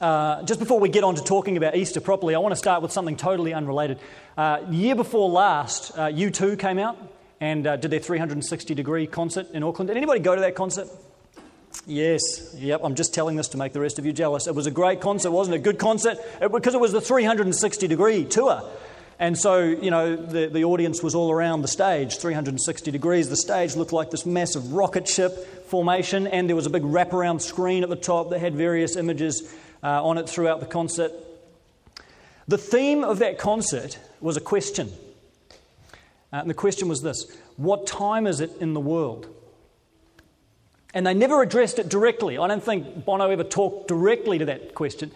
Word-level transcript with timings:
Uh, 0.00 0.42
just 0.42 0.58
before 0.58 0.80
we 0.80 0.88
get 0.88 1.04
on 1.04 1.14
to 1.14 1.22
talking 1.22 1.56
about 1.56 1.76
Easter 1.76 2.00
properly, 2.00 2.34
I 2.34 2.38
want 2.38 2.52
to 2.52 2.56
start 2.56 2.82
with 2.82 2.90
something 2.90 3.16
totally 3.16 3.54
unrelated. 3.54 3.98
Uh, 4.36 4.60
year 4.70 4.96
before 4.96 5.28
last, 5.28 5.96
uh, 5.96 6.06
U2 6.06 6.58
came 6.58 6.78
out 6.78 6.96
and 7.40 7.66
uh, 7.66 7.76
did 7.76 7.92
their 7.92 8.00
360 8.00 8.74
degree 8.74 9.06
concert 9.06 9.50
in 9.52 9.62
Auckland. 9.62 9.88
Did 9.88 9.96
anybody 9.96 10.20
go 10.20 10.34
to 10.34 10.40
that 10.40 10.56
concert? 10.56 10.88
Yes, 11.86 12.54
yep, 12.56 12.80
I'm 12.82 12.94
just 12.94 13.14
telling 13.14 13.36
this 13.36 13.48
to 13.48 13.56
make 13.56 13.72
the 13.72 13.80
rest 13.80 13.98
of 13.98 14.06
you 14.06 14.12
jealous. 14.12 14.46
It 14.46 14.54
was 14.54 14.66
a 14.66 14.70
great 14.70 15.00
concert, 15.00 15.30
wasn't 15.30 15.56
it? 15.56 15.62
Good 15.62 15.78
concert, 15.78 16.18
it, 16.40 16.50
because 16.50 16.74
it 16.74 16.80
was 16.80 16.92
the 16.92 17.00
360 17.00 17.86
degree 17.86 18.24
tour. 18.24 18.62
And 19.20 19.38
so, 19.38 19.60
you 19.60 19.92
know, 19.92 20.16
the, 20.16 20.48
the 20.48 20.64
audience 20.64 21.02
was 21.02 21.14
all 21.14 21.30
around 21.30 21.62
the 21.62 21.68
stage, 21.68 22.18
360 22.18 22.90
degrees. 22.90 23.28
The 23.28 23.36
stage 23.36 23.76
looked 23.76 23.92
like 23.92 24.10
this 24.10 24.26
massive 24.26 24.72
rocket 24.72 25.06
ship 25.06 25.68
formation, 25.68 26.26
and 26.26 26.48
there 26.48 26.56
was 26.56 26.66
a 26.66 26.70
big 26.70 26.82
wraparound 26.82 27.40
screen 27.40 27.84
at 27.84 27.90
the 27.90 27.96
top 27.96 28.30
that 28.30 28.40
had 28.40 28.56
various 28.56 28.96
images 28.96 29.54
uh, 29.84 30.02
on 30.02 30.18
it 30.18 30.28
throughout 30.28 30.60
the 30.60 30.66
concert. 30.66 31.12
The 32.48 32.58
theme 32.58 33.04
of 33.04 33.20
that 33.20 33.38
concert 33.38 33.98
was 34.20 34.36
a 34.36 34.40
question. 34.40 34.90
Uh, 36.32 36.38
and 36.38 36.50
the 36.50 36.54
question 36.54 36.88
was 36.88 37.02
this 37.02 37.30
What 37.56 37.86
time 37.86 38.26
is 38.26 38.40
it 38.40 38.50
in 38.60 38.74
the 38.74 38.80
world? 38.80 39.28
And 40.94 41.06
they 41.06 41.14
never 41.14 41.42
addressed 41.42 41.78
it 41.78 41.88
directly. 41.88 42.38
I 42.38 42.46
don't 42.46 42.62
think 42.62 43.04
Bono 43.04 43.28
ever 43.28 43.44
talked 43.44 43.88
directly 43.88 44.38
to 44.38 44.44
that 44.46 44.74
question. 44.74 45.10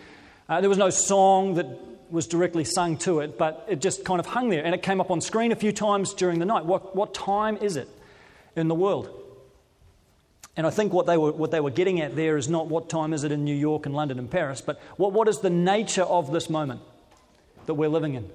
Uh, 0.49 0.61
there 0.61 0.69
was 0.69 0.79
no 0.79 0.91
song 0.91 1.55
that 1.55 1.67
was 2.11 2.27
directly 2.27 2.65
sung 2.65 2.97
to 2.97 3.21
it, 3.21 3.39
but 3.39 3.65
it 3.69 3.81
just 3.81 4.05
kind 4.05 4.19
of 4.19 4.27
hung 4.27 4.49
there. 4.49 4.65
And 4.65 4.75
it 4.75 4.83
came 4.83 5.01
up 5.01 5.11
on 5.11 5.21
screen 5.21 5.53
a 5.53 5.57
few 5.57 5.73
times 5.73 6.15
during 6.15 6.41
the 6.41 6.47
night. 6.47 6.65
What, 6.65 6.97
what 6.97 7.15
time 7.15 7.59
is 7.59 7.77
it 7.77 7.89
in 8.57 8.67
the 8.67 8.75
world? 8.75 9.28
And 10.59 10.67
I 10.67 10.71
think 10.71 10.93
what 10.93 11.07
they, 11.07 11.17
were, 11.17 11.31
what 11.31 11.53
they 11.53 11.61
were 11.61 11.71
getting 11.71 12.01
at 12.01 12.17
there 12.17 12.37
is 12.37 12.49
not 12.49 12.67
what 12.67 12.89
time 12.89 13.13
is 13.13 13.23
it 13.23 13.31
in 13.31 13.45
New 13.45 13.55
York 13.55 13.87
and 13.87 13.95
London 13.95 14.19
and 14.19 14.29
Paris, 14.29 14.61
but 14.61 14.81
what, 14.97 15.13
what 15.13 15.29
is 15.29 15.39
the 15.39 15.51
nature 15.51 16.03
of 16.03 16.33
this 16.33 16.51
moment 16.51 16.81
that 17.67 17.75
we're 17.75 17.89
living 17.89 18.15
in? 18.15 18.29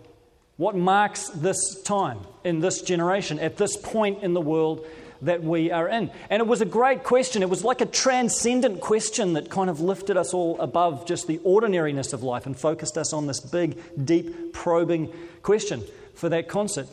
What 0.56 0.74
marks 0.74 1.28
this 1.28 1.82
time 1.84 2.20
in 2.46 2.62
this 2.62 2.82
generation, 2.82 3.40
at 3.40 3.58
this 3.58 3.76
point 3.76 4.24
in 4.24 4.34
the 4.34 4.40
world 4.40 4.86
that 5.24 5.44
we 5.44 5.70
are 5.70 5.90
in? 5.90 6.12
And 6.30 6.40
it 6.40 6.48
was 6.48 6.62
a 6.62 6.66
great 6.66 7.04
question. 7.04 7.42
It 7.42 7.50
was 7.50 7.66
like 7.66 7.82
a 7.82 7.86
transcendent 7.86 8.80
question 8.80 9.34
that 9.34 9.50
kind 9.50 9.70
of 9.70 9.82
lifted 9.82 10.16
us 10.16 10.34
all 10.34 10.58
above 10.62 11.06
just 11.06 11.28
the 11.28 11.42
ordinariness 11.44 12.14
of 12.14 12.24
life 12.24 12.46
and 12.46 12.58
focused 12.58 12.98
us 12.98 13.12
on 13.12 13.28
this 13.28 13.42
big, 13.42 13.78
deep, 14.02 14.54
probing 14.54 15.12
question 15.42 15.84
for 16.16 16.30
that 16.30 16.48
concert. 16.48 16.88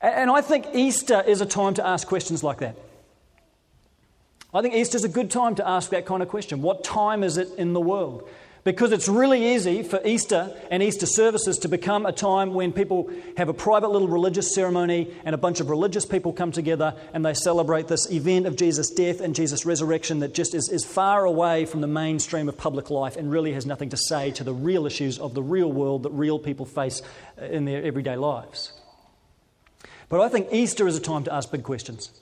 And 0.00 0.30
I 0.30 0.40
think 0.40 0.68
Easter 0.74 1.22
is 1.26 1.42
a 1.42 1.46
time 1.46 1.74
to 1.74 1.86
ask 1.86 2.08
questions 2.08 2.42
like 2.42 2.60
that. 2.60 2.78
I 4.54 4.62
think 4.62 4.74
Easter 4.74 4.96
is 4.96 5.02
a 5.02 5.08
good 5.08 5.32
time 5.32 5.56
to 5.56 5.68
ask 5.68 5.90
that 5.90 6.06
kind 6.06 6.22
of 6.22 6.28
question. 6.28 6.62
What 6.62 6.84
time 6.84 7.24
is 7.24 7.38
it 7.38 7.48
in 7.58 7.72
the 7.72 7.80
world? 7.80 8.28
Because 8.62 8.92
it's 8.92 9.08
really 9.08 9.52
easy 9.52 9.82
for 9.82 10.00
Easter 10.06 10.56
and 10.70 10.80
Easter 10.80 11.06
services 11.06 11.58
to 11.58 11.68
become 11.68 12.06
a 12.06 12.12
time 12.12 12.54
when 12.54 12.72
people 12.72 13.10
have 13.36 13.48
a 13.48 13.52
private 13.52 13.90
little 13.90 14.06
religious 14.06 14.54
ceremony 14.54 15.12
and 15.24 15.34
a 15.34 15.38
bunch 15.38 15.58
of 15.58 15.68
religious 15.68 16.06
people 16.06 16.32
come 16.32 16.52
together 16.52 16.94
and 17.12 17.26
they 17.26 17.34
celebrate 17.34 17.88
this 17.88 18.10
event 18.12 18.46
of 18.46 18.54
Jesus' 18.54 18.90
death 18.90 19.20
and 19.20 19.34
Jesus' 19.34 19.66
resurrection 19.66 20.20
that 20.20 20.32
just 20.34 20.54
is, 20.54 20.68
is 20.70 20.84
far 20.84 21.24
away 21.24 21.66
from 21.66 21.80
the 21.80 21.88
mainstream 21.88 22.48
of 22.48 22.56
public 22.56 22.90
life 22.90 23.16
and 23.16 23.30
really 23.32 23.52
has 23.52 23.66
nothing 23.66 23.90
to 23.90 23.96
say 23.96 24.30
to 24.30 24.44
the 24.44 24.54
real 24.54 24.86
issues 24.86 25.18
of 25.18 25.34
the 25.34 25.42
real 25.42 25.70
world 25.70 26.04
that 26.04 26.12
real 26.12 26.38
people 26.38 26.64
face 26.64 27.02
uh, 27.42 27.44
in 27.46 27.64
their 27.64 27.82
everyday 27.82 28.16
lives. 28.16 28.72
But 30.08 30.20
I 30.20 30.28
think 30.28 30.52
Easter 30.52 30.86
is 30.86 30.96
a 30.96 31.00
time 31.00 31.24
to 31.24 31.34
ask 31.34 31.50
big 31.50 31.64
questions 31.64 32.20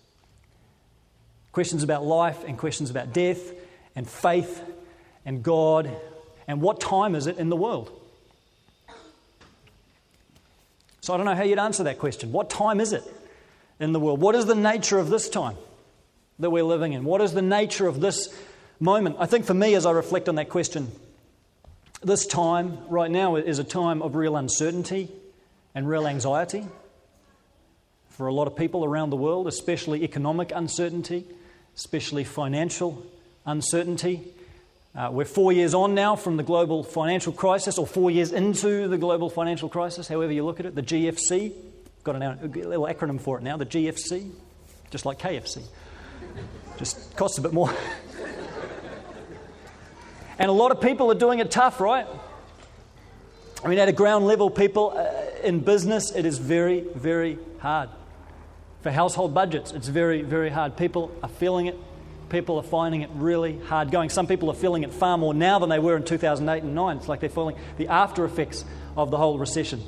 questions 1.52 1.82
about 1.82 2.04
life 2.04 2.44
and 2.44 2.58
questions 2.58 2.90
about 2.90 3.12
death 3.12 3.52
and 3.94 4.08
faith 4.08 4.62
and 5.24 5.42
God 5.42 5.90
and 6.48 6.60
what 6.60 6.80
time 6.80 7.14
is 7.14 7.26
it 7.26 7.38
in 7.38 7.48
the 7.48 7.56
world? 7.56 7.90
So 11.00 11.12
I 11.12 11.16
don't 11.16 11.26
know 11.26 11.34
how 11.34 11.42
you'd 11.42 11.58
answer 11.58 11.84
that 11.84 11.98
question. 11.98 12.32
What 12.32 12.48
time 12.48 12.80
is 12.80 12.92
it 12.92 13.04
in 13.80 13.92
the 13.92 14.00
world? 14.00 14.20
What 14.20 14.34
is 14.34 14.46
the 14.46 14.54
nature 14.54 14.98
of 14.98 15.10
this 15.10 15.28
time 15.28 15.56
that 16.38 16.50
we're 16.50 16.64
living 16.64 16.92
in? 16.92 17.04
What 17.04 17.20
is 17.20 17.32
the 17.32 17.42
nature 17.42 17.86
of 17.86 18.00
this 18.00 18.34
moment? 18.78 19.16
I 19.18 19.26
think 19.26 19.44
for 19.44 19.54
me, 19.54 19.74
as 19.74 19.84
I 19.84 19.90
reflect 19.90 20.28
on 20.28 20.36
that 20.36 20.48
question, 20.48 20.92
this 22.02 22.26
time 22.26 22.78
right 22.88 23.10
now 23.10 23.36
is 23.36 23.58
a 23.58 23.64
time 23.64 24.02
of 24.02 24.14
real 24.14 24.36
uncertainty 24.36 25.08
and 25.74 25.88
real 25.88 26.06
anxiety 26.06 26.66
for 28.10 28.26
a 28.26 28.32
lot 28.32 28.46
of 28.46 28.56
people 28.56 28.84
around 28.84 29.10
the 29.10 29.16
world, 29.16 29.48
especially 29.48 30.04
economic 30.04 30.52
uncertainty, 30.54 31.24
especially 31.76 32.24
financial 32.24 33.06
uncertainty. 33.46 34.22
Uh, 34.94 35.08
we're 35.10 35.24
four 35.24 35.52
years 35.52 35.72
on 35.72 35.94
now 35.94 36.16
from 36.16 36.36
the 36.36 36.42
global 36.42 36.84
financial 36.84 37.32
crisis, 37.32 37.78
or 37.78 37.86
four 37.86 38.10
years 38.10 38.32
into 38.32 38.88
the 38.88 38.98
global 38.98 39.30
financial 39.30 39.68
crisis, 39.68 40.06
however 40.06 40.32
you 40.32 40.44
look 40.44 40.60
at 40.60 40.66
it, 40.66 40.74
the 40.74 40.82
GFC. 40.82 41.52
Got 42.04 42.16
a 42.16 42.38
little 42.44 42.86
acronym 42.86 43.20
for 43.20 43.38
it 43.38 43.42
now, 43.42 43.56
the 43.56 43.64
GFC, 43.64 44.30
just 44.90 45.06
like 45.06 45.18
KFC. 45.18 45.62
Just 46.76 47.16
costs 47.16 47.38
a 47.38 47.40
bit 47.40 47.52
more. 47.52 47.70
and 50.38 50.50
a 50.50 50.52
lot 50.52 50.72
of 50.72 50.80
people 50.80 51.10
are 51.10 51.18
doing 51.18 51.38
it 51.38 51.50
tough, 51.50 51.80
right? 51.80 52.06
I 53.64 53.68
mean, 53.68 53.78
at 53.78 53.88
a 53.88 53.92
ground 53.92 54.26
level, 54.26 54.50
people 54.50 54.92
uh, 54.96 55.46
in 55.46 55.60
business, 55.60 56.10
it 56.10 56.26
is 56.26 56.38
very, 56.38 56.80
very 56.80 57.38
hard. 57.60 57.88
For 58.82 58.90
household 58.90 59.32
budgets, 59.32 59.72
it's 59.72 59.88
very, 59.88 60.22
very 60.22 60.50
hard. 60.50 60.76
People 60.76 61.12
are 61.22 61.28
feeling 61.28 61.66
it 61.66 61.78
people 62.32 62.56
are 62.56 62.62
finding 62.62 63.02
it 63.02 63.10
really 63.12 63.58
hard 63.66 63.90
going. 63.90 64.08
Some 64.08 64.26
people 64.26 64.50
are 64.50 64.54
feeling 64.54 64.82
it 64.82 64.92
far 64.92 65.18
more 65.18 65.34
now 65.34 65.58
than 65.58 65.68
they 65.68 65.78
were 65.78 65.96
in 65.96 66.02
2008 66.02 66.62
and 66.62 66.74
9. 66.74 66.96
It's 66.96 67.06
like 67.06 67.20
they're 67.20 67.28
feeling 67.28 67.56
the 67.76 67.88
after 67.88 68.24
effects 68.24 68.64
of 68.96 69.10
the 69.10 69.18
whole 69.18 69.38
recession. 69.38 69.82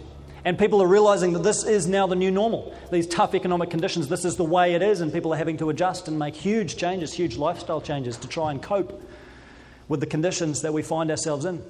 And 0.45 0.59
people 0.59 0.83
are 0.83 0.87
realizing 0.87 1.33
that 1.33 1.43
this 1.43 1.65
is 1.65 1.87
now 1.87 2.07
the 2.07 2.15
new 2.15 2.31
normal. 2.31 2.77
These 2.93 3.07
tough 3.07 3.35
economic 3.35 3.71
conditions, 3.71 4.09
this 4.09 4.27
is 4.27 4.37
the 4.37 4.45
way 4.45 4.75
it 4.75 4.83
is, 4.83 5.01
and 5.01 5.11
people 5.11 5.33
are 5.33 5.39
having 5.39 5.57
to 5.57 5.71
adjust 5.71 6.07
and 6.07 6.19
make 6.19 6.35
huge 6.35 6.77
changes, 6.77 7.15
huge 7.15 7.39
lifestyle 7.39 7.81
changes 7.81 8.19
to 8.19 8.29
try 8.29 8.51
and 8.51 8.63
cope 8.63 9.03
with 9.89 10.01
the 10.01 10.07
conditions 10.07 10.61
that 10.61 10.75
we 10.75 10.83
find 10.83 11.11
ourselves 11.11 11.47
in. 11.47 11.63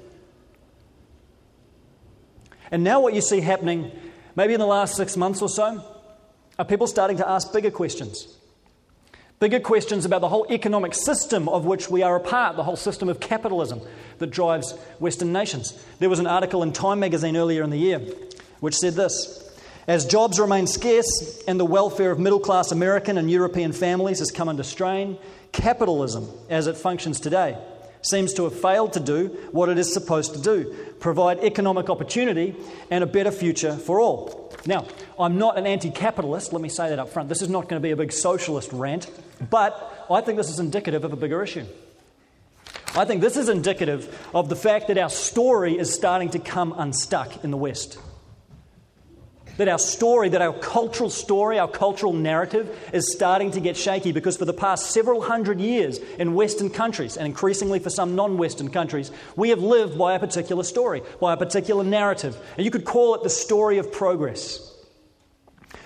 And 2.72 2.82
now, 2.82 3.00
what 3.00 3.14
you 3.14 3.20
see 3.20 3.40
happening, 3.40 3.92
maybe 4.34 4.54
in 4.54 4.60
the 4.60 4.66
last 4.66 4.96
six 4.96 5.16
months 5.16 5.40
or 5.40 5.48
so, 5.48 5.93
are 6.58 6.64
people 6.64 6.86
starting 6.86 7.16
to 7.16 7.28
ask 7.28 7.52
bigger 7.52 7.70
questions. 7.70 8.28
Bigger 9.40 9.60
questions 9.60 10.04
about 10.04 10.20
the 10.20 10.28
whole 10.28 10.46
economic 10.50 10.94
system 10.94 11.48
of 11.48 11.66
which 11.66 11.90
we 11.90 12.02
are 12.02 12.16
a 12.16 12.20
part, 12.20 12.56
the 12.56 12.62
whole 12.62 12.76
system 12.76 13.08
of 13.08 13.20
capitalism 13.20 13.80
that 14.18 14.28
drives 14.28 14.72
Western 15.00 15.32
nations. 15.32 15.78
There 15.98 16.08
was 16.08 16.20
an 16.20 16.26
article 16.26 16.62
in 16.62 16.72
Time 16.72 17.00
magazine 17.00 17.36
earlier 17.36 17.62
in 17.62 17.70
the 17.70 17.76
year 17.76 18.00
which 18.60 18.76
said 18.76 18.94
this 18.94 19.54
As 19.86 20.06
jobs 20.06 20.40
remain 20.40 20.66
scarce 20.66 21.42
and 21.46 21.60
the 21.60 21.64
welfare 21.64 22.10
of 22.10 22.18
middle 22.18 22.40
class 22.40 22.72
American 22.72 23.18
and 23.18 23.30
European 23.30 23.72
families 23.72 24.20
has 24.20 24.30
come 24.30 24.48
under 24.48 24.62
strain, 24.62 25.18
capitalism, 25.52 26.28
as 26.48 26.66
it 26.66 26.76
functions 26.76 27.20
today, 27.20 27.58
seems 28.00 28.32
to 28.34 28.44
have 28.44 28.58
failed 28.58 28.92
to 28.94 29.00
do 29.00 29.28
what 29.50 29.68
it 29.68 29.78
is 29.78 29.92
supposed 29.92 30.34
to 30.34 30.40
do 30.40 30.74
provide 31.00 31.44
economic 31.44 31.90
opportunity 31.90 32.56
and 32.90 33.04
a 33.04 33.06
better 33.06 33.30
future 33.30 33.76
for 33.76 34.00
all. 34.00 34.43
Now, 34.66 34.86
I'm 35.18 35.38
not 35.38 35.58
an 35.58 35.66
anti 35.66 35.90
capitalist, 35.90 36.52
let 36.52 36.62
me 36.62 36.68
say 36.68 36.88
that 36.88 36.98
up 36.98 37.10
front. 37.10 37.28
This 37.28 37.42
is 37.42 37.48
not 37.48 37.68
going 37.68 37.80
to 37.80 37.86
be 37.86 37.90
a 37.90 37.96
big 37.96 38.12
socialist 38.12 38.72
rant, 38.72 39.10
but 39.50 40.06
I 40.10 40.20
think 40.20 40.36
this 40.38 40.50
is 40.50 40.58
indicative 40.58 41.04
of 41.04 41.12
a 41.12 41.16
bigger 41.16 41.42
issue. 41.42 41.66
I 42.96 43.04
think 43.04 43.20
this 43.20 43.36
is 43.36 43.48
indicative 43.48 44.28
of 44.32 44.48
the 44.48 44.56
fact 44.56 44.88
that 44.88 44.98
our 44.98 45.10
story 45.10 45.76
is 45.76 45.92
starting 45.92 46.30
to 46.30 46.38
come 46.38 46.74
unstuck 46.76 47.42
in 47.42 47.50
the 47.50 47.56
West. 47.56 47.98
That 49.56 49.68
our 49.68 49.78
story, 49.78 50.28
that 50.30 50.42
our 50.42 50.52
cultural 50.52 51.10
story, 51.10 51.58
our 51.58 51.68
cultural 51.68 52.12
narrative 52.12 52.76
is 52.92 53.12
starting 53.12 53.52
to 53.52 53.60
get 53.60 53.76
shaky 53.76 54.10
because 54.10 54.36
for 54.36 54.44
the 54.44 54.52
past 54.52 54.90
several 54.90 55.20
hundred 55.20 55.60
years 55.60 55.98
in 56.18 56.34
Western 56.34 56.70
countries, 56.70 57.16
and 57.16 57.26
increasingly 57.26 57.78
for 57.78 57.90
some 57.90 58.16
non 58.16 58.36
Western 58.36 58.70
countries, 58.70 59.12
we 59.36 59.50
have 59.50 59.60
lived 59.60 59.96
by 59.96 60.14
a 60.14 60.18
particular 60.18 60.64
story, 60.64 61.02
by 61.20 61.34
a 61.34 61.36
particular 61.36 61.84
narrative. 61.84 62.36
And 62.56 62.64
you 62.64 62.70
could 62.72 62.84
call 62.84 63.14
it 63.14 63.22
the 63.22 63.30
story 63.30 63.78
of 63.78 63.92
progress. 63.92 64.72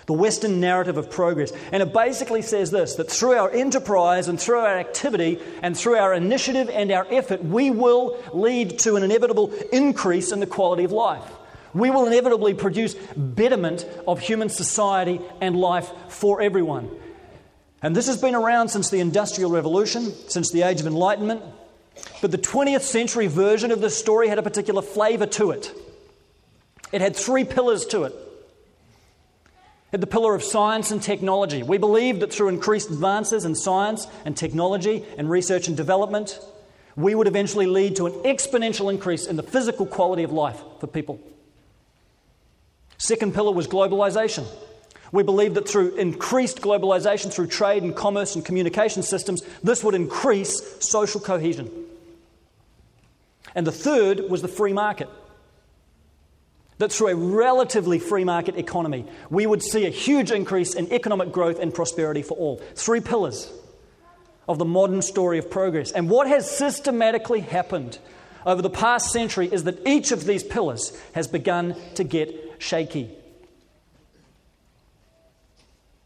The 0.07 0.15
Western 0.15 0.59
narrative 0.59 0.97
of 0.97 1.11
progress. 1.11 1.53
And 1.71 1.83
it 1.83 1.93
basically 1.93 2.41
says 2.41 2.71
this 2.71 2.95
that 2.95 3.11
through 3.11 3.35
our 3.35 3.51
enterprise 3.51 4.29
and 4.29 4.41
through 4.41 4.61
our 4.61 4.79
activity 4.79 5.39
and 5.63 5.77
through 5.77 5.97
our 5.97 6.15
initiative 6.15 6.71
and 6.71 6.91
our 6.91 7.07
effort, 7.11 7.45
we 7.45 7.71
will 7.71 8.17
lead 8.33 8.79
to 8.81 8.97
an 8.97 9.03
inevitable 9.03 9.53
increase 9.71 10.33
in 10.33 10.41
the 10.41 10.47
quality 10.47 10.85
of 10.85 10.93
life 10.93 11.38
we 11.75 11.91
will 11.91 12.07
inevitably 12.07 12.55
produce 12.55 12.95
betterment 13.17 13.87
of 14.07 14.21
human 14.21 14.49
society 14.49 15.21
and 15.41 15.57
life 15.57 15.91
for 16.09 16.41
everyone. 16.41 16.91
And 17.83 17.95
this 17.95 18.07
has 18.07 18.21
been 18.21 18.35
around 18.35 18.69
since 18.69 18.91
the 18.91 19.01
Industrial 19.01 19.51
Revolution, 19.51 20.13
since 20.29 20.51
the 20.51 20.63
Age 20.63 20.81
of 20.81 20.87
Enlightenment. 20.87 21.43
But 22.21 22.31
the 22.31 22.39
20th 22.39 22.83
century 22.83 23.27
version 23.27 23.71
of 23.71 23.81
this 23.81 23.97
story 23.97 24.29
had 24.29 24.39
a 24.39 24.43
particular 24.43 24.83
flavor 24.83 25.27
to 25.27 25.53
it. 25.53 25.73
It 26.91 27.01
had 27.01 27.15
three 27.15 27.45
pillars 27.45 27.87
to 27.87 28.05
it. 28.05 28.13
It 28.13 29.93
had 29.93 30.01
the 30.01 30.07
pillar 30.07 30.35
of 30.35 30.43
science 30.43 30.91
and 30.91 31.03
technology. 31.03 31.63
We 31.63 31.79
believed 31.79 32.21
that 32.21 32.33
through 32.33 32.49
increased 32.49 32.91
advances 32.91 33.45
in 33.45 33.55
science 33.55 34.07
and 34.25 34.37
technology 34.37 35.05
and 35.17 35.31
research 35.31 35.69
and 35.69 35.77
development, 35.77 36.41
we 36.97 37.15
would 37.15 37.29
eventually 37.29 37.67
lead 37.67 37.97
to 37.97 38.07
an 38.07 38.13
exponential 38.25 38.93
increase 38.93 39.27
in 39.27 39.37
the 39.37 39.43
physical 39.43 39.87
quality 39.87 40.25
of 40.25 40.33
life 40.33 40.61
for 40.81 40.89
people. 40.89 41.21
Second 42.99 43.33
pillar 43.33 43.53
was 43.53 43.67
globalization. 43.67 44.45
We 45.13 45.23
believe 45.23 45.55
that 45.55 45.69
through 45.69 45.97
increased 45.97 46.61
globalization, 46.61 47.33
through 47.33 47.47
trade 47.47 47.83
and 47.83 47.97
commerce 47.97 48.35
and 48.35 48.45
communication 48.45 49.03
systems, 49.03 49.43
this 49.63 49.83
would 49.83 49.95
increase 49.95 50.63
social 50.81 51.21
cohesion. 51.21 51.71
And 53.55 53.67
the 53.67 53.73
third 53.73 54.29
was 54.29 54.43
the 54.43 54.49
free 54.49 54.73
market. 54.73 55.09
That 56.79 56.93
through 56.93 57.09
a 57.09 57.17
relatively 57.17 57.99
free 57.99 58.25
market 58.25 58.57
economy, 58.57 59.07
we 59.31 59.47
would 59.47 59.63
see 59.63 59.87
a 59.87 59.91
huge 59.91 60.31
increase 60.31 60.75
in 60.75 60.93
economic 60.93 61.33
growth 61.33 61.59
and 61.59 61.75
prosperity 61.75 62.23
for 62.23 62.37
all. 62.37 62.59
Three 62.75 63.01
pillars 63.01 63.51
of 64.49 64.59
the 64.59 64.65
modern 64.65 65.03
story 65.03 65.39
of 65.39 65.51
progress. 65.51 65.91
And 65.91 66.09
what 66.09 66.29
has 66.29 66.49
systematically 66.51 67.41
happened 67.41 67.99
over 68.47 68.63
the 68.63 68.71
past 68.71 69.11
century 69.11 69.49
is 69.51 69.65
that 69.65 69.87
each 69.87 70.13
of 70.13 70.25
these 70.25 70.43
pillars 70.45 70.97
has 71.15 71.27
begun 71.27 71.75
to 71.95 72.05
get 72.05 72.48
shaky. 72.59 73.11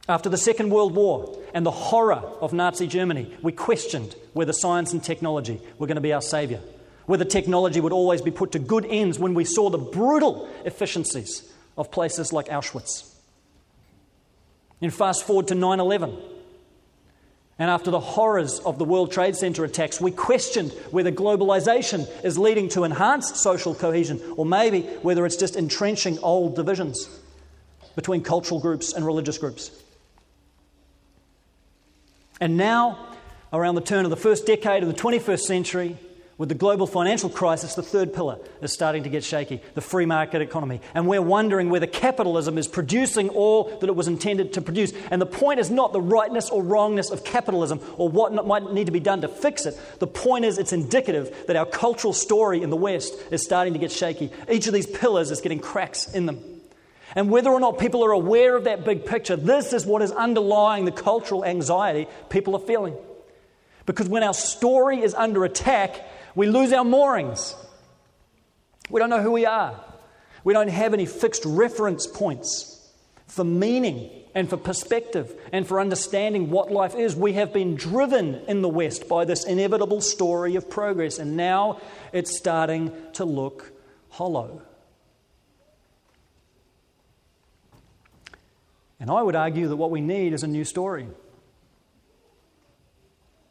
After 0.08 0.28
the 0.28 0.36
Second 0.36 0.70
World 0.70 0.94
War 0.94 1.38
and 1.54 1.64
the 1.64 1.70
horror 1.70 2.22
of 2.40 2.52
Nazi 2.52 2.86
Germany, 2.86 3.34
we 3.42 3.52
questioned 3.52 4.16
whether 4.32 4.52
science 4.52 4.92
and 4.92 5.02
technology 5.02 5.60
were 5.78 5.86
going 5.86 5.96
to 5.96 6.00
be 6.00 6.12
our 6.12 6.22
savior, 6.22 6.60
whether 7.06 7.24
technology 7.24 7.80
would 7.80 7.92
always 7.92 8.20
be 8.20 8.30
put 8.30 8.52
to 8.52 8.58
good 8.58 8.84
ends 8.86 9.18
when 9.18 9.34
we 9.34 9.44
saw 9.44 9.70
the 9.70 9.78
brutal 9.78 10.48
efficiencies 10.64 11.50
of 11.78 11.90
places 11.90 12.32
like 12.32 12.48
Auschwitz. 12.48 13.14
And 14.80 14.92
fast 14.92 15.24
forward 15.24 15.48
to 15.48 15.54
9 15.54 15.78
11. 15.78 16.18
And 17.58 17.70
after 17.70 17.90
the 17.90 18.00
horrors 18.00 18.58
of 18.60 18.78
the 18.78 18.84
World 18.84 19.12
Trade 19.12 19.36
Center 19.36 19.64
attacks, 19.64 20.00
we 20.00 20.10
questioned 20.10 20.72
whether 20.90 21.12
globalization 21.12 22.08
is 22.24 22.38
leading 22.38 22.68
to 22.70 22.84
enhanced 22.84 23.36
social 23.36 23.74
cohesion 23.74 24.20
or 24.36 24.46
maybe 24.46 24.82
whether 25.02 25.24
it's 25.26 25.36
just 25.36 25.56
entrenching 25.56 26.18
old 26.20 26.56
divisions 26.56 27.08
between 27.94 28.22
cultural 28.22 28.58
groups 28.58 28.94
and 28.94 29.04
religious 29.04 29.38
groups. 29.38 29.70
And 32.40 32.56
now, 32.56 32.98
around 33.52 33.74
the 33.74 33.82
turn 33.82 34.04
of 34.04 34.10
the 34.10 34.16
first 34.16 34.46
decade 34.46 34.82
of 34.82 34.88
the 34.88 35.00
21st 35.00 35.40
century, 35.40 35.98
with 36.42 36.48
the 36.48 36.56
global 36.56 36.88
financial 36.88 37.30
crisis, 37.30 37.76
the 37.76 37.84
third 37.84 38.12
pillar 38.12 38.36
is 38.60 38.72
starting 38.72 39.04
to 39.04 39.08
get 39.08 39.22
shaky 39.22 39.60
the 39.74 39.80
free 39.80 40.06
market 40.06 40.42
economy. 40.42 40.80
And 40.92 41.06
we're 41.06 41.22
wondering 41.22 41.70
whether 41.70 41.86
capitalism 41.86 42.58
is 42.58 42.66
producing 42.66 43.28
all 43.28 43.78
that 43.78 43.88
it 43.88 43.94
was 43.94 44.08
intended 44.08 44.54
to 44.54 44.60
produce. 44.60 44.92
And 45.12 45.22
the 45.22 45.26
point 45.26 45.60
is 45.60 45.70
not 45.70 45.92
the 45.92 46.00
rightness 46.00 46.50
or 46.50 46.60
wrongness 46.60 47.10
of 47.10 47.22
capitalism 47.22 47.78
or 47.96 48.08
what 48.08 48.32
might 48.44 48.72
need 48.72 48.86
to 48.86 48.90
be 48.90 48.98
done 48.98 49.20
to 49.20 49.28
fix 49.28 49.66
it. 49.66 49.78
The 50.00 50.08
point 50.08 50.44
is 50.44 50.58
it's 50.58 50.72
indicative 50.72 51.44
that 51.46 51.54
our 51.54 51.64
cultural 51.64 52.12
story 52.12 52.60
in 52.60 52.70
the 52.70 52.76
West 52.76 53.14
is 53.30 53.44
starting 53.44 53.74
to 53.74 53.78
get 53.78 53.92
shaky. 53.92 54.32
Each 54.50 54.66
of 54.66 54.74
these 54.74 54.88
pillars 54.88 55.30
is 55.30 55.40
getting 55.40 55.60
cracks 55.60 56.12
in 56.12 56.26
them. 56.26 56.42
And 57.14 57.30
whether 57.30 57.50
or 57.50 57.60
not 57.60 57.78
people 57.78 58.04
are 58.04 58.10
aware 58.10 58.56
of 58.56 58.64
that 58.64 58.84
big 58.84 59.06
picture, 59.06 59.36
this 59.36 59.72
is 59.72 59.86
what 59.86 60.02
is 60.02 60.10
underlying 60.10 60.86
the 60.86 60.90
cultural 60.90 61.44
anxiety 61.44 62.08
people 62.30 62.56
are 62.56 62.66
feeling. 62.66 62.96
Because 63.86 64.08
when 64.08 64.22
our 64.22 64.34
story 64.34 65.02
is 65.02 65.14
under 65.14 65.44
attack, 65.44 66.00
we 66.34 66.46
lose 66.46 66.72
our 66.72 66.84
moorings. 66.84 67.54
We 68.90 69.00
don't 69.00 69.10
know 69.10 69.22
who 69.22 69.32
we 69.32 69.46
are. 69.46 69.78
We 70.44 70.52
don't 70.52 70.68
have 70.68 70.92
any 70.92 71.06
fixed 71.06 71.44
reference 71.44 72.06
points 72.06 72.90
for 73.26 73.44
meaning 73.44 74.10
and 74.34 74.48
for 74.48 74.56
perspective 74.56 75.34
and 75.52 75.66
for 75.66 75.80
understanding 75.80 76.50
what 76.50 76.70
life 76.70 76.94
is. 76.94 77.14
We 77.14 77.34
have 77.34 77.52
been 77.52 77.76
driven 77.76 78.36
in 78.48 78.62
the 78.62 78.68
West 78.68 79.08
by 79.08 79.24
this 79.24 79.44
inevitable 79.44 80.00
story 80.00 80.56
of 80.56 80.68
progress, 80.68 81.18
and 81.18 81.36
now 81.36 81.80
it's 82.12 82.36
starting 82.36 82.92
to 83.14 83.24
look 83.24 83.72
hollow. 84.10 84.62
And 88.98 89.10
I 89.10 89.22
would 89.22 89.34
argue 89.34 89.68
that 89.68 89.76
what 89.76 89.90
we 89.90 90.00
need 90.00 90.32
is 90.32 90.42
a 90.42 90.46
new 90.46 90.64
story. 90.64 91.08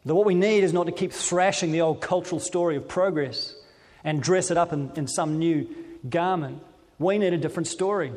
That 0.04 0.14
what 0.14 0.26
we 0.26 0.34
need 0.34 0.64
is 0.64 0.72
not 0.72 0.84
to 0.84 0.92
keep 0.92 1.12
thrashing 1.12 1.72
the 1.72 1.82
old 1.82 2.00
cultural 2.00 2.40
story 2.40 2.76
of 2.76 2.88
progress 2.88 3.54
and 4.02 4.22
dress 4.22 4.50
it 4.50 4.56
up 4.56 4.72
in, 4.72 4.90
in 4.96 5.06
some 5.06 5.38
new 5.38 5.68
garment. 6.08 6.62
We 6.98 7.18
need 7.18 7.32
a 7.32 7.38
different 7.38 7.68
story. 7.68 8.12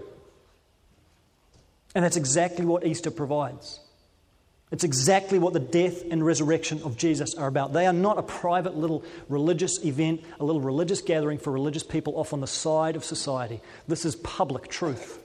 And 1.94 2.04
that's 2.04 2.18
exactly 2.18 2.66
what 2.66 2.86
Easter 2.86 3.12
provides. 3.12 3.80
It's 4.72 4.84
exactly 4.84 5.38
what 5.38 5.54
the 5.54 5.60
death 5.60 6.04
and 6.10 6.26
resurrection 6.26 6.82
of 6.84 6.98
Jesus 6.98 7.36
are 7.36 7.48
about. 7.48 7.72
They 7.72 7.86
are 7.86 7.94
not 7.94 8.18
a 8.18 8.24
private 8.24 8.76
little 8.76 9.04
religious 9.30 9.86
event, 9.86 10.24
a 10.40 10.44
little 10.44 10.62
religious 10.62 11.02
gathering 11.02 11.38
for 11.38 11.52
religious 11.52 11.84
people 11.84 12.20
off 12.20 12.34
on 12.34 12.42
the 12.42 12.48
side 12.48 12.96
of 12.96 13.06
society. 13.06 13.62
This 13.88 14.06
is 14.06 14.16
public 14.18 14.68
truth. 14.68 15.20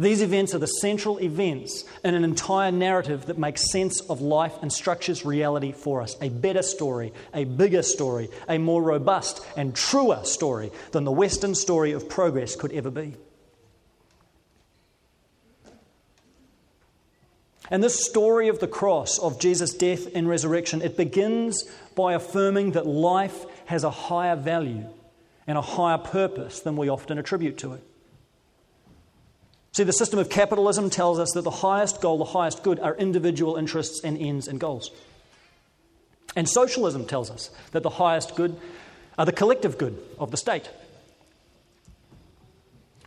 These 0.00 0.22
events 0.22 0.54
are 0.54 0.58
the 0.58 0.66
central 0.66 1.18
events 1.20 1.84
in 2.02 2.14
an 2.14 2.24
entire 2.24 2.72
narrative 2.72 3.26
that 3.26 3.36
makes 3.36 3.70
sense 3.70 4.00
of 4.00 4.22
life 4.22 4.54
and 4.62 4.72
structures 4.72 5.26
reality 5.26 5.72
for 5.72 6.00
us. 6.00 6.16
A 6.22 6.30
better 6.30 6.62
story, 6.62 7.12
a 7.34 7.44
bigger 7.44 7.82
story, 7.82 8.30
a 8.48 8.56
more 8.56 8.82
robust 8.82 9.46
and 9.58 9.76
truer 9.76 10.24
story 10.24 10.72
than 10.92 11.04
the 11.04 11.12
Western 11.12 11.54
story 11.54 11.92
of 11.92 12.08
progress 12.08 12.56
could 12.56 12.72
ever 12.72 12.90
be. 12.90 13.14
And 17.68 17.84
this 17.84 18.02
story 18.02 18.48
of 18.48 18.58
the 18.58 18.66
cross, 18.66 19.18
of 19.18 19.38
Jesus' 19.38 19.74
death 19.74 20.06
and 20.14 20.26
resurrection, 20.26 20.80
it 20.80 20.96
begins 20.96 21.64
by 21.94 22.14
affirming 22.14 22.70
that 22.70 22.86
life 22.86 23.44
has 23.66 23.84
a 23.84 23.90
higher 23.90 24.34
value 24.34 24.86
and 25.46 25.58
a 25.58 25.62
higher 25.62 25.98
purpose 25.98 26.60
than 26.60 26.76
we 26.76 26.88
often 26.88 27.18
attribute 27.18 27.58
to 27.58 27.74
it. 27.74 27.84
See, 29.72 29.84
the 29.84 29.92
system 29.92 30.18
of 30.18 30.28
capitalism 30.28 30.90
tells 30.90 31.18
us 31.18 31.32
that 31.32 31.42
the 31.42 31.50
highest 31.50 32.00
goal, 32.00 32.18
the 32.18 32.24
highest 32.24 32.62
good, 32.62 32.80
are 32.80 32.96
individual 32.96 33.56
interests 33.56 34.00
and 34.02 34.18
ends 34.18 34.48
and 34.48 34.58
goals. 34.58 34.90
And 36.34 36.48
socialism 36.48 37.06
tells 37.06 37.30
us 37.30 37.50
that 37.72 37.82
the 37.82 37.90
highest 37.90 38.34
good 38.34 38.56
are 39.16 39.26
the 39.26 39.32
collective 39.32 39.78
good 39.78 39.98
of 40.18 40.30
the 40.30 40.36
state. 40.36 40.70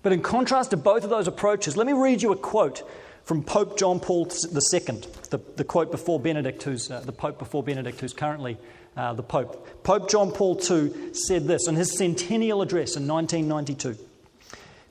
But 0.01 0.11
in 0.11 0.21
contrast 0.21 0.71
to 0.71 0.77
both 0.77 1.03
of 1.03 1.09
those 1.09 1.27
approaches, 1.27 1.77
let 1.77 1.87
me 1.87 1.93
read 1.93 2.21
you 2.21 2.31
a 2.31 2.37
quote 2.37 2.83
from 3.23 3.43
Pope 3.43 3.77
John 3.77 3.99
Paul 3.99 4.27
II, 4.27 5.01
the, 5.29 5.39
the 5.55 5.63
quote 5.63 5.91
before 5.91 6.19
Benedict, 6.19 6.61
who's 6.63 6.91
uh, 6.91 6.99
the 6.99 7.13
Pope 7.13 7.39
before 7.39 7.63
Benedict, 7.63 7.99
who's 8.01 8.13
currently 8.13 8.57
uh, 8.97 9.13
the 9.13 9.23
Pope. 9.23 9.83
Pope 9.83 10.09
John 10.09 10.31
Paul 10.31 10.59
II 10.59 11.13
said 11.13 11.45
this 11.45 11.67
in 11.67 11.75
his 11.75 11.97
centennial 11.97 12.61
address 12.61 12.97
in 12.97 13.07
1992. 13.07 13.97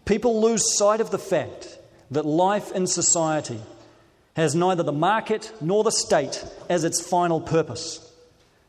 People 0.04 0.40
lose 0.40 0.76
sight 0.76 1.00
of 1.00 1.10
the 1.10 1.18
fact 1.18 1.78
that 2.10 2.26
life 2.26 2.72
in 2.72 2.86
society 2.86 3.60
has 4.34 4.54
neither 4.54 4.82
the 4.82 4.92
market 4.92 5.52
nor 5.60 5.84
the 5.84 5.90
state 5.90 6.44
as 6.68 6.84
its 6.84 7.00
final 7.00 7.40
purpose, 7.40 8.12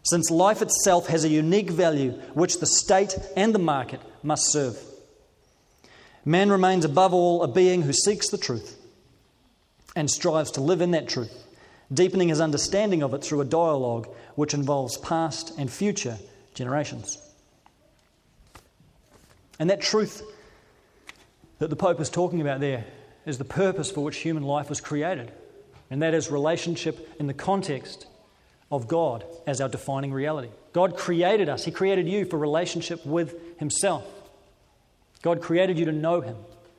since 0.04 0.30
life 0.30 0.62
itself 0.62 1.08
has 1.08 1.24
a 1.24 1.30
unique 1.30 1.70
value 1.70 2.12
which 2.34 2.60
the 2.60 2.66
state 2.66 3.18
and 3.36 3.56
the 3.56 3.60
market 3.60 4.02
must 4.22 4.52
serve. 4.52 4.78
Man 6.26 6.52
remains 6.52 6.86
above 6.86 7.14
all 7.14 7.44
a 7.44 7.48
being 7.48 7.82
who 7.82 7.94
seeks 7.94 8.30
the 8.30 8.38
truth 8.38 8.78
and 9.96 10.10
strives 10.10 10.52
to 10.52 10.62
live 10.62 10.82
in 10.82 10.92
that 10.92 11.10
truth, 11.10 11.46
deepening 11.94 12.30
his 12.30 12.42
understanding 12.42 13.04
of 13.04 13.14
it 13.14 13.24
through 13.24 13.42
a 13.42 13.46
dialogue 13.46 14.08
which 14.36 14.54
involves 14.54 14.98
past 14.98 15.54
and 15.58 15.72
future 15.72 16.18
generations. 16.54 17.18
And 19.60 19.70
that 19.70 19.82
truth 19.82 20.22
that 21.64 21.70
the 21.70 21.78
Pope 21.78 22.02
is 22.02 22.10
talking 22.10 22.42
about 22.42 22.60
there 22.60 22.84
is 23.26 23.38
the 23.38 23.46
purpose 23.46 23.90
for 23.90 24.02
which 24.02 24.18
human 24.18 24.44
life 24.44 24.68
was 24.68 24.82
created, 24.82 25.32
and 25.90 26.02
that 26.02 26.14
is 26.14 26.30
relationship 26.30 27.16
in 27.22 27.28
the 27.28 27.34
context 27.34 28.06
of 28.70 28.90
God 28.90 29.24
as 29.48 29.62
our 29.62 29.70
defining 29.70 30.12
reality. 30.12 30.50
God 30.74 30.98
created 30.98 31.48
us, 31.48 31.64
He 31.64 31.72
created 31.72 32.06
you 32.06 32.26
for 32.26 32.38
relationship 32.38 33.06
with 33.06 33.58
Himself. 33.60 34.04
God 35.22 35.42
created 35.42 35.80
you 35.80 35.86
to 35.86 35.94
know 35.94 36.20
Him. 36.20 36.36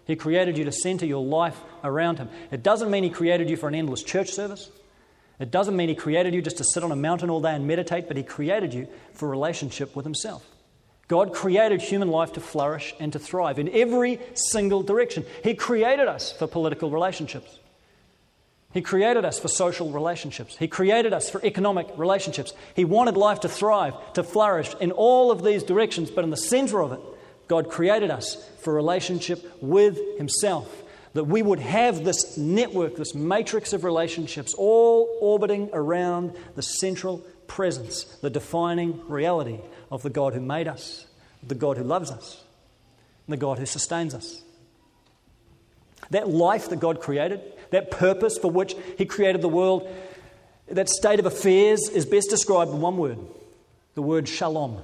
He 0.06 0.16
created 0.16 0.58
you 0.58 0.64
to 0.64 0.72
center 0.72 1.06
your 1.06 1.24
life 1.24 1.58
around 1.82 2.18
Him. 2.18 2.28
It 2.50 2.62
doesn't 2.62 2.90
mean 2.90 3.04
He 3.04 3.10
created 3.10 3.48
you 3.48 3.56
for 3.56 3.68
an 3.68 3.74
endless 3.74 4.02
church 4.02 4.32
service. 4.32 4.70
It 5.40 5.50
doesn't 5.50 5.76
mean 5.76 5.88
He 5.88 5.94
created 5.94 6.34
you 6.34 6.42
just 6.42 6.58
to 6.58 6.64
sit 6.64 6.84
on 6.84 6.92
a 6.92 6.96
mountain 6.96 7.30
all 7.30 7.40
day 7.40 7.54
and 7.54 7.66
meditate, 7.66 8.06
but 8.06 8.18
He 8.18 8.22
created 8.22 8.74
you 8.74 8.86
for 9.14 9.30
relationship 9.30 9.96
with 9.96 10.04
Himself. 10.04 10.44
God 11.08 11.34
created 11.34 11.82
human 11.82 12.08
life 12.08 12.32
to 12.32 12.40
flourish 12.40 12.94
and 12.98 13.12
to 13.12 13.18
thrive 13.18 13.58
in 13.58 13.68
every 13.68 14.18
single 14.34 14.82
direction. 14.82 15.24
He 15.42 15.54
created 15.54 16.08
us 16.08 16.32
for 16.32 16.46
political 16.46 16.90
relationships. 16.90 17.58
He 18.72 18.80
created 18.82 19.24
us 19.24 19.38
for 19.38 19.46
social 19.46 19.90
relationships. 19.90 20.56
He 20.56 20.66
created 20.66 21.12
us 21.12 21.30
for 21.30 21.40
economic 21.44 21.86
relationships. 21.96 22.52
He 22.74 22.84
wanted 22.84 23.16
life 23.16 23.40
to 23.40 23.48
thrive, 23.48 23.94
to 24.14 24.24
flourish 24.24 24.74
in 24.80 24.90
all 24.90 25.30
of 25.30 25.44
these 25.44 25.62
directions, 25.62 26.10
but 26.10 26.24
in 26.24 26.30
the 26.30 26.36
center 26.36 26.82
of 26.82 26.92
it, 26.92 27.00
God 27.46 27.70
created 27.70 28.10
us 28.10 28.36
for 28.62 28.74
relationship 28.74 29.58
with 29.62 30.00
Himself. 30.18 30.82
That 31.12 31.24
we 31.24 31.40
would 31.40 31.60
have 31.60 32.04
this 32.04 32.36
network, 32.36 32.96
this 32.96 33.14
matrix 33.14 33.72
of 33.72 33.84
relationships, 33.84 34.54
all 34.54 35.18
orbiting 35.20 35.70
around 35.72 36.32
the 36.56 36.62
central 36.62 37.24
presence, 37.46 38.04
the 38.22 38.30
defining 38.30 39.06
reality 39.08 39.60
of 39.90 40.02
the 40.02 40.10
God 40.10 40.34
who 40.34 40.40
made 40.40 40.68
us, 40.68 41.06
the 41.42 41.54
God 41.54 41.76
who 41.76 41.84
loves 41.84 42.10
us, 42.10 42.42
the 43.28 43.36
God 43.36 43.58
who 43.58 43.66
sustains 43.66 44.14
us. 44.14 44.42
That 46.10 46.28
life 46.28 46.68
that 46.68 46.80
God 46.80 47.00
created, 47.00 47.40
that 47.70 47.90
purpose 47.90 48.38
for 48.38 48.50
which 48.50 48.74
He 48.98 49.06
created 49.06 49.40
the 49.42 49.48
world, 49.48 49.88
that 50.68 50.88
state 50.88 51.18
of 51.18 51.26
affairs 51.26 51.88
is 51.88 52.06
best 52.06 52.30
described 52.30 52.70
in 52.70 52.80
one 52.80 52.96
word 52.96 53.18
the 53.94 54.02
word 54.02 54.28
shalom. 54.28 54.82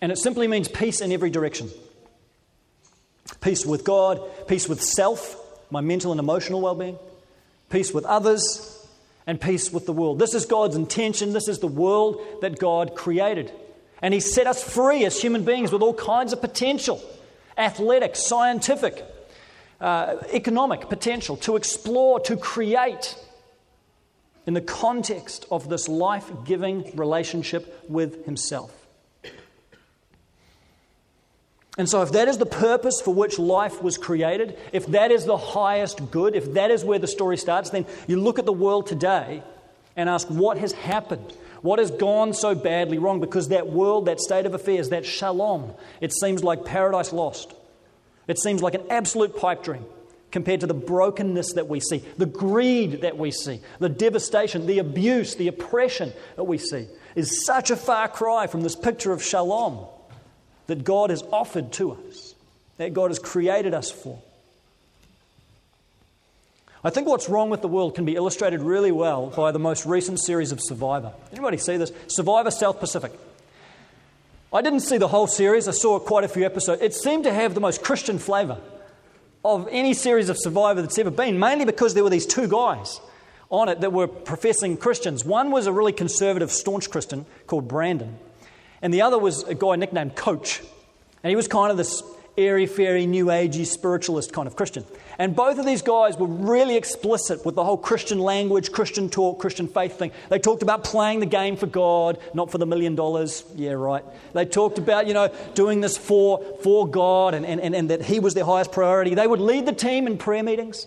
And 0.00 0.12
it 0.12 0.18
simply 0.18 0.48
means 0.48 0.68
peace 0.68 1.00
in 1.00 1.12
every 1.12 1.30
direction 1.30 1.70
peace 3.40 3.64
with 3.64 3.84
God, 3.84 4.20
peace 4.48 4.68
with 4.68 4.82
self, 4.82 5.36
my 5.70 5.80
mental 5.80 6.12
and 6.12 6.18
emotional 6.18 6.60
well 6.60 6.74
being, 6.74 6.98
peace 7.70 7.92
with 7.92 8.04
others, 8.04 8.77
and 9.28 9.38
peace 9.38 9.70
with 9.70 9.84
the 9.84 9.92
world. 9.92 10.18
This 10.18 10.32
is 10.32 10.46
God's 10.46 10.74
intention. 10.74 11.34
This 11.34 11.48
is 11.48 11.58
the 11.58 11.66
world 11.66 12.18
that 12.40 12.58
God 12.58 12.94
created. 12.94 13.52
And 14.00 14.14
He 14.14 14.20
set 14.20 14.46
us 14.46 14.64
free 14.64 15.04
as 15.04 15.20
human 15.20 15.44
beings 15.44 15.70
with 15.70 15.82
all 15.82 15.92
kinds 15.92 16.32
of 16.32 16.40
potential 16.40 17.00
athletic, 17.58 18.16
scientific, 18.16 19.04
uh, 19.82 20.16
economic 20.32 20.88
potential 20.88 21.36
to 21.38 21.56
explore, 21.56 22.20
to 22.20 22.36
create 22.36 23.16
in 24.46 24.54
the 24.54 24.62
context 24.62 25.44
of 25.50 25.68
this 25.68 25.88
life 25.88 26.30
giving 26.46 26.90
relationship 26.96 27.84
with 27.86 28.24
Himself. 28.24 28.77
And 31.78 31.88
so, 31.88 32.02
if 32.02 32.10
that 32.12 32.26
is 32.26 32.38
the 32.38 32.46
purpose 32.46 33.00
for 33.00 33.14
which 33.14 33.38
life 33.38 33.80
was 33.80 33.96
created, 33.96 34.58
if 34.72 34.86
that 34.88 35.12
is 35.12 35.24
the 35.24 35.36
highest 35.36 36.10
good, 36.10 36.34
if 36.34 36.54
that 36.54 36.72
is 36.72 36.84
where 36.84 36.98
the 36.98 37.06
story 37.06 37.36
starts, 37.36 37.70
then 37.70 37.86
you 38.08 38.20
look 38.20 38.40
at 38.40 38.46
the 38.46 38.52
world 38.52 38.88
today 38.88 39.44
and 39.96 40.08
ask 40.08 40.26
what 40.28 40.58
has 40.58 40.72
happened? 40.72 41.32
What 41.62 41.78
has 41.78 41.92
gone 41.92 42.34
so 42.34 42.56
badly 42.56 42.98
wrong? 42.98 43.20
Because 43.20 43.48
that 43.48 43.68
world, 43.68 44.06
that 44.06 44.18
state 44.18 44.44
of 44.44 44.54
affairs, 44.54 44.88
that 44.88 45.06
shalom, 45.06 45.72
it 46.00 46.12
seems 46.12 46.42
like 46.42 46.64
paradise 46.64 47.12
lost. 47.12 47.54
It 48.26 48.40
seems 48.40 48.60
like 48.60 48.74
an 48.74 48.82
absolute 48.90 49.36
pipe 49.36 49.62
dream 49.62 49.84
compared 50.32 50.60
to 50.60 50.66
the 50.66 50.74
brokenness 50.74 51.54
that 51.54 51.68
we 51.68 51.80
see, 51.80 52.04
the 52.16 52.26
greed 52.26 53.02
that 53.02 53.16
we 53.16 53.30
see, 53.30 53.60
the 53.78 53.88
devastation, 53.88 54.66
the 54.66 54.80
abuse, 54.80 55.36
the 55.36 55.48
oppression 55.48 56.12
that 56.36 56.44
we 56.44 56.58
see 56.58 56.86
is 57.14 57.46
such 57.46 57.70
a 57.70 57.76
far 57.76 58.08
cry 58.08 58.48
from 58.48 58.62
this 58.62 58.76
picture 58.76 59.12
of 59.12 59.22
shalom 59.22 59.86
that 60.68 60.84
God 60.84 61.10
has 61.10 61.22
offered 61.32 61.72
to 61.72 61.92
us, 61.92 62.34
that 62.76 62.94
God 62.94 63.10
has 63.10 63.18
created 63.18 63.74
us 63.74 63.90
for. 63.90 64.22
I 66.84 66.90
think 66.90 67.08
what's 67.08 67.28
wrong 67.28 67.50
with 67.50 67.60
the 67.60 67.68
world 67.68 67.96
can 67.96 68.04
be 68.04 68.14
illustrated 68.14 68.60
really 68.60 68.92
well 68.92 69.26
by 69.30 69.50
the 69.50 69.58
most 69.58 69.84
recent 69.84 70.20
series 70.20 70.52
of 70.52 70.60
Survivor. 70.62 71.12
Anybody 71.32 71.56
see 71.56 71.76
this? 71.76 71.90
Survivor 72.06 72.52
South 72.52 72.78
Pacific. 72.78 73.12
I 74.52 74.62
didn't 74.62 74.80
see 74.80 74.96
the 74.96 75.08
whole 75.08 75.26
series, 75.26 75.66
I 75.66 75.72
saw 75.72 75.98
quite 75.98 76.24
a 76.24 76.28
few 76.28 76.46
episodes. 76.46 76.80
It 76.80 76.94
seemed 76.94 77.24
to 77.24 77.32
have 77.32 77.54
the 77.54 77.60
most 77.60 77.82
Christian 77.82 78.18
flavour 78.18 78.58
of 79.44 79.68
any 79.70 79.92
series 79.92 80.28
of 80.28 80.38
Survivor 80.38 80.80
that's 80.80 80.98
ever 80.98 81.10
been, 81.10 81.38
mainly 81.38 81.64
because 81.64 81.94
there 81.94 82.04
were 82.04 82.10
these 82.10 82.26
two 82.26 82.46
guys 82.46 83.00
on 83.50 83.68
it 83.68 83.80
that 83.80 83.92
were 83.92 84.06
professing 84.06 84.76
Christians. 84.76 85.24
One 85.24 85.50
was 85.50 85.66
a 85.66 85.72
really 85.72 85.92
conservative, 85.92 86.50
staunch 86.50 86.90
Christian 86.90 87.26
called 87.46 87.66
Brandon, 87.66 88.18
and 88.82 88.92
the 88.92 89.02
other 89.02 89.18
was 89.18 89.42
a 89.44 89.54
guy 89.54 89.76
nicknamed 89.76 90.16
Coach. 90.16 90.60
And 91.22 91.30
he 91.30 91.36
was 91.36 91.48
kind 91.48 91.70
of 91.70 91.76
this 91.76 92.02
airy 92.38 92.66
fairy, 92.66 93.04
new 93.04 93.26
agey, 93.26 93.66
spiritualist 93.66 94.32
kind 94.32 94.46
of 94.46 94.54
Christian. 94.54 94.84
And 95.18 95.34
both 95.34 95.58
of 95.58 95.66
these 95.66 95.82
guys 95.82 96.16
were 96.16 96.28
really 96.28 96.76
explicit 96.76 97.44
with 97.44 97.56
the 97.56 97.64
whole 97.64 97.76
Christian 97.76 98.20
language, 98.20 98.70
Christian 98.70 99.10
talk, 99.10 99.40
Christian 99.40 99.66
faith 99.66 99.98
thing. 99.98 100.12
They 100.28 100.38
talked 100.38 100.62
about 100.62 100.84
playing 100.84 101.18
the 101.18 101.26
game 101.26 101.56
for 101.56 101.66
God, 101.66 102.20
not 102.34 102.52
for 102.52 102.58
the 102.58 102.66
million 102.66 102.94
dollars. 102.94 103.44
Yeah, 103.56 103.72
right. 103.72 104.04
They 104.32 104.44
talked 104.44 104.78
about, 104.78 105.08
you 105.08 105.14
know, 105.14 105.32
doing 105.54 105.80
this 105.80 105.98
for, 105.98 106.44
for 106.62 106.88
God 106.88 107.34
and, 107.34 107.44
and, 107.44 107.74
and 107.74 107.90
that 107.90 108.02
He 108.02 108.20
was 108.20 108.34
their 108.34 108.44
highest 108.44 108.70
priority. 108.70 109.14
They 109.14 109.26
would 109.26 109.40
lead 109.40 109.66
the 109.66 109.72
team 109.72 110.06
in 110.06 110.18
prayer 110.18 110.44
meetings. 110.44 110.86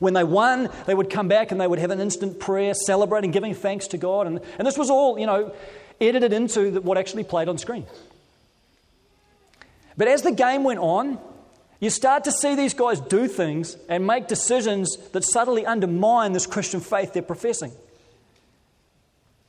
When 0.00 0.14
they 0.14 0.24
won, 0.24 0.68
they 0.86 0.94
would 0.94 1.08
come 1.08 1.28
back 1.28 1.52
and 1.52 1.60
they 1.60 1.68
would 1.68 1.78
have 1.78 1.92
an 1.92 2.00
instant 2.00 2.40
prayer, 2.40 2.74
celebrating, 2.74 3.30
giving 3.30 3.54
thanks 3.54 3.86
to 3.88 3.98
God. 3.98 4.26
And, 4.26 4.40
and 4.58 4.66
this 4.66 4.76
was 4.76 4.90
all, 4.90 5.20
you 5.20 5.26
know, 5.26 5.54
edited 6.00 6.32
into 6.32 6.80
what 6.80 6.98
actually 6.98 7.24
played 7.24 7.48
on 7.48 7.58
screen. 7.58 7.86
But 9.96 10.08
as 10.08 10.22
the 10.22 10.32
game 10.32 10.64
went 10.64 10.80
on, 10.80 11.18
you 11.80 11.90
start 11.90 12.24
to 12.24 12.32
see 12.32 12.54
these 12.54 12.74
guys 12.74 13.00
do 13.00 13.28
things 13.28 13.76
and 13.88 14.06
make 14.06 14.26
decisions 14.26 14.96
that 15.10 15.24
subtly 15.24 15.66
undermine 15.66 16.32
this 16.32 16.46
Christian 16.46 16.80
faith 16.80 17.12
they're 17.12 17.22
professing. 17.22 17.72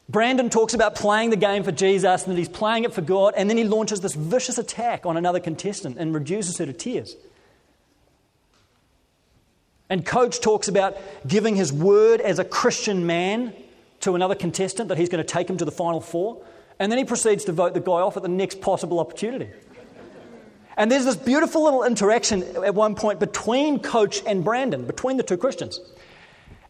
Brandon 0.07 0.49
talks 0.49 0.73
about 0.75 0.95
playing 0.95 1.31
the 1.31 1.35
game 1.35 1.63
for 1.63 1.71
Jesus 1.71 2.25
and 2.25 2.33
that 2.33 2.37
he's 2.37 2.49
playing 2.49 2.83
it 2.83 2.93
for 2.93 3.01
God, 3.01 3.33
and 3.35 3.49
then 3.49 3.57
he 3.57 3.63
launches 3.63 4.01
this 4.01 4.13
vicious 4.13 4.57
attack 4.57 5.05
on 5.05 5.17
another 5.17 5.39
contestant 5.39 5.97
and 5.97 6.13
reduces 6.13 6.57
her 6.59 6.65
to 6.65 6.73
tears. 6.73 7.15
And 9.89 10.05
Coach 10.05 10.41
talks 10.41 10.67
about 10.67 10.97
giving 11.27 11.55
his 11.55 11.71
word 11.71 12.21
as 12.21 12.37
a 12.37 12.45
Christian 12.45 13.05
man 13.07 13.53
to 14.05 14.15
another 14.15 14.35
contestant 14.35 14.89
that 14.89 14.97
he's 14.97 15.09
going 15.09 15.23
to 15.23 15.27
take 15.27 15.49
him 15.49 15.57
to 15.57 15.65
the 15.65 15.71
final 15.71 15.99
four. 15.99 16.43
And 16.79 16.91
then 16.91 16.97
he 16.97 17.05
proceeds 17.05 17.45
to 17.45 17.51
vote 17.51 17.73
the 17.73 17.79
guy 17.79 17.93
off 17.93 18.17
at 18.17 18.23
the 18.23 18.29
next 18.29 18.61
possible 18.61 18.99
opportunity. 18.99 19.49
And 20.77 20.91
there's 20.91 21.05
this 21.05 21.15
beautiful 21.15 21.63
little 21.63 21.83
interaction 21.83 22.43
at 22.63 22.75
one 22.75 22.95
point 22.95 23.19
between 23.19 23.79
Coach 23.79 24.21
and 24.25 24.43
Brandon, 24.43 24.85
between 24.85 25.17
the 25.17 25.23
two 25.23 25.37
Christians. 25.37 25.79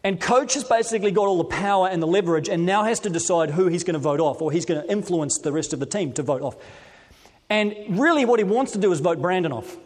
And 0.04 0.20
Coach 0.20 0.54
has 0.54 0.62
basically 0.62 1.10
got 1.10 1.26
all 1.26 1.38
the 1.38 1.44
power 1.44 1.88
and 1.88 2.00
the 2.00 2.06
leverage 2.06 2.48
and 2.48 2.64
now 2.64 2.84
has 2.84 3.00
to 3.00 3.10
decide 3.10 3.50
who 3.50 3.66
he's 3.66 3.82
going 3.82 3.94
to 3.94 3.98
vote 3.98 4.20
off 4.20 4.40
or 4.40 4.52
he's 4.52 4.64
going 4.64 4.80
to 4.80 4.90
influence 4.90 5.38
the 5.38 5.52
rest 5.52 5.72
of 5.72 5.80
the 5.80 5.86
team 5.86 6.12
to 6.12 6.22
vote 6.22 6.42
off. 6.42 6.56
And 7.50 7.74
really, 7.98 8.24
what 8.24 8.38
he 8.38 8.44
wants 8.44 8.72
to 8.72 8.78
do 8.78 8.92
is 8.92 9.00
vote 9.00 9.20
Brandon 9.20 9.52
off. 9.52 9.76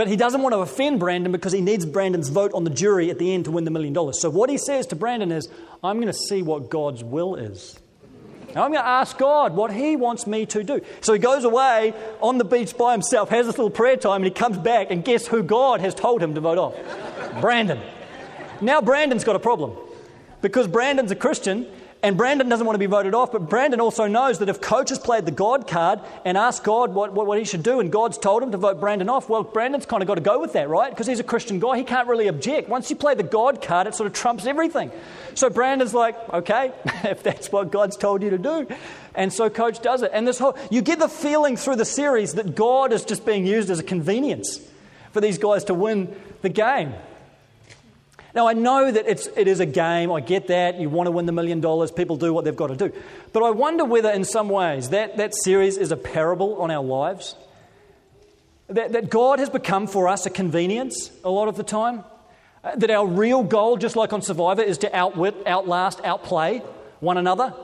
But 0.00 0.08
he 0.08 0.16
doesn't 0.16 0.40
want 0.40 0.54
to 0.54 0.60
offend 0.60 0.98
Brandon 0.98 1.30
because 1.30 1.52
he 1.52 1.60
needs 1.60 1.84
Brandon's 1.84 2.30
vote 2.30 2.54
on 2.54 2.64
the 2.64 2.70
jury 2.70 3.10
at 3.10 3.18
the 3.18 3.34
end 3.34 3.44
to 3.44 3.50
win 3.50 3.64
the 3.64 3.70
million 3.70 3.92
dollars. 3.92 4.18
So 4.18 4.30
what 4.30 4.48
he 4.48 4.56
says 4.56 4.86
to 4.86 4.96
Brandon 4.96 5.30
is, 5.30 5.46
I'm 5.84 5.96
going 5.98 6.06
to 6.06 6.18
see 6.18 6.40
what 6.40 6.70
God's 6.70 7.04
will 7.04 7.34
is. 7.34 7.78
Now 8.54 8.64
I'm 8.64 8.72
going 8.72 8.82
to 8.82 8.88
ask 8.88 9.18
God 9.18 9.54
what 9.54 9.70
He 9.70 9.96
wants 9.96 10.26
me 10.26 10.46
to 10.46 10.64
do. 10.64 10.80
So 11.02 11.12
he 11.12 11.18
goes 11.18 11.44
away 11.44 11.92
on 12.22 12.38
the 12.38 12.46
beach 12.46 12.78
by 12.78 12.92
himself, 12.92 13.28
has 13.28 13.44
this 13.44 13.58
little 13.58 13.68
prayer 13.68 13.98
time, 13.98 14.22
and 14.22 14.24
he 14.24 14.30
comes 14.30 14.56
back, 14.56 14.90
and 14.90 15.04
guess 15.04 15.26
who 15.26 15.42
God 15.42 15.82
has 15.82 15.94
told 15.94 16.22
him 16.22 16.34
to 16.34 16.40
vote 16.40 16.56
off? 16.56 17.40
Brandon. 17.42 17.78
Now 18.62 18.80
Brandon's 18.80 19.24
got 19.24 19.36
a 19.36 19.38
problem 19.38 19.76
because 20.40 20.66
Brandon's 20.66 21.10
a 21.10 21.14
Christian 21.14 21.66
and 22.02 22.16
Brandon 22.16 22.48
doesn't 22.48 22.64
want 22.64 22.74
to 22.74 22.78
be 22.78 22.86
voted 22.86 23.14
off, 23.14 23.30
but 23.30 23.48
Brandon 23.50 23.78
also 23.78 24.06
knows 24.06 24.38
that 24.38 24.48
if 24.48 24.60
coach 24.60 24.88
has 24.88 24.98
played 24.98 25.26
the 25.26 25.30
God 25.30 25.66
card 25.66 26.00
and 26.24 26.38
asked 26.38 26.64
God 26.64 26.94
what, 26.94 27.12
what, 27.12 27.26
what, 27.26 27.38
he 27.38 27.44
should 27.44 27.62
do, 27.62 27.78
and 27.78 27.92
God's 27.92 28.16
told 28.16 28.42
him 28.42 28.50
to 28.52 28.56
vote 28.56 28.80
Brandon 28.80 29.10
off, 29.10 29.28
well, 29.28 29.42
Brandon's 29.42 29.84
kind 29.84 30.02
of 30.02 30.06
got 30.06 30.14
to 30.14 30.22
go 30.22 30.40
with 30.40 30.54
that, 30.54 30.70
right? 30.70 30.90
Because 30.90 31.06
he's 31.06 31.20
a 31.20 31.24
Christian 31.24 31.58
guy. 31.60 31.76
He 31.76 31.84
can't 31.84 32.08
really 32.08 32.28
object. 32.28 32.70
Once 32.70 32.88
you 32.88 32.96
play 32.96 33.14
the 33.14 33.22
God 33.22 33.60
card, 33.60 33.86
it 33.86 33.94
sort 33.94 34.06
of 34.06 34.14
trumps 34.14 34.46
everything. 34.46 34.90
So 35.34 35.50
Brandon's 35.50 35.92
like, 35.92 36.16
okay, 36.32 36.72
if 37.04 37.22
that's 37.22 37.52
what 37.52 37.70
God's 37.70 37.98
told 37.98 38.22
you 38.22 38.30
to 38.30 38.38
do. 38.38 38.66
And 39.14 39.30
so 39.30 39.50
coach 39.50 39.82
does 39.82 40.00
it. 40.02 40.10
And 40.14 40.26
this 40.26 40.38
whole, 40.38 40.56
you 40.70 40.80
get 40.80 41.00
the 41.00 41.08
feeling 41.08 41.58
through 41.58 41.76
the 41.76 41.84
series 41.84 42.34
that 42.34 42.54
God 42.54 42.94
is 42.94 43.04
just 43.04 43.26
being 43.26 43.46
used 43.46 43.68
as 43.68 43.78
a 43.78 43.82
convenience 43.84 44.58
for 45.12 45.20
these 45.20 45.36
guys 45.36 45.64
to 45.64 45.74
win 45.74 46.18
the 46.40 46.48
game. 46.48 46.94
Now, 48.34 48.46
I 48.46 48.52
know 48.52 48.90
that 48.90 49.06
it's, 49.08 49.26
it 49.36 49.48
is 49.48 49.60
a 49.60 49.66
game. 49.66 50.12
I 50.12 50.20
get 50.20 50.46
that. 50.48 50.78
You 50.78 50.88
want 50.88 51.06
to 51.08 51.10
win 51.10 51.26
the 51.26 51.32
million 51.32 51.60
dollars. 51.60 51.90
People 51.90 52.16
do 52.16 52.32
what 52.32 52.44
they've 52.44 52.54
got 52.54 52.68
to 52.68 52.76
do. 52.76 52.92
But 53.32 53.42
I 53.42 53.50
wonder 53.50 53.84
whether, 53.84 54.10
in 54.10 54.24
some 54.24 54.48
ways, 54.48 54.90
that, 54.90 55.16
that 55.16 55.34
series 55.34 55.76
is 55.76 55.90
a 55.90 55.96
parable 55.96 56.60
on 56.62 56.70
our 56.70 56.82
lives. 56.82 57.34
That, 58.68 58.92
that 58.92 59.10
God 59.10 59.40
has 59.40 59.50
become 59.50 59.88
for 59.88 60.06
us 60.06 60.26
a 60.26 60.30
convenience 60.30 61.10
a 61.24 61.30
lot 61.30 61.48
of 61.48 61.56
the 61.56 61.64
time. 61.64 62.04
Uh, 62.62 62.76
that 62.76 62.90
our 62.90 63.06
real 63.06 63.42
goal, 63.42 63.76
just 63.76 63.96
like 63.96 64.12
on 64.12 64.22
Survivor, 64.22 64.62
is 64.62 64.78
to 64.78 64.96
outwit, 64.96 65.34
outlast, 65.46 66.00
outplay 66.04 66.58
one 67.00 67.16
another 67.16 67.54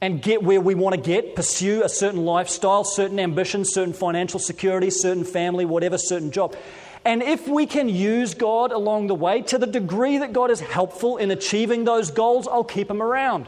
and 0.00 0.20
get 0.20 0.42
where 0.42 0.60
we 0.60 0.74
want 0.74 0.94
to 0.94 1.00
get, 1.00 1.34
pursue 1.34 1.82
a 1.82 1.88
certain 1.88 2.24
lifestyle, 2.24 2.84
certain 2.84 3.18
ambitions, 3.18 3.72
certain 3.72 3.94
financial 3.94 4.38
security, 4.38 4.90
certain 4.90 5.24
family, 5.24 5.64
whatever, 5.64 5.96
certain 5.96 6.30
job. 6.30 6.54
And 7.04 7.22
if 7.22 7.46
we 7.46 7.66
can 7.66 7.88
use 7.88 8.34
God 8.34 8.72
along 8.72 9.08
the 9.08 9.14
way 9.14 9.42
to 9.42 9.58
the 9.58 9.66
degree 9.66 10.18
that 10.18 10.32
God 10.32 10.50
is 10.50 10.60
helpful 10.60 11.18
in 11.18 11.30
achieving 11.30 11.84
those 11.84 12.10
goals, 12.10 12.48
I'll 12.48 12.64
keep 12.64 12.90
him 12.90 13.02
around. 13.02 13.46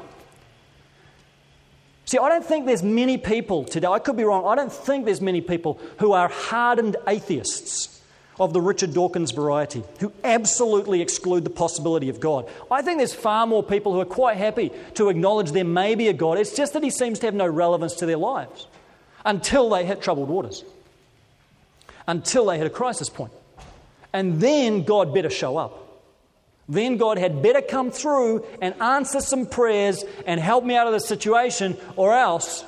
See, 2.05 2.19
I 2.19 2.29
don't 2.29 2.45
think 2.45 2.67
there's 2.67 2.83
many 2.83 3.19
people 3.19 3.65
today, 3.65 3.89
I 3.89 3.99
could 3.99 4.17
be 4.17 4.23
wrong, 4.23 4.47
I 4.47 4.55
don't 4.55 4.73
think 4.73 5.07
there's 5.07 5.21
many 5.21 5.41
people 5.41 5.81
who 5.99 6.13
are 6.13 6.29
hardened 6.29 6.97
atheists 7.09 8.01
of 8.39 8.53
the 8.53 8.61
Richard 8.61 8.93
Dawkins 8.93 9.33
variety 9.33 9.83
who 9.99 10.13
absolutely 10.23 11.01
exclude 11.01 11.43
the 11.43 11.51
possibility 11.51 12.09
of 12.09 12.21
God. 12.21 12.49
I 12.71 12.83
think 12.83 12.99
there's 12.99 13.15
far 13.15 13.47
more 13.47 13.63
people 13.63 13.93
who 13.93 14.01
are 14.01 14.05
quite 14.05 14.37
happy 14.37 14.71
to 14.95 15.09
acknowledge 15.09 15.51
there 15.51 15.65
may 15.65 15.95
be 15.95 16.09
a 16.09 16.13
God. 16.13 16.39
It's 16.39 16.55
just 16.55 16.75
that 16.75 16.85
he 16.85 16.91
seems 16.91 17.19
to 17.21 17.27
have 17.27 17.35
no 17.35 17.47
relevance 17.47 17.95
to 17.95 18.07
their 18.07 18.19
lives 18.19 18.67
until 19.25 19.71
they 19.71 19.85
hit 19.85 20.03
troubled 20.03 20.29
waters, 20.29 20.63
until 22.07 22.47
they 22.47 22.59
hit 22.59 22.67
a 22.67 22.71
crisis 22.71 23.09
point. 23.09 23.33
And 24.17 24.41
then 24.41 24.85
God 24.85 25.13
better 25.13 25.29
show 25.29 25.59
up. 25.59 26.01
then 26.71 26.97
God 26.97 27.19
had 27.19 27.43
better 27.43 27.61
come 27.61 27.91
through 27.91 28.47
and 28.63 28.75
answer 28.81 29.21
some 29.21 29.45
prayers 29.45 30.07
and 30.27 30.41
help 30.41 30.65
me 30.65 30.75
out 30.75 30.87
of 30.87 30.95
the 30.95 31.01
situation, 31.01 31.77
or 31.97 32.15
else 32.15 32.65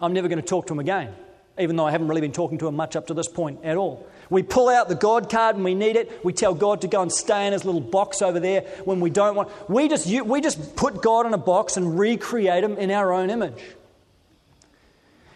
I'm 0.00 0.12
never 0.12 0.26
going 0.26 0.40
to 0.40 0.44
talk 0.44 0.66
to 0.66 0.72
him 0.72 0.80
again, 0.80 1.14
even 1.56 1.76
though 1.76 1.86
I 1.86 1.92
haven't 1.92 2.08
really 2.08 2.20
been 2.20 2.32
talking 2.32 2.58
to 2.58 2.66
him 2.66 2.74
much 2.74 2.96
up 2.96 3.06
to 3.06 3.14
this 3.14 3.28
point 3.28 3.60
at 3.62 3.76
all. 3.76 4.04
We 4.28 4.42
pull 4.42 4.68
out 4.68 4.88
the 4.88 4.96
God 4.96 5.30
card 5.30 5.54
when 5.54 5.62
we 5.62 5.76
need 5.76 5.94
it. 5.94 6.24
We 6.24 6.32
tell 6.32 6.52
God 6.52 6.80
to 6.80 6.88
go 6.88 7.00
and 7.00 7.12
stay 7.12 7.46
in 7.46 7.52
his 7.52 7.64
little 7.64 7.80
box 7.80 8.22
over 8.22 8.40
there 8.40 8.62
when 8.86 8.98
we 8.98 9.08
don't 9.08 9.36
want. 9.36 9.70
We 9.70 9.86
just, 9.86 10.08
we 10.08 10.40
just 10.40 10.74
put 10.74 11.00
God 11.00 11.26
in 11.26 11.32
a 11.32 11.38
box 11.38 11.76
and 11.76 11.96
recreate 11.96 12.64
him 12.64 12.76
in 12.76 12.90
our 12.90 13.12
own 13.12 13.30
image. 13.30 13.62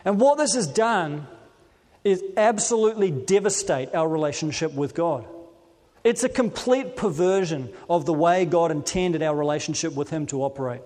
And 0.04 0.20
what 0.20 0.38
this 0.38 0.56
has 0.56 0.66
done 0.66 1.28
is 2.04 2.22
absolutely 2.36 3.10
devastate 3.10 3.94
our 3.94 4.08
relationship 4.08 4.72
with 4.72 4.94
God. 4.94 5.26
It's 6.02 6.24
a 6.24 6.28
complete 6.28 6.96
perversion 6.96 7.72
of 7.88 8.06
the 8.06 8.14
way 8.14 8.46
God 8.46 8.70
intended 8.70 9.22
our 9.22 9.36
relationship 9.36 9.94
with 9.94 10.08
Him 10.08 10.26
to 10.26 10.42
operate, 10.42 10.80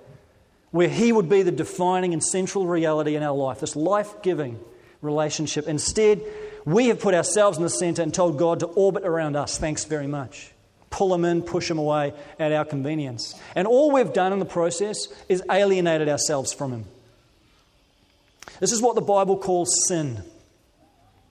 where 0.73 0.89
He 0.89 1.13
would 1.13 1.29
be 1.29 1.43
the 1.43 1.53
defining 1.53 2.13
and 2.13 2.23
central 2.23 2.67
reality 2.67 3.15
in 3.15 3.23
our 3.23 3.37
life, 3.37 3.61
this 3.61 3.77
life 3.77 4.23
giving 4.23 4.59
relationship. 5.03 5.69
Instead, 5.69 6.21
we 6.65 6.89
have 6.89 6.99
put 6.99 7.15
ourselves 7.15 7.59
in 7.59 7.63
the 7.63 7.71
center 7.71 8.03
and 8.03 8.13
told 8.13 8.39
God 8.39 8.61
to 8.61 8.67
orbit 8.67 9.05
around 9.05 9.37
us. 9.37 9.57
Thanks 9.57 9.85
very 9.85 10.09
much. 10.09 10.51
Pull 10.91 11.15
Him 11.15 11.25
in, 11.25 11.43
push 11.43 11.71
Him 11.71 11.79
away 11.79 12.13
at 12.41 12.51
our 12.51 12.65
convenience. 12.65 13.35
And 13.55 13.69
all 13.69 13.93
we've 13.93 14.13
done 14.13 14.33
in 14.33 14.41
the 14.41 14.45
process 14.45 15.07
is 15.29 15.43
alienated 15.49 16.09
ourselves 16.09 16.53
from 16.53 16.73
Him. 16.73 16.85
This 18.59 18.73
is 18.73 18.83
what 18.83 18.95
the 18.95 19.01
Bible 19.01 19.37
calls 19.37 19.87
sin. 19.87 20.23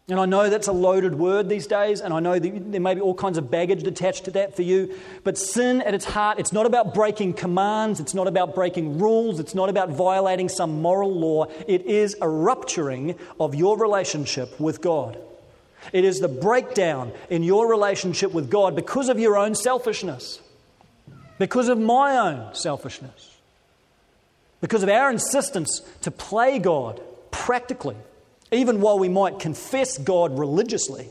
And 0.09 0.19
I 0.19 0.25
know 0.25 0.49
that's 0.49 0.67
a 0.67 0.73
loaded 0.73 1.15
word 1.15 1.47
these 1.47 1.65
days, 1.65 2.01
and 2.01 2.13
I 2.13 2.19
know 2.19 2.37
there 2.37 2.81
may 2.81 2.93
be 2.93 2.99
all 2.99 3.13
kinds 3.13 3.37
of 3.37 3.49
baggage 3.49 3.83
attached 3.83 4.25
to 4.25 4.31
that 4.31 4.53
for 4.53 4.61
you. 4.61 4.93
But 5.23 5.37
sin 5.37 5.81
at 5.81 5.93
its 5.93 6.03
heart, 6.03 6.39
it's 6.39 6.51
not 6.51 6.65
about 6.65 6.93
breaking 6.93 7.35
commands, 7.35 8.01
it's 8.01 8.13
not 8.13 8.27
about 8.27 8.53
breaking 8.53 8.99
rules, 8.99 9.39
it's 9.39 9.55
not 9.55 9.69
about 9.69 9.91
violating 9.91 10.49
some 10.49 10.81
moral 10.81 11.13
law. 11.13 11.45
It 11.67 11.85
is 11.85 12.17
a 12.21 12.27
rupturing 12.27 13.17
of 13.39 13.55
your 13.55 13.77
relationship 13.79 14.59
with 14.59 14.81
God. 14.81 15.17
It 15.93 16.03
is 16.03 16.19
the 16.19 16.27
breakdown 16.27 17.13
in 17.29 17.43
your 17.43 17.69
relationship 17.69 18.33
with 18.33 18.49
God 18.49 18.75
because 18.75 19.07
of 19.07 19.19
your 19.19 19.37
own 19.37 19.55
selfishness, 19.55 20.41
because 21.39 21.69
of 21.69 21.79
my 21.79 22.17
own 22.17 22.53
selfishness, 22.53 23.37
because 24.59 24.83
of 24.83 24.89
our 24.89 25.09
insistence 25.09 25.81
to 26.01 26.11
play 26.11 26.59
God 26.59 27.01
practically 27.31 27.95
even 28.51 28.81
while 28.81 28.99
we 28.99 29.09
might 29.09 29.39
confess 29.39 29.97
God 29.97 30.37
religiously, 30.37 31.07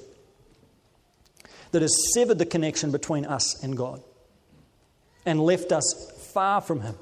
that 1.73 1.83
has 1.83 2.13
severed 2.15 2.39
the 2.39 2.47
connection 2.47 2.93
between 2.93 3.25
us 3.25 3.63
and 3.63 3.77
God 3.77 4.03
and 5.25 5.41
left 5.41 5.73
us 5.73 6.13
far 6.33 6.61
from 6.61 6.81
Him, 6.81 6.95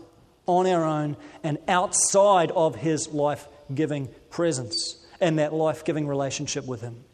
on 0.46 0.66
our 0.66 0.84
own, 0.84 1.16
and 1.42 1.58
outside 1.68 2.50
of 2.52 2.76
His 2.76 3.08
life 3.08 3.46
giving 3.74 4.08
presence 4.30 5.04
and 5.20 5.38
that 5.38 5.52
life 5.52 5.84
giving 5.84 6.06
relationship 6.06 6.66
with 6.66 6.80
Him. 6.80 7.04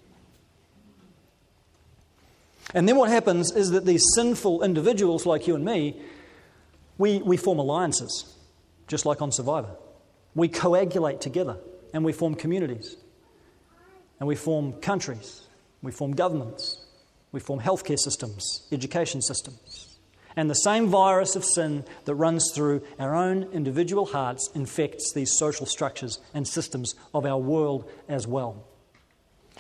And 2.75 2.89
then 2.89 2.97
what 2.97 3.11
happens 3.11 3.53
is 3.53 3.71
that 3.71 3.87
these 3.87 4.03
sinful 4.15 4.63
individuals 4.63 5.25
like 5.25 5.47
you 5.47 5.55
and 5.55 5.65
me, 5.65 6.01
we, 6.99 7.19
we 7.19 7.37
form 7.37 7.59
alliances, 7.59 8.35
just 8.89 9.07
like 9.07 9.23
on 9.23 9.33
Survivor. 9.33 9.77
We 10.35 10.49
coagulate 10.49 11.21
together 11.21 11.59
and 11.95 12.05
we 12.05 12.13
form 12.13 12.35
communities. 12.35 12.97
And 14.19 14.27
we 14.27 14.35
form 14.35 14.75
countries, 14.75 15.43
we 15.83 15.93
form 15.93 16.13
governments, 16.13 16.85
we 17.33 17.41
form 17.41 17.61
healthcare 17.61 17.99
systems, 17.99 18.67
education 18.73 19.21
systems. 19.21 19.99
And 20.37 20.51
the 20.51 20.55
same 20.55 20.89
virus 20.89 21.35
of 21.35 21.45
sin 21.45 21.85
that 22.05 22.15
runs 22.15 22.51
through 22.55 22.83
our 22.99 23.15
own 23.15 23.45
individual 23.53 24.05
hearts 24.05 24.51
infects 24.55 25.13
these 25.15 25.37
social 25.39 25.65
structures 25.65 26.19
and 26.35 26.47
systems 26.47 26.95
of 27.15 27.25
our 27.25 27.39
world 27.39 27.91
as 28.09 28.27
well. 28.27 28.67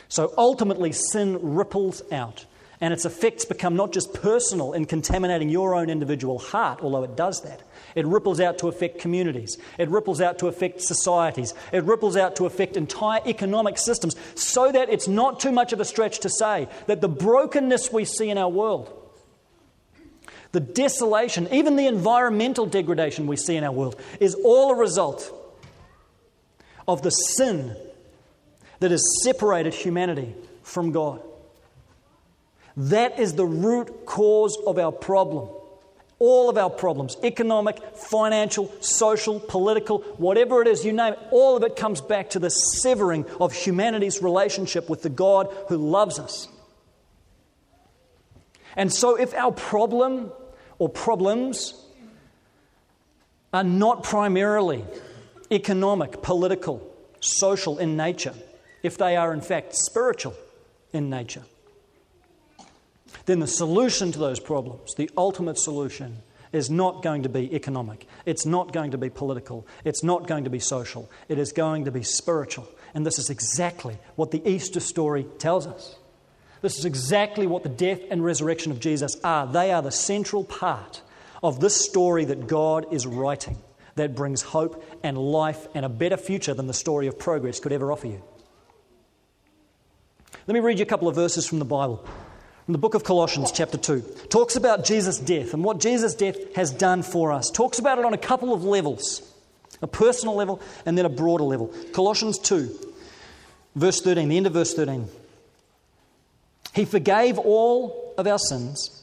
So 0.08 0.34
ultimately, 0.36 0.92
sin 0.92 1.38
ripples 1.40 2.02
out, 2.12 2.44
and 2.80 2.92
its 2.92 3.04
effects 3.04 3.44
become 3.44 3.76
not 3.76 3.92
just 3.92 4.12
personal 4.12 4.72
in 4.72 4.84
contaminating 4.84 5.48
your 5.48 5.74
own 5.74 5.88
individual 5.88 6.38
heart, 6.38 6.80
although 6.82 7.04
it 7.04 7.16
does 7.16 7.42
that, 7.42 7.62
it 7.94 8.06
ripples 8.06 8.40
out 8.40 8.58
to 8.58 8.68
affect 8.68 8.98
communities. 8.98 9.56
It 9.78 9.88
ripples 9.88 10.20
out 10.20 10.38
to 10.40 10.48
affect 10.48 10.82
societies. 10.82 11.54
It 11.72 11.84
ripples 11.84 12.16
out 12.16 12.36
to 12.36 12.44
affect 12.44 12.76
entire 12.76 13.22
economic 13.26 13.78
systems, 13.78 14.14
so 14.34 14.70
that 14.70 14.90
it's 14.90 15.08
not 15.08 15.40
too 15.40 15.52
much 15.52 15.72
of 15.72 15.80
a 15.80 15.84
stretch 15.84 16.18
to 16.20 16.28
say 16.28 16.68
that 16.86 17.00
the 17.00 17.08
brokenness 17.08 17.92
we 17.92 18.04
see 18.04 18.28
in 18.28 18.36
our 18.36 18.50
world, 18.50 18.92
the 20.52 20.60
desolation, 20.60 21.48
even 21.52 21.76
the 21.76 21.86
environmental 21.86 22.66
degradation 22.66 23.26
we 23.26 23.36
see 23.36 23.56
in 23.56 23.64
our 23.64 23.72
world, 23.72 23.98
is 24.20 24.34
all 24.34 24.72
a 24.72 24.76
result 24.76 25.32
of 26.86 27.02
the 27.02 27.10
sin 27.10 27.74
that 28.80 28.90
has 28.90 29.02
separated 29.22 29.72
humanity 29.72 30.34
from 30.62 30.92
God. 30.92 31.22
That 32.76 33.18
is 33.18 33.34
the 33.34 33.46
root 33.46 34.04
cause 34.04 34.58
of 34.66 34.78
our 34.78 34.92
problem. 34.92 35.48
All 36.18 36.48
of 36.48 36.56
our 36.56 36.70
problems 36.70 37.16
economic, 37.22 37.78
financial, 37.94 38.72
social, 38.80 39.40
political, 39.40 39.98
whatever 40.18 40.62
it 40.62 40.68
is, 40.68 40.84
you 40.84 40.92
name 40.92 41.14
it 41.14 41.18
all 41.30 41.56
of 41.56 41.62
it 41.62 41.76
comes 41.76 42.00
back 42.00 42.30
to 42.30 42.38
the 42.38 42.50
severing 42.50 43.26
of 43.40 43.52
humanity's 43.52 44.22
relationship 44.22 44.88
with 44.88 45.02
the 45.02 45.10
God 45.10 45.54
who 45.68 45.76
loves 45.76 46.18
us. 46.18 46.48
And 48.76 48.92
so, 48.92 49.16
if 49.16 49.34
our 49.34 49.52
problem 49.52 50.32
or 50.78 50.88
problems 50.88 51.74
are 53.52 53.64
not 53.64 54.02
primarily 54.02 54.84
economic, 55.50 56.22
political, 56.22 56.86
social 57.20 57.78
in 57.78 57.96
nature, 57.96 58.34
if 58.82 58.98
they 58.98 59.16
are 59.16 59.32
in 59.32 59.40
fact 59.40 59.74
spiritual 59.74 60.34
in 60.92 61.08
nature, 61.08 61.42
then 63.26 63.40
the 63.40 63.46
solution 63.46 64.12
to 64.12 64.18
those 64.18 64.40
problems, 64.40 64.94
the 64.94 65.10
ultimate 65.16 65.58
solution, 65.58 66.22
is 66.52 66.70
not 66.70 67.02
going 67.02 67.24
to 67.24 67.28
be 67.28 67.54
economic. 67.54 68.06
It's 68.24 68.46
not 68.46 68.72
going 68.72 68.92
to 68.92 68.98
be 68.98 69.10
political. 69.10 69.66
It's 69.84 70.02
not 70.02 70.26
going 70.26 70.44
to 70.44 70.50
be 70.50 70.60
social. 70.60 71.10
It 71.28 71.38
is 71.38 71.52
going 71.52 71.84
to 71.84 71.90
be 71.90 72.02
spiritual. 72.02 72.68
And 72.94 73.04
this 73.04 73.18
is 73.18 73.28
exactly 73.28 73.98
what 74.14 74.30
the 74.30 74.48
Easter 74.48 74.80
story 74.80 75.26
tells 75.38 75.66
us. 75.66 75.96
This 76.62 76.78
is 76.78 76.84
exactly 76.84 77.46
what 77.46 77.62
the 77.62 77.68
death 77.68 78.00
and 78.10 78.24
resurrection 78.24 78.72
of 78.72 78.80
Jesus 78.80 79.16
are. 79.22 79.46
They 79.46 79.72
are 79.72 79.82
the 79.82 79.92
central 79.92 80.44
part 80.44 81.02
of 81.42 81.60
this 81.60 81.76
story 81.76 82.24
that 82.26 82.46
God 82.46 82.92
is 82.92 83.06
writing 83.06 83.58
that 83.96 84.14
brings 84.14 84.42
hope 84.42 84.82
and 85.02 85.18
life 85.18 85.66
and 85.74 85.84
a 85.84 85.88
better 85.88 86.16
future 86.16 86.54
than 86.54 86.66
the 86.66 86.74
story 86.74 87.06
of 87.06 87.18
progress 87.18 87.60
could 87.60 87.72
ever 87.72 87.92
offer 87.92 88.06
you. 88.06 88.22
Let 90.46 90.54
me 90.54 90.60
read 90.60 90.78
you 90.78 90.84
a 90.84 90.86
couple 90.88 91.08
of 91.08 91.14
verses 91.14 91.46
from 91.46 91.58
the 91.58 91.64
Bible 91.64 92.06
in 92.66 92.72
the 92.72 92.78
book 92.78 92.94
of 92.94 93.04
Colossians, 93.04 93.52
chapter 93.52 93.78
2, 93.78 94.00
talks 94.28 94.56
about 94.56 94.84
Jesus' 94.84 95.18
death 95.18 95.54
and 95.54 95.62
what 95.62 95.78
Jesus' 95.78 96.14
death 96.14 96.54
has 96.56 96.72
done 96.72 97.02
for 97.02 97.30
us. 97.30 97.50
Talks 97.50 97.78
about 97.78 97.98
it 97.98 98.04
on 98.04 98.12
a 98.12 98.18
couple 98.18 98.52
of 98.52 98.64
levels 98.64 99.22
a 99.82 99.86
personal 99.86 100.34
level 100.34 100.60
and 100.84 100.96
then 100.96 101.04
a 101.04 101.10
broader 101.10 101.44
level. 101.44 101.72
Colossians 101.92 102.38
2, 102.38 102.74
verse 103.74 104.00
13, 104.00 104.28
the 104.28 104.36
end 104.36 104.46
of 104.46 104.52
verse 104.52 104.74
13. 104.74 105.08
He 106.74 106.84
forgave 106.84 107.38
all 107.38 108.14
of 108.18 108.26
our 108.26 108.38
sins, 108.38 109.02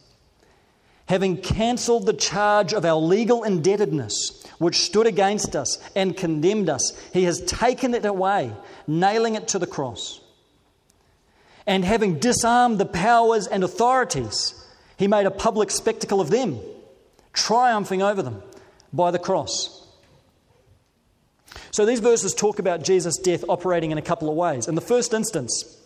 having 1.07 1.37
cancelled 1.37 2.05
the 2.05 2.13
charge 2.13 2.73
of 2.73 2.85
our 2.85 2.99
legal 2.99 3.43
indebtedness, 3.43 4.45
which 4.57 4.81
stood 4.81 5.07
against 5.07 5.55
us 5.55 5.77
and 5.95 6.15
condemned 6.15 6.69
us. 6.69 6.99
He 7.13 7.23
has 7.23 7.41
taken 7.41 7.93
it 7.93 8.05
away, 8.05 8.51
nailing 8.87 9.35
it 9.35 9.49
to 9.49 9.59
the 9.59 9.67
cross. 9.67 10.21
And 11.65 11.85
having 11.85 12.19
disarmed 12.19 12.77
the 12.77 12.85
powers 12.85 13.47
and 13.47 13.63
authorities, 13.63 14.53
he 14.97 15.07
made 15.07 15.25
a 15.25 15.31
public 15.31 15.71
spectacle 15.71 16.19
of 16.19 16.29
them, 16.29 16.59
triumphing 17.31 18.01
over 18.01 18.21
them 18.21 18.43
by 18.91 19.11
the 19.11 19.19
cross. 19.19 19.87
So 21.71 21.85
these 21.85 21.99
verses 21.99 22.33
talk 22.33 22.59
about 22.59 22.83
Jesus' 22.83 23.17
death 23.17 23.43
operating 23.47 23.91
in 23.91 23.97
a 23.97 24.01
couple 24.01 24.29
of 24.29 24.35
ways. 24.35 24.67
In 24.67 24.75
the 24.75 24.81
first 24.81 25.13
instance, 25.13 25.79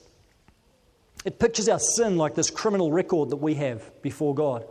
it 1.23 1.39
pictures 1.39 1.69
our 1.69 1.79
sin 1.79 2.17
like 2.17 2.35
this 2.35 2.49
criminal 2.49 2.91
record 2.91 3.29
that 3.29 3.37
we 3.37 3.55
have 3.55 4.01
before 4.01 4.35
God. 4.35 4.65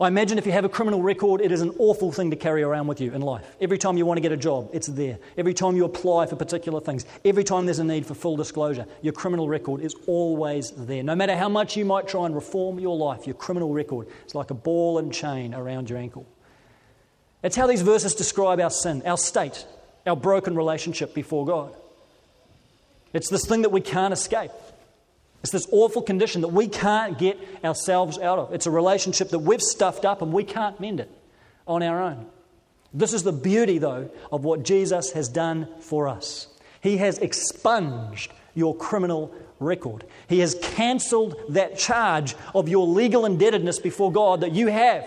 I 0.00 0.06
imagine 0.06 0.38
if 0.38 0.46
you 0.46 0.52
have 0.52 0.64
a 0.64 0.68
criminal 0.68 1.02
record, 1.02 1.40
it 1.40 1.50
is 1.50 1.60
an 1.60 1.74
awful 1.78 2.12
thing 2.12 2.30
to 2.30 2.36
carry 2.36 2.62
around 2.62 2.86
with 2.86 3.00
you 3.00 3.12
in 3.12 3.20
life. 3.20 3.44
Every 3.60 3.78
time 3.78 3.96
you 3.96 4.06
want 4.06 4.18
to 4.18 4.20
get 4.20 4.30
a 4.30 4.36
job, 4.36 4.70
it's 4.72 4.86
there. 4.86 5.18
Every 5.36 5.54
time 5.54 5.74
you 5.74 5.84
apply 5.84 6.26
for 6.26 6.36
particular 6.36 6.80
things, 6.80 7.04
every 7.24 7.42
time 7.42 7.66
there's 7.66 7.80
a 7.80 7.84
need 7.84 8.06
for 8.06 8.14
full 8.14 8.36
disclosure, 8.36 8.86
your 9.02 9.12
criminal 9.12 9.48
record 9.48 9.80
is 9.80 9.96
always 10.06 10.70
there. 10.70 11.02
No 11.02 11.16
matter 11.16 11.36
how 11.36 11.48
much 11.48 11.76
you 11.76 11.84
might 11.84 12.06
try 12.06 12.26
and 12.26 12.34
reform 12.34 12.78
your 12.78 12.96
life, 12.96 13.26
your 13.26 13.34
criminal 13.34 13.72
record 13.72 14.06
is 14.24 14.36
like 14.36 14.50
a 14.50 14.54
ball 14.54 14.98
and 14.98 15.12
chain 15.12 15.52
around 15.52 15.90
your 15.90 15.98
ankle. 15.98 16.28
That's 17.42 17.56
how 17.56 17.66
these 17.66 17.82
verses 17.82 18.14
describe 18.14 18.60
our 18.60 18.70
sin, 18.70 19.02
our 19.04 19.18
state, 19.18 19.66
our 20.06 20.16
broken 20.16 20.54
relationship 20.54 21.12
before 21.12 21.44
God. 21.44 21.74
It's 23.12 23.30
this 23.30 23.46
thing 23.46 23.62
that 23.62 23.70
we 23.70 23.80
can't 23.80 24.12
escape. 24.12 24.52
It's 25.42 25.52
this 25.52 25.68
awful 25.70 26.02
condition 26.02 26.40
that 26.40 26.48
we 26.48 26.68
can't 26.68 27.18
get 27.18 27.38
ourselves 27.64 28.18
out 28.18 28.38
of. 28.38 28.52
It's 28.52 28.66
a 28.66 28.70
relationship 28.70 29.30
that 29.30 29.38
we've 29.38 29.62
stuffed 29.62 30.04
up 30.04 30.20
and 30.20 30.32
we 30.32 30.44
can't 30.44 30.78
mend 30.80 31.00
it 31.00 31.10
on 31.66 31.82
our 31.82 32.02
own. 32.02 32.26
This 32.92 33.12
is 33.12 33.22
the 33.22 33.32
beauty, 33.32 33.78
though, 33.78 34.10
of 34.32 34.44
what 34.44 34.62
Jesus 34.62 35.12
has 35.12 35.28
done 35.28 35.68
for 35.80 36.08
us. 36.08 36.48
He 36.80 36.96
has 36.96 37.18
expunged 37.18 38.32
your 38.54 38.74
criminal 38.74 39.32
record. 39.60 40.04
He 40.28 40.40
has 40.40 40.56
cancelled 40.60 41.36
that 41.50 41.78
charge 41.78 42.34
of 42.54 42.68
your 42.68 42.86
legal 42.86 43.24
indebtedness 43.24 43.78
before 43.78 44.10
God 44.10 44.40
that 44.40 44.52
you 44.52 44.68
have 44.68 45.06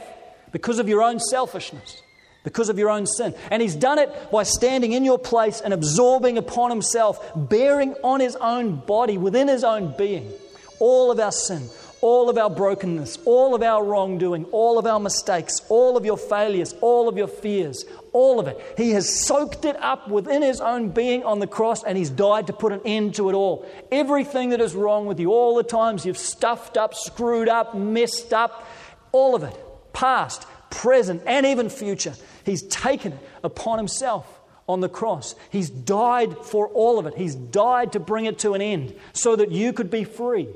because 0.52 0.80
of 0.80 0.88
your 0.88 1.02
own 1.02 1.20
selfishness, 1.20 2.02
because 2.44 2.70
of 2.70 2.78
your 2.78 2.90
own 2.90 3.06
sin. 3.06 3.34
And 3.50 3.62
He's 3.62 3.76
done 3.76 4.00
it 4.00 4.32
by 4.32 4.44
standing 4.44 4.94
in 4.94 5.06
your 5.06 5.20
place 5.20 5.62
and 5.62 5.74
absorbing 5.74 6.38
upon 6.38 6.70
Himself, 6.70 7.32
bearing 7.36 7.96
on 8.04 8.20
His 8.20 8.36
own 8.36 8.78
body, 8.78 9.18
within 9.18 9.48
His 9.48 9.64
own 9.64 9.96
being, 9.98 10.32
all 10.80 11.12
of 11.12 11.20
our 11.20 11.32
sin, 11.32 11.70
all 12.02 12.30
of 12.30 12.38
our 12.38 12.50
brokenness, 12.50 13.20
all 13.26 13.54
of 13.54 13.62
our 13.62 13.84
wrongdoing, 13.84 14.46
all 14.46 14.80
of 14.80 14.88
our 14.88 15.00
mistakes, 15.00 15.62
all 15.70 15.96
of 15.96 16.04
your 16.04 16.18
failures, 16.18 16.74
all 16.82 17.08
of 17.08 17.16
your 17.16 17.28
fears, 17.28 17.86
all 18.12 18.40
of 18.40 18.48
it. 18.48 18.60
He 18.76 18.92
has 18.92 19.24
soaked 19.24 19.66
it 19.66 19.76
up 19.82 20.10
within 20.10 20.42
his 20.42 20.60
own 20.60 20.90
being 20.90 21.24
on 21.24 21.40
the 21.40 21.48
cross 21.48 21.84
and 21.84 21.98
he's 21.98 22.10
died 22.10 22.48
to 22.48 22.54
put 22.54 22.74
an 22.74 22.82
end 22.86 23.16
to 23.16 23.30
it 23.30 23.34
all. 23.34 23.68
Everything 23.92 24.50
that 24.50 24.62
is 24.62 24.76
wrong 24.76 25.06
with 25.06 25.20
you, 25.20 25.32
all 25.32 25.56
the 25.56 25.64
times 25.64 26.06
you've 26.06 26.18
stuffed 26.18 26.76
up, 26.76 26.96
screwed 26.96 27.48
up, 27.48 27.76
messed 27.76 28.34
up, 28.34 28.68
all 29.12 29.36
of 29.36 29.44
it, 29.44 29.56
past, 29.94 30.48
present, 30.72 31.22
and 31.28 31.46
even 31.46 31.70
future, 31.70 32.16
he's 32.44 32.64
taken 32.64 33.14
it 33.14 33.20
upon 33.44 33.78
himself 33.78 34.42
on 34.68 34.80
the 34.80 34.90
cross. 34.90 35.36
He's 35.52 35.70
died 35.70 36.36
for 36.38 36.68
all 36.70 36.98
of 36.98 37.06
it. 37.06 37.16
He's 37.16 37.36
died 37.36 37.94
to 37.94 38.00
bring 38.00 38.26
it 38.26 38.40
to 38.40 38.54
an 38.54 38.62
end 38.62 38.96
so 39.14 39.36
that 39.36 39.52
you 39.52 39.74
could 39.74 39.92
be 39.92 40.04
free. 40.04 40.48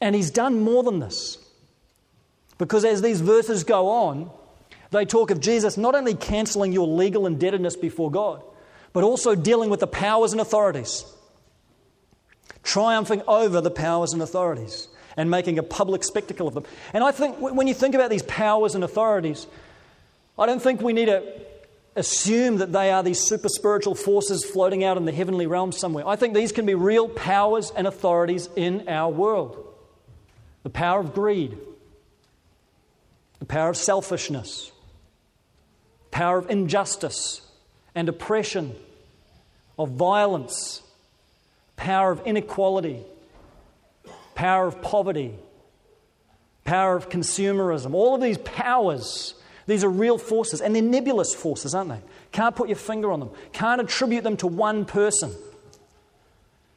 And 0.00 0.14
he's 0.14 0.30
done 0.30 0.60
more 0.60 0.84
than 0.84 1.00
this. 1.00 1.38
Because 2.58 2.84
as 2.84 3.02
these 3.02 3.20
verses 3.20 3.64
go 3.64 3.88
on, 3.88 4.30
they 4.90 5.04
talk 5.04 5.30
of 5.30 5.40
Jesus 5.40 5.76
not 5.76 5.94
only 5.94 6.14
cancelling 6.14 6.72
your 6.72 6.86
legal 6.86 7.26
indebtedness 7.26 7.76
before 7.76 8.10
God, 8.10 8.42
but 8.92 9.04
also 9.04 9.34
dealing 9.34 9.70
with 9.70 9.80
the 9.80 9.86
powers 9.86 10.32
and 10.32 10.40
authorities, 10.40 11.04
triumphing 12.62 13.22
over 13.28 13.60
the 13.60 13.70
powers 13.70 14.12
and 14.12 14.22
authorities, 14.22 14.88
and 15.18 15.30
making 15.30 15.58
a 15.58 15.62
public 15.62 16.04
spectacle 16.04 16.46
of 16.46 16.54
them. 16.54 16.64
And 16.94 17.02
I 17.02 17.10
think 17.10 17.38
when 17.40 17.66
you 17.66 17.74
think 17.74 17.94
about 17.96 18.08
these 18.08 18.22
powers 18.22 18.74
and 18.76 18.84
authorities, 18.84 19.48
I 20.38 20.46
don't 20.46 20.62
think 20.62 20.80
we 20.80 20.92
need 20.92 21.06
to 21.06 21.24
assume 21.96 22.58
that 22.58 22.72
they 22.72 22.92
are 22.92 23.02
these 23.02 23.18
super 23.18 23.48
spiritual 23.48 23.96
forces 23.96 24.44
floating 24.44 24.84
out 24.84 24.96
in 24.96 25.04
the 25.04 25.12
heavenly 25.12 25.48
realm 25.48 25.72
somewhere. 25.72 26.06
I 26.06 26.14
think 26.14 26.34
these 26.34 26.52
can 26.52 26.64
be 26.64 26.76
real 26.76 27.08
powers 27.08 27.72
and 27.74 27.88
authorities 27.88 28.48
in 28.56 28.88
our 28.88 29.10
world 29.10 29.64
the 30.62 30.70
power 30.70 31.00
of 31.00 31.14
greed, 31.14 31.56
the 33.38 33.44
power 33.44 33.70
of 33.70 33.76
selfishness, 33.76 34.70
power 36.10 36.38
of 36.38 36.50
injustice 36.50 37.40
and 37.94 38.08
oppression, 38.08 38.74
of 39.78 39.90
violence, 39.90 40.82
power 41.76 42.12
of 42.12 42.24
inequality, 42.26 43.02
power 44.38 44.68
of 44.68 44.80
poverty, 44.80 45.34
power 46.62 46.94
of 46.94 47.08
consumerism. 47.08 47.92
All 47.92 48.14
of 48.14 48.20
these 48.20 48.38
powers, 48.38 49.34
these 49.66 49.82
are 49.82 49.88
real 49.88 50.16
forces, 50.16 50.60
and 50.60 50.76
they're 50.76 50.80
nebulous 50.80 51.34
forces, 51.34 51.74
aren't 51.74 51.90
they? 51.90 52.00
Can't 52.30 52.54
put 52.54 52.68
your 52.68 52.76
finger 52.76 53.10
on 53.10 53.18
them, 53.18 53.30
can't 53.52 53.80
attribute 53.80 54.22
them 54.22 54.36
to 54.36 54.46
one 54.46 54.84
person. 54.84 55.32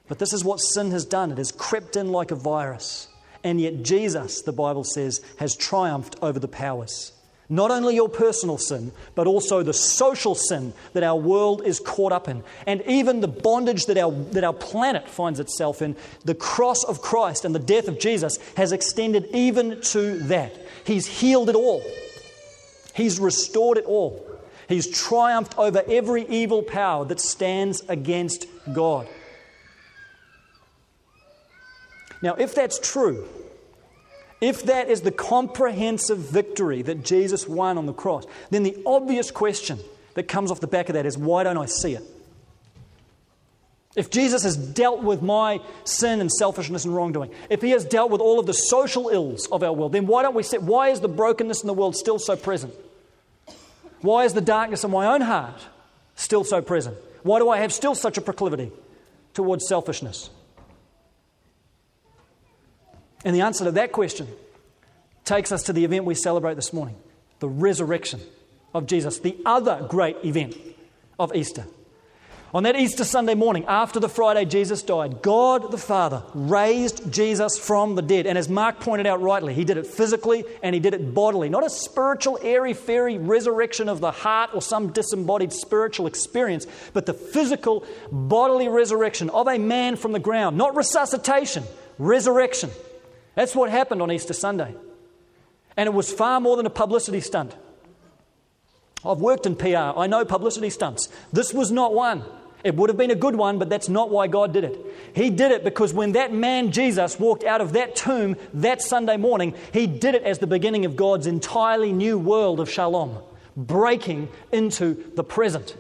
But 0.08 0.17
this 0.17 0.34
is 0.34 0.43
what 0.43 0.58
sin 0.58 0.89
has 0.89 1.06
done. 1.06 1.32
It 1.32 1.38
has 1.38 1.52
crept 1.52 1.95
in 1.95 2.12
like 2.12 2.32
a 2.32 2.36
virus. 2.36 3.08
And 3.43 3.62
yet, 3.62 3.84
Jesus, 3.84 4.41
the 4.41 4.52
Bible 4.52 4.84
says, 4.84 5.21
has 5.38 5.56
triumphed 5.56 6.15
over 6.24 6.39
the 6.39 6.47
powers. 6.47 7.13
Not 7.52 7.70
only 7.70 7.96
your 7.96 8.08
personal 8.08 8.58
sin, 8.58 8.94
but 9.14 9.28
also 9.28 9.62
the 9.62 9.74
social 9.74 10.36
sin 10.36 10.72
that 10.94 11.04
our 11.04 11.18
world 11.18 11.64
is 11.66 11.82
caught 11.82 12.14
up 12.14 12.30
in. 12.30 12.46
And 12.66 12.82
even 12.88 13.20
the 13.20 13.28
bondage 13.28 13.88
that 13.88 13.98
our, 13.98 14.10
that 14.32 14.46
our 14.46 14.54
planet 14.54 15.10
finds 15.10 15.38
itself 15.38 15.82
in. 15.82 15.98
The 16.24 16.34
cross 16.34 16.86
of 16.86 17.02
Christ 17.02 17.44
and 17.44 17.54
the 17.54 17.60
death 17.60 17.90
of 17.90 18.00
Jesus 18.00 18.40
has 18.56 18.72
extended 18.72 19.28
even 19.34 19.82
to 19.82 20.20
that. 20.30 20.56
He's 20.86 21.06
healed 21.06 21.50
it 21.50 21.56
all, 21.56 21.84
He's 22.96 23.20
restored 23.20 23.78
it 23.78 23.86
all. 23.86 24.26
He's 24.70 24.88
triumphed 24.88 25.58
over 25.58 25.84
every 25.90 26.26
evil 26.30 26.64
power 26.64 27.04
that 27.04 27.20
stands 27.20 27.82
against 27.90 28.46
God. 28.72 29.06
Now, 32.22 32.36
if 32.36 32.56
that's 32.56 32.80
true, 32.80 33.28
if 34.41 34.63
that 34.63 34.89
is 34.89 35.01
the 35.01 35.12
comprehensive 35.12 36.17
victory 36.17 36.82
that 36.82 37.06
Jesus 37.06 37.47
won 37.47 37.77
on 37.77 37.86
the 37.86 37.93
cross, 37.93 38.25
then 38.49 38.63
the 38.63 38.75
obvious 38.86 39.30
question 39.30 39.80
that 40.15 40.27
comes 40.27 40.51
off 40.51 40.60
the 40.60 40.67
back 40.67 40.89
of 40.89 40.95
that 40.95 41.06
is 41.06 41.17
why 41.17 41.43
don't 41.43 41.58
I 41.58 41.67
see 41.67 41.93
it? 41.93 42.04
If 43.95 44.10
Jesus 44.10 44.43
has 44.43 44.56
dealt 44.56 45.04
with 45.04 45.21
my 45.21 45.60
sin 45.84 46.21
and 46.21 46.32
selfishness 46.32 46.86
and 46.86 46.95
wrongdoing, 46.95 47.30
if 47.49 47.62
he 47.62 47.71
has 47.71 47.84
dealt 47.84 48.10
with 48.10 48.21
all 48.21 48.39
of 48.39 48.45
the 48.45 48.54
social 48.54 49.10
ills 49.10 49.47
of 49.47 49.63
our 49.63 49.73
world, 49.73 49.91
then 49.91 50.08
why 50.08 50.23
don't 50.23 50.34
we 50.34 50.43
see 50.43 50.58
why 50.58 50.89
is 50.89 51.01
the 51.01 51.10
brokenness 51.10 51.62
in 51.62 51.67
the 51.67 51.73
world 51.73 51.95
still 51.95 52.17
so 52.17 52.36
present? 52.36 52.73
Why 53.99 54.23
is 54.23 54.34
the 54.34 54.41
darkness 54.41 54.84
in 54.84 54.91
my 54.91 55.13
own 55.13 55.21
heart 55.21 55.62
still 56.15 56.43
so 56.43 56.62
present? 56.62 56.97
Why 57.23 57.39
do 57.39 57.49
I 57.49 57.60
have 57.60 57.73
still 57.73 57.93
such 57.93 58.17
a 58.17 58.21
proclivity 58.21 58.71
towards 59.34 59.67
selfishness? 59.67 60.30
And 63.24 63.36
the 63.36 63.42
answer 63.42 63.66
to 63.66 63.72
that 63.72 63.92
question 63.92 64.28
takes 65.26 65.52
us 65.52 65.64
to 65.64 65.74
the 65.74 65.86
event 65.86 66.06
we 66.06 66.16
celebrate 66.16 66.56
this 66.56 66.74
morning 66.74 66.96
the 67.40 67.50
resurrection 67.50 68.20
of 68.74 68.86
Jesus, 68.86 69.20
the 69.20 69.38
other 69.46 69.86
great 69.90 70.18
event 70.24 70.56
of 71.20 71.36
Easter. 71.36 71.66
On 72.54 72.64
that 72.64 72.76
Easter 72.76 73.06
Sunday 73.06 73.34
morning, 73.34 73.64
after 73.66 74.02
the 74.02 74.10
Friday 74.10 74.44
Jesus 74.44 74.84
died, 74.84 75.22
God 75.22 75.72
the 75.72 75.78
Father 75.78 76.22
raised 76.34 77.10
Jesus 77.10 77.58
from 77.58 77.96
the 77.96 78.02
dead. 78.02 78.28
And 78.28 78.38
as 78.38 78.50
Mark 78.50 78.82
pointed 78.82 79.08
out 79.08 79.22
rightly, 79.22 79.54
he 79.54 79.64
did 79.64 79.78
it 79.78 79.88
physically 79.88 80.44
and 80.62 80.74
he 80.74 80.82
did 80.82 80.94
it 80.94 81.14
bodily. 81.14 81.48
Not 81.48 81.66
a 81.66 81.70
spiritual, 81.70 82.38
airy 82.42 82.74
fairy 82.74 83.18
resurrection 83.18 83.88
of 83.88 84.02
the 84.02 84.12
heart 84.12 84.50
or 84.54 84.62
some 84.62 84.92
disembodied 84.92 85.54
spiritual 85.54 86.08
experience, 86.08 86.68
but 86.92 87.06
the 87.06 87.14
physical, 87.14 87.86
bodily 88.12 88.68
resurrection 88.68 89.30
of 89.30 89.48
a 89.48 89.58
man 89.58 89.96
from 89.96 90.12
the 90.12 90.20
ground. 90.20 90.58
Not 90.58 90.76
resuscitation, 90.76 91.64
resurrection. 91.98 92.70
That's 93.36 93.56
what 93.56 93.70
happened 93.70 94.02
on 94.02 94.12
Easter 94.12 94.34
Sunday. 94.34 94.76
And 95.78 95.88
it 95.88 95.94
was 95.94 96.12
far 96.12 96.39
more 96.41 96.58
than 96.58 96.65
a 96.65 96.72
publicity 96.72 97.22
stunt. 97.22 97.56
I've 99.06 99.20
worked 99.20 99.46
in 99.46 99.56
PR, 99.56 99.98
I 99.98 100.08
know 100.08 100.26
publicity 100.26 100.70
stunts. 100.70 101.10
This 101.34 101.54
was 101.54 101.72
not 101.72 101.94
one. 101.94 102.24
It 102.63 102.76
would 102.76 102.89
have 102.89 102.98
been 102.98 103.10
a 103.10 103.15
good 103.15 103.36
one, 103.36 103.58
but 103.58 103.70
that's 103.70 103.89
not 103.89 104.12
why 104.12 104.28
God 104.28 104.54
did 104.54 104.63
it. 104.63 104.78
He 105.15 105.32
did 105.32 105.52
it 105.52 105.63
because 105.63 105.94
when 105.94 106.12
that 106.12 106.32
man 106.32 106.72
Jesus 106.72 107.20
walked 107.20 107.44
out 107.44 107.62
of 107.62 107.74
that 107.74 107.96
tomb 107.96 108.36
that 108.54 108.82
Sunday 108.82 109.17
morning, 109.17 109.56
he 109.74 109.88
did 109.88 110.13
it 110.13 110.24
as 110.24 110.38
the 110.38 110.48
beginning 110.48 110.86
of 110.86 110.96
God's 110.96 111.26
entirely 111.26 111.91
new 111.91 112.20
world 112.20 112.60
of 112.60 112.70
shalom, 112.70 113.17
breaking 113.58 114.30
into 114.52 115.12
the 115.15 115.24
present. 115.24 115.76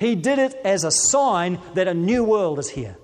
He 0.00 0.14
did 0.14 0.38
it 0.38 0.54
as 0.64 0.84
a 0.84 0.90
sign 0.90 1.60
that 1.74 1.88
a 1.88 1.94
new 1.94 2.24
world 2.24 2.58
is 2.58 2.70
here, 2.70 2.96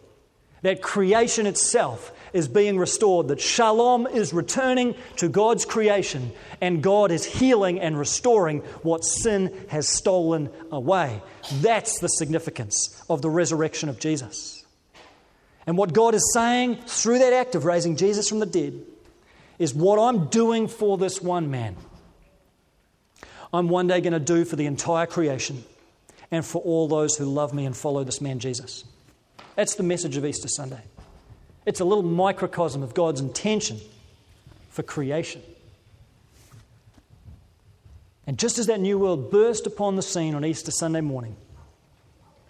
that 0.63 0.81
creation 0.81 1.47
itself 1.47 2.11
is 2.35 2.49
being 2.49 2.77
restored, 2.77 3.29
that 3.29 3.41
shalom 3.41 4.07
is 4.07 4.35
returning 4.35 4.95
to 5.17 5.29
God's 5.29 5.65
creation, 5.65 6.33
and 6.61 6.83
God 6.83 7.11
is 7.11 7.25
healing 7.25 7.81
and 7.81 7.99
restoring 7.99 8.59
what 8.83 9.05
sin 9.05 9.57
has 9.69 9.89
stolen 9.89 10.51
away. 10.71 11.23
That's 11.63 12.01
the 12.01 12.09
significance 12.09 13.03
of 13.09 13.23
the 13.23 13.31
resurrection 13.31 13.89
of 13.89 13.99
Jesus. 13.99 14.67
And 15.67 15.79
what 15.79 15.95
God 15.95 16.15
is 16.15 16.33
saying 16.35 16.83
through 16.87 17.21
that 17.21 17.33
act 17.33 17.55
of 17.55 17.65
raising 17.65 17.97
Jesus 17.97 18.29
from 18.29 18.41
the 18.41 18.47
dead 18.47 18.83
is 19.59 19.73
what 19.73 19.99
I'm 19.99 20.27
doing 20.27 20.67
for 20.69 20.99
this 20.99 21.23
one 21.23 21.51
man. 21.51 21.77
I'm 23.53 23.69
one 23.69 23.87
day 23.87 24.01
going 24.01 24.13
to 24.13 24.19
do 24.19 24.45
for 24.45 24.57
the 24.57 24.67
entire 24.67 25.07
creation 25.07 25.65
and 26.33 26.45
for 26.45 26.61
all 26.63 26.89
those 26.89 27.17
who 27.17 27.27
love 27.27 27.55
me 27.55 27.65
and 27.65 27.77
follow 27.77 28.03
this 28.03 28.21
man 28.21 28.41
Jesus. 28.41 28.85
That's 29.55 29.77
the 29.77 29.85
message 29.85 30.17
of 30.17 30.27
Easter 30.27 30.49
Sunday. 30.49 30.83
It's 31.67 31.81
a 31.81 31.85
little 31.85 32.05
microcosm 32.05 32.83
of 32.83 32.95
God's 32.95 33.21
intention 33.21 33.81
for 34.69 34.83
creation. 34.83 35.43
And 38.27 38.39
just 38.39 38.59
as 38.59 38.67
that 38.67 38.81
new 38.81 38.99
world 38.99 39.31
burst 39.31 39.67
upon 39.67 39.97
the 39.97 40.03
scene 40.03 40.35
on 40.35 40.45
Easter 40.45 40.71
Sunday 40.71 41.01
morning, 41.01 41.37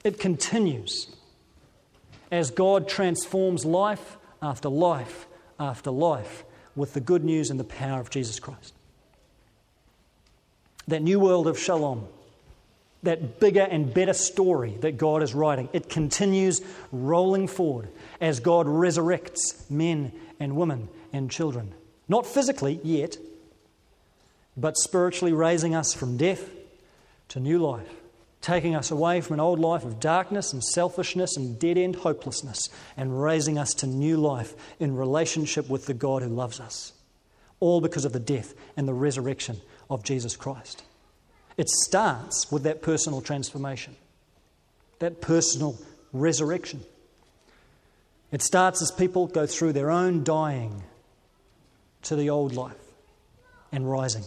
it 0.05 0.18
continues 0.18 1.14
as 2.31 2.50
God 2.50 2.88
transforms 2.88 3.64
life 3.64 4.16
after 4.42 4.68
life 4.68 5.27
after 5.59 5.90
life 5.90 6.44
with 6.77 6.94
the 6.94 7.00
good 7.00 7.24
news 7.24 7.50
and 7.50 7.59
the 7.59 7.64
power 7.64 8.00
of 8.00 8.11
Jesus 8.11 8.38
Christ. 8.40 8.74
That 10.88 11.03
new 11.03 11.18
world 11.18 11.46
of 11.46 11.59
shalom, 11.59 12.07
that 13.04 13.40
bigger 13.40 13.62
and 13.62 13.92
better 13.92 14.12
story 14.12 14.76
that 14.80 14.96
God 14.98 15.22
is 15.22 15.34
writing. 15.34 15.68
It 15.72 15.88
continues 15.88 16.60
rolling 16.92 17.46
forward 17.46 17.88
as 18.20 18.40
God 18.40 18.66
resurrects 18.66 19.70
men 19.70 20.12
and 20.40 20.56
women 20.56 20.88
and 21.12 21.30
children. 21.30 21.72
Not 22.08 22.26
physically 22.26 22.80
yet, 22.82 23.16
but 24.56 24.76
spiritually 24.76 25.32
raising 25.32 25.74
us 25.74 25.94
from 25.94 26.16
death 26.16 26.50
to 27.28 27.40
new 27.40 27.58
life, 27.58 27.88
taking 28.40 28.74
us 28.74 28.90
away 28.90 29.20
from 29.20 29.34
an 29.34 29.40
old 29.40 29.58
life 29.58 29.84
of 29.84 30.00
darkness 30.00 30.52
and 30.52 30.62
selfishness 30.62 31.36
and 31.36 31.58
dead 31.58 31.78
end 31.78 31.96
hopelessness, 31.96 32.68
and 32.96 33.22
raising 33.22 33.58
us 33.58 33.72
to 33.74 33.86
new 33.86 34.16
life 34.16 34.54
in 34.78 34.94
relationship 34.94 35.68
with 35.68 35.86
the 35.86 35.94
God 35.94 36.22
who 36.22 36.28
loves 36.28 36.60
us. 36.60 36.92
All 37.60 37.80
because 37.80 38.04
of 38.04 38.12
the 38.12 38.20
death 38.20 38.54
and 38.76 38.86
the 38.86 38.94
resurrection 38.94 39.60
of 39.88 40.04
Jesus 40.04 40.36
Christ. 40.36 40.84
It 41.56 41.68
starts 41.68 42.50
with 42.50 42.64
that 42.64 42.82
personal 42.82 43.20
transformation, 43.20 43.96
that 44.98 45.20
personal 45.20 45.78
resurrection. 46.12 46.82
It 48.32 48.42
starts 48.42 48.82
as 48.82 48.90
people 48.90 49.26
go 49.26 49.46
through 49.46 49.72
their 49.72 49.90
own 49.90 50.24
dying 50.24 50.82
to 52.02 52.16
the 52.16 52.30
old 52.30 52.54
life 52.54 52.74
and 53.70 53.88
rising 53.88 54.24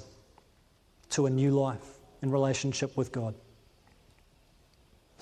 to 1.12 1.26
a 1.26 1.30
new 1.30 1.52
life 1.52 1.98
in 2.22 2.32
relationship 2.32 2.96
with 2.96 3.12
God. 3.12 3.36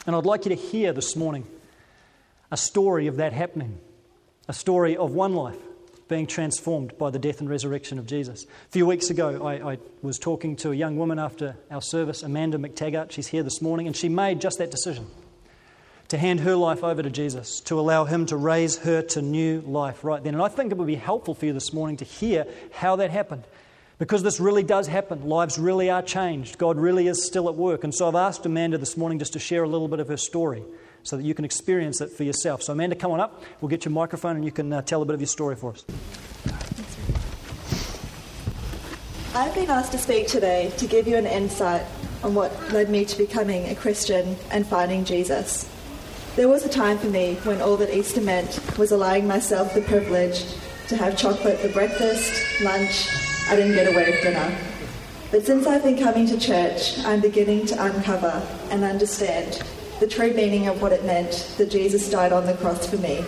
And 0.05 0.15
I'd 0.15 0.25
like 0.25 0.45
you 0.45 0.49
to 0.49 0.55
hear 0.55 0.93
this 0.93 1.15
morning 1.15 1.47
a 2.51 2.57
story 2.57 3.07
of 3.07 3.17
that 3.17 3.33
happening, 3.33 3.79
a 4.47 4.53
story 4.53 4.95
of 4.95 5.11
one 5.11 5.33
life 5.33 5.57
being 6.07 6.27
transformed 6.27 6.97
by 6.97 7.09
the 7.09 7.19
death 7.19 7.39
and 7.39 7.49
resurrection 7.49 7.97
of 7.97 8.05
Jesus. 8.05 8.43
A 8.43 8.71
few 8.71 8.85
weeks 8.85 9.09
ago, 9.09 9.45
I, 9.45 9.73
I, 9.73 9.77
was 10.01 10.19
talking 10.19 10.55
to 10.57 10.71
a 10.71 10.75
young 10.75 10.97
woman 10.97 11.17
after 11.17 11.57
our 11.71 11.81
service, 11.81 12.21
Amanda 12.21 12.57
McTaggart. 12.57 13.11
She's 13.11 13.27
here 13.27 13.41
this 13.41 13.61
morning, 13.61 13.87
and 13.87 13.95
she 13.95 14.07
made 14.07 14.39
just 14.39 14.59
that 14.59 14.69
decision 14.69 15.07
to 16.09 16.17
hand 16.17 16.41
her 16.41 16.55
life 16.55 16.83
over 16.83 17.01
to 17.01 17.09
Jesus, 17.09 17.59
to 17.61 17.79
allow 17.79 18.05
Him 18.05 18.27
to 18.27 18.37
raise 18.37 18.77
her 18.79 19.01
to 19.01 19.21
new 19.21 19.61
life 19.61 20.03
right 20.03 20.23
then. 20.23 20.35
And 20.35 20.43
I 20.43 20.47
think 20.47 20.71
it 20.71 20.77
would 20.77 20.85
be 20.85 20.95
helpful 20.95 21.33
for 21.33 21.47
you 21.47 21.53
this 21.53 21.73
morning 21.73 21.97
to 21.97 22.05
hear 22.05 22.45
how 22.71 22.95
that 22.97 23.09
happened. 23.09 23.43
Because 23.97 24.21
this 24.21 24.39
really 24.39 24.63
does 24.63 24.87
happen. 24.87 25.27
Lives 25.27 25.57
really 25.57 25.89
are 25.89 26.01
changed. 26.01 26.57
God 26.57 26.77
really 26.77 27.07
is 27.07 27.25
still 27.25 27.47
at 27.47 27.55
work. 27.55 27.83
And 27.83 27.95
so 27.95 28.07
I've 28.07 28.15
asked 28.15 28.45
Amanda 28.45 28.77
this 28.77 28.97
morning 28.97 29.19
just 29.19 29.33
to 29.33 29.39
share 29.39 29.63
a 29.63 29.69
little 29.69 29.87
bit 29.87 30.01
of 30.01 30.09
her 30.09 30.17
story 30.17 30.63
so 31.05 31.15
that 31.15 31.23
you 31.23 31.33
can 31.33 31.45
experience 31.45 32.01
it 32.01 32.11
for 32.11 32.23
yourself. 32.23 32.63
So, 32.63 32.73
Amanda, 32.73 32.95
come 32.95 33.11
on 33.11 33.19
up. 33.19 33.41
We'll 33.61 33.69
get 33.69 33.85
your 33.85 33.93
microphone 33.93 34.35
and 34.35 34.43
you 34.43 34.51
can 34.51 34.73
uh, 34.73 34.81
tell 34.81 35.01
a 35.01 35.05
bit 35.05 35.13
of 35.13 35.21
your 35.21 35.27
story 35.27 35.55
for 35.55 35.71
us. 35.71 35.85
I've 39.35 39.53
been 39.53 39.69
asked 39.69 39.91
to 39.91 39.97
speak 39.97 40.27
today 40.27 40.71
to 40.77 40.87
give 40.87 41.07
you 41.07 41.15
an 41.15 41.27
insight 41.27 41.83
on 42.23 42.33
what 42.33 42.51
led 42.73 42.89
me 42.89 43.05
to 43.05 43.17
becoming 43.17 43.69
a 43.69 43.75
Christian 43.75 44.35
and 44.49 44.65
finding 44.65 45.05
Jesus. 45.05 45.69
There 46.35 46.47
was 46.47 46.65
a 46.65 46.69
time 46.69 46.97
for 46.97 47.07
me 47.07 47.35
when 47.43 47.61
all 47.61 47.77
that 47.77 47.95
Easter 47.95 48.21
meant 48.21 48.59
was 48.77 48.91
allowing 48.91 49.27
myself 49.27 49.73
the 49.73 49.81
privilege 49.81 50.45
to 50.87 50.97
have 50.97 51.17
chocolate 51.17 51.59
for 51.59 51.69
breakfast, 51.69 52.61
lunch, 52.63 53.09
I 53.47 53.55
didn't 53.55 53.75
get 53.75 53.93
away 53.93 54.09
with 54.09 54.23
dinner. 54.23 54.57
But 55.31 55.45
since 55.45 55.67
I've 55.67 55.83
been 55.83 55.97
coming 55.97 56.25
to 56.27 56.39
church, 56.39 56.97
I'm 56.99 57.21
beginning 57.21 57.67
to 57.67 57.83
uncover 57.83 58.41
and 58.71 58.83
understand 58.83 59.61
the 59.99 60.07
true 60.07 60.33
meaning 60.33 60.67
of 60.67 60.81
what 60.81 60.91
it 60.91 61.05
meant 61.05 61.53
that 61.57 61.71
Jesus 61.71 62.09
died 62.09 62.33
on 62.33 62.45
the 62.45 62.53
cross 62.55 62.85
for 62.85 62.97
me, 62.97 63.23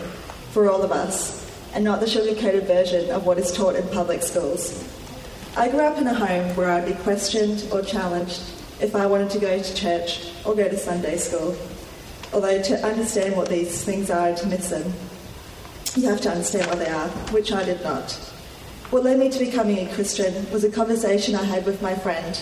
for 0.51 0.69
all 0.69 0.81
of 0.81 0.91
us, 0.91 1.49
and 1.73 1.83
not 1.83 1.99
the 1.99 2.07
sugar 2.07 2.39
coated 2.39 2.65
version 2.65 3.09
of 3.11 3.25
what 3.25 3.37
is 3.37 3.51
taught 3.51 3.75
in 3.75 3.87
public 3.89 4.21
schools. 4.21 4.83
I 5.55 5.69
grew 5.69 5.81
up 5.81 5.97
in 5.97 6.07
a 6.07 6.13
home 6.13 6.55
where 6.55 6.69
I'd 6.69 6.85
be 6.85 6.93
questioned 6.93 7.67
or 7.71 7.81
challenged 7.81 8.41
if 8.79 8.95
I 8.95 9.05
wanted 9.05 9.29
to 9.31 9.39
go 9.39 9.61
to 9.61 9.75
church 9.75 10.31
or 10.45 10.55
go 10.55 10.67
to 10.67 10.77
Sunday 10.77 11.17
school. 11.17 11.57
Although 12.33 12.61
to 12.61 12.85
understand 12.85 13.35
what 13.35 13.49
these 13.49 13.83
things 13.83 14.09
are 14.09 14.29
and 14.29 14.37
to 14.37 14.47
miss 14.47 14.69
them, 14.69 14.93
you 15.95 16.07
have 16.09 16.21
to 16.21 16.29
understand 16.29 16.67
what 16.67 16.79
they 16.79 16.89
are, 16.89 17.07
which 17.31 17.51
I 17.51 17.63
did 17.63 17.81
not. 17.81 18.11
What 18.91 19.03
led 19.03 19.19
me 19.19 19.29
to 19.29 19.39
becoming 19.39 19.79
a 19.79 19.93
Christian 19.93 20.49
was 20.51 20.63
a 20.63 20.71
conversation 20.71 21.35
I 21.35 21.43
had 21.43 21.65
with 21.65 21.81
my 21.81 21.95
friend. 21.95 22.39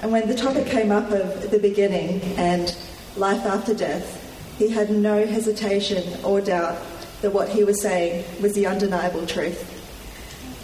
And 0.00 0.10
when 0.10 0.26
the 0.26 0.34
topic 0.34 0.66
came 0.66 0.90
up 0.90 1.10
of 1.12 1.50
the 1.50 1.58
beginning 1.58 2.20
and 2.36 2.76
life 3.16 3.44
after 3.44 3.74
death, 3.74 4.18
he 4.58 4.68
had 4.68 4.90
no 4.90 5.26
hesitation 5.26 6.02
or 6.24 6.40
doubt 6.40 6.78
that 7.20 7.32
what 7.32 7.48
he 7.48 7.64
was 7.64 7.80
saying 7.80 8.24
was 8.40 8.54
the 8.54 8.66
undeniable 8.66 9.26
truth. 9.26 9.68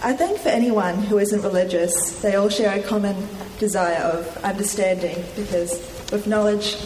I 0.01 0.13
think 0.13 0.39
for 0.39 0.49
anyone 0.49 0.95
who 0.95 1.19
isn't 1.19 1.41
religious, 1.41 2.21
they 2.21 2.35
all 2.35 2.49
share 2.49 2.79
a 2.79 2.81
common 2.81 3.27
desire 3.57 4.01
of 4.01 4.37
understanding 4.43 5.23
because 5.35 5.73
with 6.11 6.25
knowledge 6.25 6.77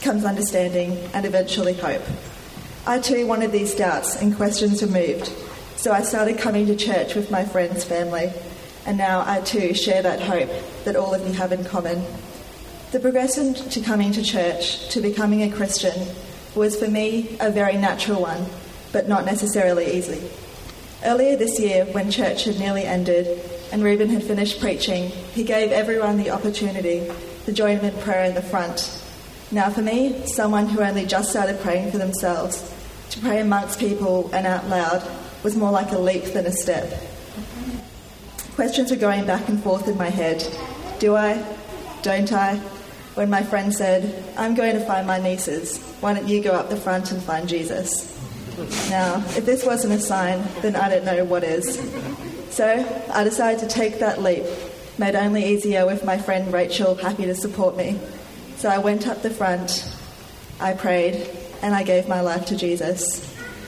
comes 0.00 0.24
understanding 0.24 0.98
and 1.12 1.26
eventually 1.26 1.74
hope. 1.74 2.02
I 2.86 2.98
too 2.98 3.26
wanted 3.26 3.52
these 3.52 3.74
doubts 3.74 4.16
and 4.16 4.34
questions 4.34 4.82
removed, 4.82 5.26
so 5.76 5.92
I 5.92 6.02
started 6.02 6.38
coming 6.38 6.66
to 6.66 6.76
church 6.76 7.14
with 7.14 7.30
my 7.30 7.44
friends' 7.44 7.84
family, 7.84 8.32
and 8.86 8.96
now 8.96 9.22
I 9.26 9.42
too 9.42 9.74
share 9.74 10.02
that 10.02 10.22
hope 10.22 10.50
that 10.84 10.96
all 10.96 11.12
of 11.14 11.26
you 11.26 11.34
have 11.34 11.52
in 11.52 11.64
common. 11.64 12.02
The 12.92 12.98
progression 12.98 13.54
to 13.54 13.80
coming 13.80 14.10
to 14.10 14.22
church, 14.24 14.88
to 14.88 15.00
becoming 15.00 15.44
a 15.44 15.56
Christian, 15.56 15.94
was 16.56 16.76
for 16.76 16.88
me 16.88 17.36
a 17.38 17.48
very 17.48 17.76
natural 17.76 18.20
one, 18.20 18.46
but 18.90 19.08
not 19.08 19.24
necessarily 19.24 19.96
easy. 19.96 20.20
Earlier 21.04 21.36
this 21.36 21.60
year, 21.60 21.84
when 21.92 22.10
church 22.10 22.46
had 22.46 22.58
nearly 22.58 22.82
ended 22.82 23.48
and 23.70 23.84
Reuben 23.84 24.08
had 24.08 24.24
finished 24.24 24.58
preaching, 24.58 25.10
he 25.34 25.44
gave 25.44 25.70
everyone 25.70 26.16
the 26.16 26.30
opportunity 26.30 27.08
to 27.44 27.52
join 27.52 27.78
him 27.78 27.94
in 27.94 28.02
prayer 28.02 28.24
in 28.24 28.34
the 28.34 28.42
front. 28.42 29.00
Now, 29.52 29.70
for 29.70 29.82
me, 29.82 30.26
someone 30.26 30.66
who 30.66 30.80
only 30.80 31.06
just 31.06 31.30
started 31.30 31.60
praying 31.60 31.92
for 31.92 31.98
themselves, 31.98 32.74
to 33.10 33.20
pray 33.20 33.38
amongst 33.38 33.78
people 33.78 34.28
and 34.32 34.48
out 34.48 34.68
loud 34.68 35.08
was 35.44 35.54
more 35.54 35.70
like 35.70 35.92
a 35.92 35.98
leap 35.98 36.24
than 36.32 36.44
a 36.44 36.52
step. 36.52 36.92
Questions 38.56 38.90
were 38.90 38.96
going 38.96 39.26
back 39.26 39.48
and 39.48 39.62
forth 39.62 39.86
in 39.86 39.96
my 39.96 40.10
head. 40.10 40.44
Do 40.98 41.14
I? 41.14 41.40
Don't 42.02 42.32
I? 42.32 42.60
When 43.14 43.30
my 43.30 43.42
friend 43.42 43.74
said, 43.74 44.24
I'm 44.36 44.54
going 44.54 44.74
to 44.74 44.84
find 44.84 45.06
my 45.06 45.18
nieces. 45.20 45.78
Why 46.00 46.14
don't 46.14 46.28
you 46.28 46.42
go 46.42 46.52
up 46.52 46.70
the 46.70 46.76
front 46.76 47.12
and 47.12 47.22
find 47.22 47.48
Jesus? 47.48 48.16
Now, 48.90 49.16
if 49.36 49.46
this 49.46 49.64
wasn't 49.64 49.94
a 49.94 50.00
sign, 50.00 50.42
then 50.60 50.76
I 50.76 50.88
don't 50.88 51.04
know 51.04 51.24
what 51.24 51.44
is. 51.44 51.78
So 52.50 52.66
I 53.12 53.24
decided 53.24 53.60
to 53.60 53.68
take 53.68 54.00
that 54.00 54.22
leap, 54.22 54.44
made 54.98 55.14
only 55.14 55.44
easier 55.44 55.86
with 55.86 56.04
my 56.04 56.18
friend 56.18 56.52
Rachel 56.52 56.94
happy 56.94 57.24
to 57.24 57.34
support 57.34 57.76
me. 57.76 57.98
So 58.56 58.68
I 58.68 58.78
went 58.78 59.08
up 59.08 59.22
the 59.22 59.30
front, 59.30 59.90
I 60.60 60.74
prayed, 60.74 61.26
and 61.62 61.74
I 61.74 61.82
gave 61.82 62.08
my 62.08 62.20
life 62.20 62.46
to 62.46 62.56
Jesus. 62.56 63.26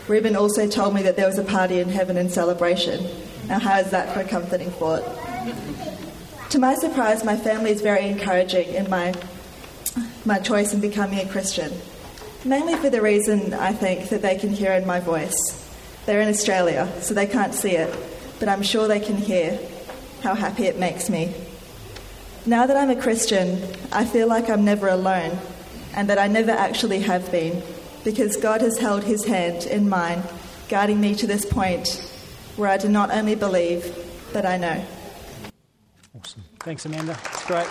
Reuben 0.09 0.37
also 0.37 0.69
told 0.69 0.95
me 0.95 1.03
that 1.03 1.17
there 1.17 1.27
was 1.27 1.39
a 1.39 1.45
party 1.45 1.79
in 1.79 1.89
heaven 1.89 2.17
in 2.17 2.29
celebration. 2.29 3.07
Now, 3.49 3.59
how 3.59 3.79
is 3.79 3.91
that 3.91 4.13
for 4.13 4.21
a 4.21 4.29
comforting 4.29 4.71
thought? 4.73 5.03
To 6.51 6.59
my 6.59 6.75
surprise, 6.75 7.25
my 7.25 7.37
family 7.37 7.71
is 7.71 7.81
very 7.81 8.07
encouraging 8.07 8.75
in 8.75 8.91
my, 8.91 9.15
my 10.25 10.39
choice 10.39 10.73
in 10.73 10.81
becoming 10.81 11.19
a 11.19 11.29
Christian, 11.29 11.73
mainly 12.45 12.77
for 12.77 12.91
the 12.91 13.03
reason 13.03 13.55
I 13.55 13.73
think 13.73 14.09
that 14.11 14.23
they 14.23 14.37
can 14.37 14.51
hear 14.51 14.73
in 14.73 14.87
my 14.87 15.01
voice. 15.01 15.59
They're 16.07 16.21
in 16.21 16.29
Australia, 16.29 16.89
so 17.01 17.15
they 17.15 17.27
can't 17.27 17.55
see 17.55 17.73
it, 17.73 17.95
but 18.39 18.49
I'm 18.49 18.63
sure 18.63 18.89
they 18.89 19.01
can 19.01 19.17
hear 19.17 19.59
how 20.23 20.35
happy 20.35 20.65
it 20.65 20.79
makes 20.79 21.11
me. 21.11 21.35
Now 22.47 22.67
that 22.67 22.77
I'm 22.77 22.91
a 22.91 23.01
Christian, 23.01 23.63
I 23.93 24.05
feel 24.05 24.27
like 24.27 24.51
I'm 24.51 24.65
never 24.65 24.89
alone 24.89 25.39
and 25.95 26.09
that 26.09 26.19
I 26.19 26.27
never 26.27 26.51
actually 26.51 27.01
have 27.01 27.31
been 27.31 27.63
because 28.05 28.37
God 28.37 28.61
has 28.63 28.79
held 28.79 29.05
his 29.05 29.25
hand 29.25 29.65
in 29.65 29.89
mine, 29.89 30.23
guiding 30.69 31.01
me 31.01 31.15
to 31.17 31.27
this 31.27 31.45
point 31.45 32.09
where 32.57 32.69
I 32.69 32.79
do 32.79 32.89
not 32.89 33.11
only 33.11 33.35
believe, 33.35 33.97
but 34.33 34.45
I 34.45 34.57
know. 34.57 34.85
Awesome. 36.19 36.43
Thanks, 36.61 36.85
Amanda. 36.85 37.19
It's 37.33 37.47
great. 37.47 37.69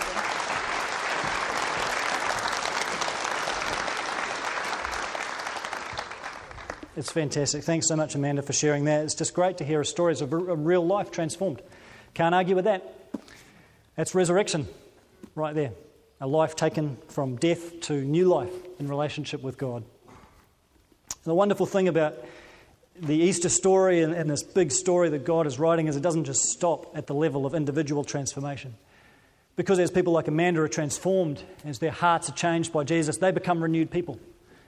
It's 6.94 7.10
fantastic. 7.10 7.64
Thanks 7.64 7.88
so 7.88 7.96
much, 7.96 8.14
Amanda, 8.14 8.42
for 8.42 8.52
sharing 8.52 8.84
that. 8.84 9.04
It's 9.04 9.14
just 9.14 9.32
great 9.32 9.56
to 9.58 9.64
hear 9.64 9.82
stories 9.82 10.20
of 10.20 10.30
real 10.30 10.86
life 10.86 11.10
transformed. 11.10 11.62
Can't 12.12 12.34
argue 12.34 12.54
with 12.54 12.66
that. 12.66 12.84
That's 13.96 14.14
resurrection 14.14 14.68
right 15.34 15.54
there. 15.54 15.72
A 16.20 16.26
life 16.26 16.54
taken 16.54 16.98
from 17.08 17.36
death 17.36 17.80
to 17.82 17.94
new 17.94 18.26
life 18.26 18.52
in 18.78 18.88
relationship 18.88 19.42
with 19.42 19.56
God. 19.56 19.84
The 21.24 21.34
wonderful 21.34 21.64
thing 21.64 21.88
about 21.88 22.14
the 23.00 23.16
Easter 23.16 23.48
story 23.48 24.02
and, 24.02 24.12
and, 24.12 24.28
this 24.28 24.42
big 24.42 24.70
story 24.70 25.08
that 25.08 25.24
God 25.24 25.46
is 25.46 25.58
writing 25.58 25.88
is 25.88 25.96
it 25.96 26.02
doesn't 26.02 26.24
just 26.24 26.42
stop 26.42 26.94
at 26.94 27.06
the 27.06 27.14
level 27.14 27.46
of 27.46 27.54
individual 27.54 28.04
transformation. 28.04 28.74
Because 29.56 29.78
as 29.78 29.90
people 29.90 30.12
like 30.12 30.28
Amanda 30.28 30.60
are 30.60 30.68
transformed, 30.68 31.42
as 31.64 31.78
their 31.78 31.90
hearts 31.90 32.28
are 32.28 32.34
changed 32.34 32.70
by 32.70 32.84
Jesus, 32.84 33.16
they 33.16 33.30
become 33.30 33.62
renewed 33.62 33.90
people 33.90 34.20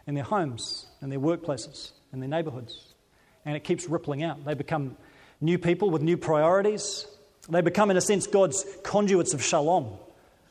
in 0.07 0.15
their 0.15 0.25
homes, 0.25 0.87
in 1.03 1.11
their 1.11 1.21
workplaces, 1.21 1.93
in 2.15 2.21
their 2.21 2.29
neighborhoods. 2.29 2.95
And 3.45 3.55
it 3.57 3.65
keeps 3.65 3.87
rippling 3.87 4.23
out. 4.23 4.43
They 4.45 4.55
become 4.55 4.97
new 5.41 5.59
people 5.59 5.91
with 5.91 6.01
new 6.01 6.17
priorities. 6.17 7.07
They 7.51 7.61
become, 7.61 7.91
in 7.91 7.97
a 7.99 8.01
sense, 8.01 8.27
God's 8.27 8.65
conduits 8.83 9.35
of 9.35 9.43
shalom 9.43 9.99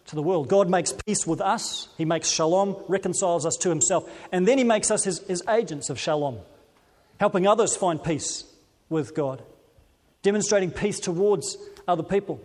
to 0.07 0.15
the 0.15 0.21
world. 0.21 0.49
God 0.49 0.69
makes 0.69 0.93
peace 0.93 1.25
with 1.25 1.41
us, 1.41 1.87
He 1.97 2.05
makes 2.05 2.29
shalom, 2.29 2.75
reconciles 2.87 3.45
us 3.45 3.55
to 3.57 3.69
Himself, 3.69 4.07
and 4.31 4.47
then 4.47 4.57
He 4.57 4.63
makes 4.63 4.91
us 4.91 5.05
His, 5.05 5.19
his 5.19 5.41
agents 5.49 5.89
of 5.89 5.97
shalom, 5.97 6.39
helping 7.19 7.47
others 7.47 7.75
find 7.75 8.03
peace 8.03 8.43
with 8.89 9.15
God, 9.15 9.41
demonstrating 10.21 10.71
peace 10.71 10.99
towards 10.99 11.57
other 11.87 12.03
people, 12.03 12.41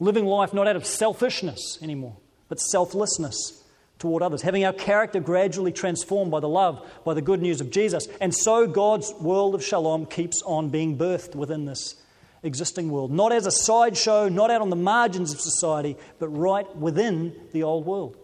living 0.00 0.26
life 0.26 0.52
not 0.52 0.66
out 0.66 0.76
of 0.76 0.84
selfishness 0.84 1.78
anymore, 1.80 2.16
but 2.48 2.58
selflessness 2.60 3.59
toward 4.00 4.22
others, 4.22 4.42
having 4.42 4.64
our 4.64 4.72
character 4.72 5.20
gradually 5.20 5.70
transformed 5.70 6.32
by 6.32 6.40
the 6.40 6.48
love, 6.48 6.84
by 7.04 7.14
the 7.14 7.22
good 7.22 7.40
news 7.40 7.60
of 7.60 7.70
Jesus. 7.70 8.08
And 8.20 8.34
so 8.34 8.66
God's 8.66 9.12
world 9.20 9.54
of 9.54 9.64
shalom 9.64 10.06
keeps 10.06 10.42
on 10.42 10.70
being 10.70 10.98
birthed 10.98 11.36
within 11.36 11.66
this 11.66 11.94
existing 12.42 12.90
world, 12.90 13.12
not 13.12 13.30
as 13.30 13.46
a 13.46 13.50
sideshow, 13.50 14.28
not 14.28 14.50
out 14.50 14.62
on 14.62 14.70
the 14.70 14.76
margins 14.76 15.32
of 15.32 15.40
society, 15.40 15.96
but 16.18 16.28
right 16.28 16.74
within 16.74 17.34
the 17.52 17.62
old 17.62 17.84
world. 17.86 18.16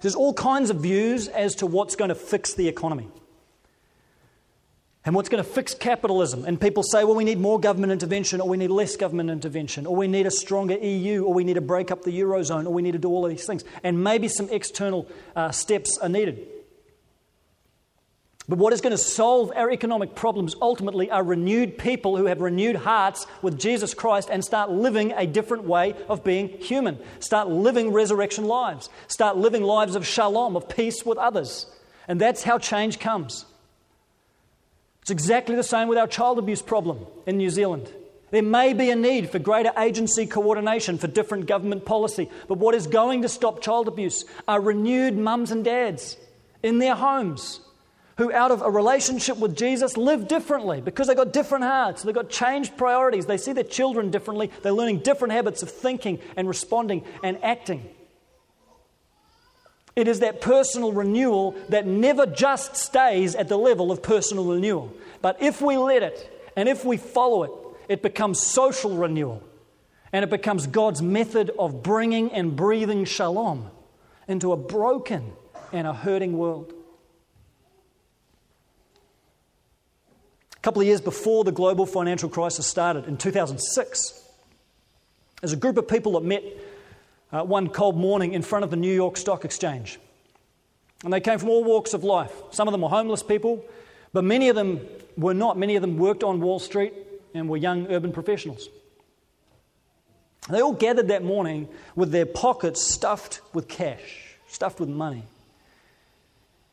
There's 0.00 0.14
all 0.14 0.32
kinds 0.32 0.70
of 0.70 0.78
views 0.78 1.28
as 1.28 1.56
to 1.56 1.66
what's 1.66 1.94
going 1.94 2.08
to 2.08 2.14
fix 2.14 2.54
the 2.54 2.68
economy 2.68 3.08
and 5.08 5.14
what's 5.14 5.30
going 5.30 5.42
to 5.42 5.50
fix 5.50 5.72
capitalism. 5.74 6.44
And 6.44 6.60
people 6.60 6.82
say, 6.82 7.02
well, 7.02 7.14
we 7.14 7.24
need 7.24 7.38
more 7.40 7.58
government 7.58 7.92
intervention, 7.92 8.42
or 8.42 8.48
we 8.50 8.58
need 8.58 8.68
less 8.68 8.94
government 8.94 9.30
intervention, 9.30 9.86
or 9.86 9.96
we 9.96 10.06
need 10.06 10.26
a 10.26 10.30
stronger 10.30 10.74
EU, 10.74 11.24
or 11.24 11.32
we 11.32 11.44
need 11.44 11.54
to 11.54 11.62
break 11.62 11.90
up 11.90 12.02
the 12.02 12.10
Eurozone, 12.20 12.66
or 12.66 12.74
we 12.74 12.82
need 12.82 12.92
to 12.92 12.98
do 12.98 13.08
all 13.08 13.24
of 13.24 13.30
these 13.30 13.46
things. 13.46 13.64
And 13.82 14.04
maybe 14.04 14.28
some 14.28 14.50
external 14.50 15.08
uh, 15.34 15.50
steps 15.50 15.96
are 15.96 16.10
needed. 16.10 16.46
But 18.50 18.58
what 18.58 18.74
is 18.74 18.82
going 18.82 18.90
to 18.90 18.98
solve 18.98 19.50
our 19.56 19.70
economic 19.70 20.14
problems 20.14 20.54
ultimately 20.60 21.10
are 21.10 21.24
renewed 21.24 21.78
people 21.78 22.18
who 22.18 22.26
have 22.26 22.42
renewed 22.42 22.76
hearts 22.76 23.26
with 23.40 23.58
Jesus 23.58 23.94
Christ 23.94 24.28
and 24.30 24.44
start 24.44 24.68
living 24.68 25.12
a 25.12 25.26
different 25.26 25.64
way 25.64 25.94
of 26.10 26.22
being 26.22 26.48
human. 26.48 26.98
Start 27.20 27.48
living 27.48 27.94
resurrection 27.94 28.44
lives. 28.44 28.90
Start 29.06 29.38
living 29.38 29.62
lives 29.62 29.96
of 29.96 30.06
shalom, 30.06 30.54
of 30.54 30.68
peace 30.68 31.06
with 31.06 31.16
others. 31.16 31.64
And 32.06 32.20
that's 32.20 32.42
how 32.42 32.58
change 32.58 32.98
comes. 32.98 33.46
It's 35.08 35.10
exactly 35.10 35.56
the 35.56 35.62
same 35.62 35.88
with 35.88 35.96
our 35.96 36.06
child 36.06 36.38
abuse 36.38 36.60
problem 36.60 37.06
in 37.24 37.38
New 37.38 37.48
Zealand. 37.48 37.90
There 38.30 38.42
may 38.42 38.74
be 38.74 38.90
a 38.90 38.94
need 38.94 39.30
for 39.30 39.38
greater 39.38 39.72
agency 39.78 40.26
coordination 40.26 40.98
for 40.98 41.06
different 41.06 41.46
government 41.46 41.86
policy, 41.86 42.28
but 42.46 42.58
what 42.58 42.74
is 42.74 42.86
going 42.86 43.22
to 43.22 43.28
stop 43.30 43.62
child 43.62 43.88
abuse 43.88 44.26
are 44.46 44.60
renewed 44.60 45.16
mums 45.16 45.50
and 45.50 45.64
dads 45.64 46.18
in 46.62 46.78
their 46.78 46.94
homes 46.94 47.60
who, 48.18 48.30
out 48.34 48.50
of 48.50 48.60
a 48.60 48.70
relationship 48.70 49.38
with 49.38 49.56
Jesus, 49.56 49.96
live 49.96 50.28
differently 50.28 50.82
because 50.82 51.06
they've 51.06 51.16
got 51.16 51.32
different 51.32 51.64
hearts. 51.64 52.02
They've 52.02 52.14
got 52.14 52.28
changed 52.28 52.76
priorities. 52.76 53.24
They 53.24 53.38
see 53.38 53.54
their 53.54 53.64
children 53.64 54.10
differently. 54.10 54.50
They're 54.62 54.72
learning 54.72 54.98
different 54.98 55.32
habits 55.32 55.62
of 55.62 55.70
thinking 55.70 56.18
and 56.36 56.46
responding 56.46 57.02
and 57.22 57.42
acting. 57.42 57.88
It 59.98 60.06
is 60.06 60.20
that 60.20 60.40
personal 60.40 60.92
renewal 60.92 61.56
that 61.70 61.84
never 61.84 62.24
just 62.24 62.76
stays 62.76 63.34
at 63.34 63.48
the 63.48 63.58
level 63.58 63.90
of 63.90 64.00
personal 64.00 64.44
renewal. 64.44 64.94
But 65.20 65.42
if 65.42 65.60
we 65.60 65.76
let 65.76 66.04
it 66.04 66.50
and 66.54 66.68
if 66.68 66.84
we 66.84 66.96
follow 66.96 67.42
it, 67.42 67.50
it 67.88 68.00
becomes 68.00 68.40
social 68.40 68.96
renewal. 68.96 69.42
And 70.12 70.22
it 70.22 70.30
becomes 70.30 70.68
God's 70.68 71.02
method 71.02 71.50
of 71.58 71.82
bringing 71.82 72.30
and 72.30 72.54
breathing 72.54 73.06
shalom 73.06 73.72
into 74.28 74.52
a 74.52 74.56
broken 74.56 75.32
and 75.72 75.84
a 75.84 75.92
hurting 75.92 76.38
world. 76.38 76.72
A 80.56 80.60
couple 80.60 80.80
of 80.80 80.86
years 80.86 81.00
before 81.00 81.42
the 81.42 81.50
global 81.50 81.86
financial 81.86 82.28
crisis 82.28 82.68
started 82.68 83.06
in 83.06 83.16
2006, 83.16 84.24
there's 85.40 85.52
a 85.52 85.56
group 85.56 85.76
of 85.76 85.88
people 85.88 86.12
that 86.12 86.22
met 86.22 86.44
uh, 87.32 87.42
one 87.42 87.68
cold 87.68 87.96
morning 87.96 88.32
in 88.32 88.42
front 88.42 88.64
of 88.64 88.70
the 88.70 88.76
New 88.76 88.94
York 88.94 89.16
Stock 89.16 89.44
Exchange. 89.44 89.98
And 91.04 91.12
they 91.12 91.20
came 91.20 91.38
from 91.38 91.48
all 91.48 91.64
walks 91.64 91.94
of 91.94 92.04
life. 92.04 92.32
Some 92.50 92.66
of 92.66 92.72
them 92.72 92.80
were 92.80 92.88
homeless 92.88 93.22
people, 93.22 93.64
but 94.12 94.24
many 94.24 94.48
of 94.48 94.56
them 94.56 94.80
were 95.16 95.34
not. 95.34 95.56
Many 95.56 95.76
of 95.76 95.82
them 95.82 95.96
worked 95.96 96.24
on 96.24 96.40
Wall 96.40 96.58
Street 96.58 96.92
and 97.34 97.48
were 97.48 97.56
young 97.56 97.86
urban 97.88 98.12
professionals. 98.12 98.68
They 100.48 100.60
all 100.60 100.72
gathered 100.72 101.08
that 101.08 101.22
morning 101.22 101.68
with 101.94 102.10
their 102.10 102.26
pockets 102.26 102.82
stuffed 102.82 103.40
with 103.52 103.68
cash, 103.68 104.34
stuffed 104.48 104.80
with 104.80 104.88
money. 104.88 105.24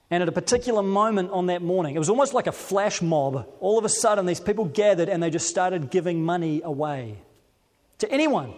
And 0.09 0.21
at 0.23 0.29
a 0.29 0.31
particular 0.31 0.81
moment 0.81 1.31
on 1.31 1.47
that 1.47 1.61
morning, 1.61 1.95
it 1.95 1.99
was 1.99 2.09
almost 2.09 2.33
like 2.33 2.47
a 2.47 2.51
flash 2.51 3.01
mob. 3.01 3.47
All 3.59 3.77
of 3.77 3.85
a 3.85 3.89
sudden, 3.89 4.25
these 4.25 4.39
people 4.39 4.65
gathered 4.65 5.09
and 5.09 5.21
they 5.21 5.29
just 5.29 5.49
started 5.49 5.89
giving 5.89 6.23
money 6.23 6.61
away 6.63 7.17
to 7.97 8.09
anyone. 8.11 8.53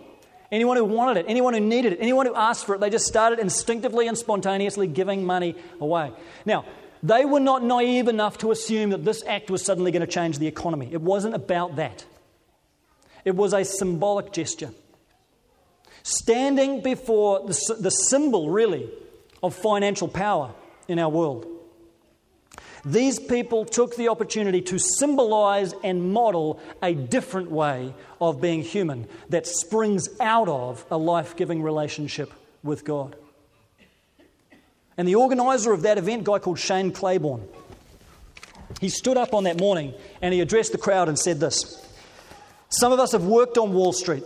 Anyone 0.52 0.78
who 0.78 0.86
wanted 0.86 1.18
it, 1.18 1.26
anyone 1.28 1.54
who 1.54 1.60
needed 1.60 1.94
it, 1.94 2.00
anyone 2.00 2.26
who 2.26 2.36
asked 2.36 2.66
for 2.66 2.76
it, 2.76 2.80
they 2.80 2.90
just 2.90 3.06
started 3.06 3.40
instinctively 3.40 4.08
and 4.08 4.18
spontaneously 4.18 4.88
giving 4.88 5.26
money 5.26 5.56
away. 5.82 6.12
Now, 6.46 6.66
they 7.04 7.26
were 7.26 7.40
not 7.40 7.64
naive 7.64 8.08
enough 8.08 8.38
to 8.40 8.52
assume 8.52 8.92
that 8.92 9.04
this 9.04 9.24
act 9.28 9.52
was 9.52 9.64
suddenly 9.64 9.92
going 9.92 10.02
to 10.02 10.12
change 10.12 10.40
the 10.40 10.48
economy. 10.48 10.90
It 10.92 11.02
wasn't 11.02 11.36
about 11.36 11.76
that, 11.76 12.06
it 13.26 13.36
was 13.36 13.54
a 13.54 13.66
symbolic 13.66 14.32
gesture. 14.32 14.72
Standing 16.04 16.82
before 16.82 17.42
the, 17.46 17.76
the 17.82 17.90
symbol, 17.90 18.50
really, 18.50 18.90
of 19.44 19.54
financial 19.54 20.08
power 20.08 20.54
in 20.88 21.00
our 21.00 21.10
world. 21.10 21.46
These 22.86 23.20
people 23.20 23.66
took 23.66 23.96
the 23.96 24.10
opportunity 24.10 24.62
to 24.62 24.78
symbolize 24.78 25.74
and 25.84 26.14
model 26.14 26.60
a 26.82 26.94
different 26.94 27.52
way 27.52 27.94
of 28.22 28.42
being 28.42 28.62
human 28.62 29.08
that 29.30 29.48
springs 29.48 30.10
out 30.20 30.48
of 30.48 30.86
a 30.92 30.98
life 30.98 31.36
giving 31.36 31.64
relationship 31.64 32.32
with 32.64 32.86
God. 32.86 33.16
And 34.98 35.08
the 35.08 35.16
organizer 35.16 35.74
of 35.74 35.84
that 35.84 35.98
event, 35.98 36.22
a 36.22 36.26
guy 36.26 36.40
called 36.40 36.60
Shane 36.60 36.92
Claiborne, 36.92 37.48
he 38.82 38.90
stood 38.90 39.18
up 39.18 39.34
on 39.34 39.46
that 39.46 39.60
morning 39.60 39.94
and 40.22 40.34
he 40.34 40.42
addressed 40.42 40.72
the 40.72 40.78
crowd 40.78 41.08
and 41.10 41.18
said 41.18 41.40
this 41.40 41.84
Some 42.70 42.92
of 42.92 43.00
us 43.00 43.12
have 43.12 43.26
worked 43.26 43.58
on 43.58 43.74
Wall 43.74 43.94
Street, 43.94 44.24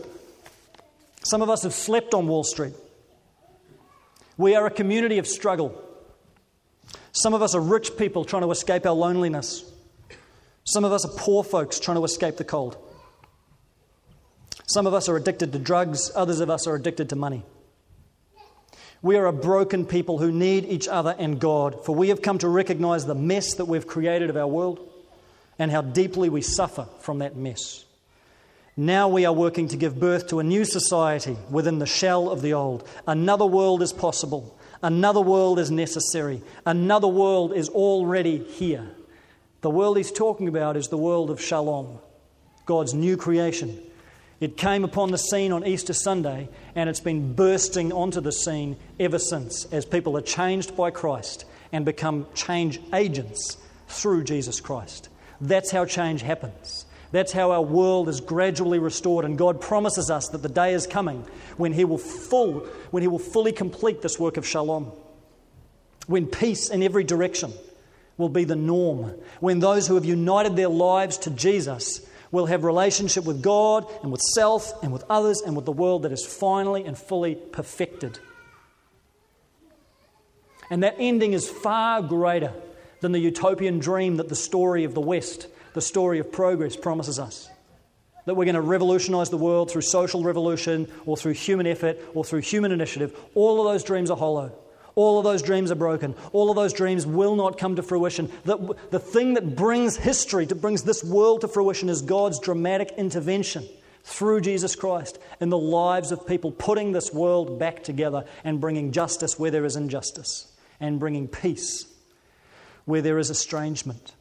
some 1.24 1.42
of 1.42 1.50
us 1.50 1.64
have 1.64 1.74
slept 1.74 2.14
on 2.14 2.28
Wall 2.28 2.44
Street. 2.44 2.74
We 4.38 4.56
are 4.56 4.66
a 4.66 4.72
community 4.72 5.18
of 5.20 5.28
struggle. 5.28 5.80
Some 7.12 7.34
of 7.34 7.42
us 7.42 7.56
are 7.56 7.62
rich 7.62 7.98
people 7.98 8.24
trying 8.26 8.44
to 8.44 8.52
escape 8.52 8.86
our 8.86 8.94
loneliness. 8.94 9.66
Some 10.64 10.86
of 10.86 10.92
us 10.92 11.06
are 11.06 11.12
poor 11.18 11.44
folks 11.44 11.80
trying 11.80 11.98
to 11.98 12.06
escape 12.06 12.38
the 12.38 12.44
cold. 12.44 12.78
Some 14.66 14.88
of 14.88 14.94
us 14.94 15.10
are 15.10 15.18
addicted 15.18 15.52
to 15.52 15.60
drugs, 15.60 16.12
others 16.16 16.40
of 16.40 16.50
us 16.50 16.68
are 16.68 16.76
addicted 16.76 17.10
to 17.10 17.16
money. 17.16 17.44
We 19.02 19.18
are 19.18 19.26
a 19.26 19.34
broken 19.34 19.86
people 19.86 20.20
who 20.20 20.32
need 20.32 20.66
each 20.66 20.88
other 20.88 21.16
and 21.18 21.40
God, 21.40 21.84
for 21.86 21.96
we 21.96 22.10
have 22.10 22.22
come 22.22 22.38
to 22.38 22.48
recognize 22.48 23.06
the 23.06 23.16
mess 23.16 23.56
that 23.56 23.66
we've 23.66 23.88
created 23.88 24.30
of 24.30 24.38
our 24.38 24.48
world 24.48 24.80
and 25.58 25.72
how 25.72 25.82
deeply 25.82 26.30
we 26.30 26.42
suffer 26.42 26.88
from 27.00 27.20
that 27.20 27.36
mess. 27.36 27.84
Now 28.78 29.10
we 29.10 29.26
are 29.26 29.34
working 29.34 29.68
to 29.70 29.78
give 29.78 30.00
birth 30.00 30.28
to 30.30 30.40
a 30.40 30.44
new 30.44 30.64
society 30.64 31.36
within 31.50 31.80
the 31.80 31.86
shell 31.86 32.30
of 32.30 32.42
the 32.42 32.54
old. 32.54 32.88
Another 33.08 33.46
world 33.46 33.82
is 33.82 33.92
possible, 33.92 34.58
Another 34.84 35.22
world 35.22 35.60
is 35.60 35.70
necessary. 35.70 36.42
Another 36.66 37.08
world 37.08 37.54
is 37.54 37.70
already 37.70 38.40
here. 38.40 38.90
The 39.62 39.70
world 39.70 39.98
he's 39.98 40.12
talking 40.12 40.48
about 40.48 40.76
is 40.76 40.88
the 40.88 40.98
world 40.98 41.30
of 41.30 41.40
shalom, 41.40 42.00
God's 42.66 42.94
new 42.94 43.16
creation. 43.16 43.80
It 44.40 44.58
came 44.58 44.84
upon 44.84 45.12
the 45.12 45.20
scene 45.20 45.52
on 45.52 45.68
Easter 45.68 45.94
Sunday, 45.94 46.50
and 46.74 46.90
it's 46.90 47.00
been 47.00 47.34
bursting 47.34 47.94
onto 47.94 48.22
the 48.22 48.32
scene 48.32 48.76
ever 49.00 49.20
since 49.20 49.66
as 49.66 49.86
people 49.86 50.18
are 50.18 50.22
changed 50.22 50.76
by 50.76 50.90
Christ 50.90 51.46
and 51.72 51.86
become 51.86 52.26
change 52.34 52.80
agents 52.92 53.58
through 53.88 54.24
Jesus 54.24 54.60
Christ. 54.60 55.10
That's 55.40 55.70
how 55.70 55.86
change 55.86 56.24
happens. 56.24 56.86
That's 57.12 57.34
how 57.34 57.52
our 57.52 57.62
world 57.62 58.08
is 58.08 58.22
gradually 58.22 58.80
restored, 58.80 59.26
and 59.26 59.38
God 59.38 59.60
promises 59.60 60.10
us 60.10 60.30
that 60.30 60.42
the 60.42 60.50
day 60.50 60.74
is 60.74 60.88
coming 60.88 61.26
when 61.58 61.74
He 61.74 61.84
will, 61.84 61.98
full, 61.98 62.62
when 62.92 63.04
he 63.04 63.08
will 63.08 63.20
fully 63.20 63.52
complete 63.52 64.02
this 64.02 64.18
work 64.18 64.38
of 64.38 64.48
shalom. 64.48 64.92
When 66.08 66.26
peace 66.26 66.70
in 66.70 66.82
every 66.82 67.04
direction 67.04 67.54
will 68.18 68.30
be 68.30 68.44
the 68.44 68.56
norm. 68.56 69.14
When 69.40 69.60
those 69.60 69.88
who 69.88 69.96
have 69.96 70.06
united 70.06 70.56
their 70.56 70.70
lives 70.70 71.18
to 71.20 71.32
Jesus 71.32 72.08
will 72.32 72.46
have 72.46 72.64
relationship 72.64 73.26
with 73.26 73.42
God 73.42 73.86
and 74.02 74.12
with 74.12 74.22
self 74.22 74.82
and 74.84 74.94
with 74.94 75.04
others 75.10 75.42
and 75.42 75.56
with 75.56 75.66
the 75.66 75.72
world 75.72 76.04
that 76.04 76.12
is 76.12 76.26
finally 76.26 76.86
and 76.86 76.98
fully 76.98 77.36
perfected. 77.36 78.20
And 80.70 80.84
that 80.84 80.96
ending 80.98 81.34
is 81.34 81.50
far 81.50 82.02
greater 82.02 82.54
than 83.02 83.12
the 83.12 83.20
utopian 83.20 83.80
dream 83.80 84.18
that 84.18 84.30
the 84.30 84.36
story 84.36 84.86
of 84.86 84.94
the 84.94 85.02
West 85.02 85.48
the 85.74 85.82
story 85.82 86.20
of 86.20 86.32
progress 86.32 86.76
promises 86.76 87.20
us. 87.20 87.50
That 88.26 88.36
we're 88.36 88.46
going 88.46 88.56
to 88.56 88.62
revolutionize 88.62 89.30
the 89.30 89.38
world 89.38 89.72
through 89.72 89.82
social 89.82 90.24
revolution 90.24 90.88
or 91.06 91.18
through 91.18 91.34
human 91.34 91.66
effort 91.66 92.00
or 92.14 92.24
through 92.24 92.42
human 92.42 92.72
initiative. 92.72 93.18
All 93.34 93.60
of 93.60 93.72
those 93.72 93.84
dreams 93.84 94.12
are 94.12 94.18
hollow. 94.18 94.54
All 94.96 95.18
of 95.18 95.24
those 95.24 95.42
dreams 95.42 95.72
are 95.72 95.76
broken. 95.76 96.16
All 96.34 96.50
of 96.50 96.56
those 96.56 96.74
dreams 96.74 97.08
will 97.08 97.36
not 97.36 97.58
come 97.58 97.78
to 97.78 97.84
fruition. 97.84 98.30
The, 98.44 98.76
the 98.90 99.00
thing 99.00 99.36
that 99.36 99.56
brings 99.56 99.96
history, 99.98 100.46
that 100.46 100.56
brings 100.56 100.84
this 100.84 101.04
world 101.04 101.42
to 101.42 101.48
fruition, 101.48 101.90
is 101.90 102.02
God's 102.02 102.40
dramatic 102.40 102.92
intervention 102.98 103.68
through 104.04 104.42
Jesus 104.42 104.76
Christ 104.76 105.18
in 105.40 105.50
the 105.50 105.58
lives 105.58 106.12
of 106.12 106.28
people, 106.28 106.52
putting 106.52 106.92
this 106.92 107.14
world 107.14 107.58
back 107.58 107.84
together 107.84 108.26
and 108.44 108.60
bringing 108.60 108.92
justice 108.92 109.40
where 109.40 109.52
there 109.52 109.66
is 109.66 109.76
injustice 109.76 110.52
and 110.80 111.00
bringing 111.00 111.28
peace 111.28 111.86
where 112.86 113.02
there 113.02 113.20
is 113.20 113.30
estrangement. 113.30 114.14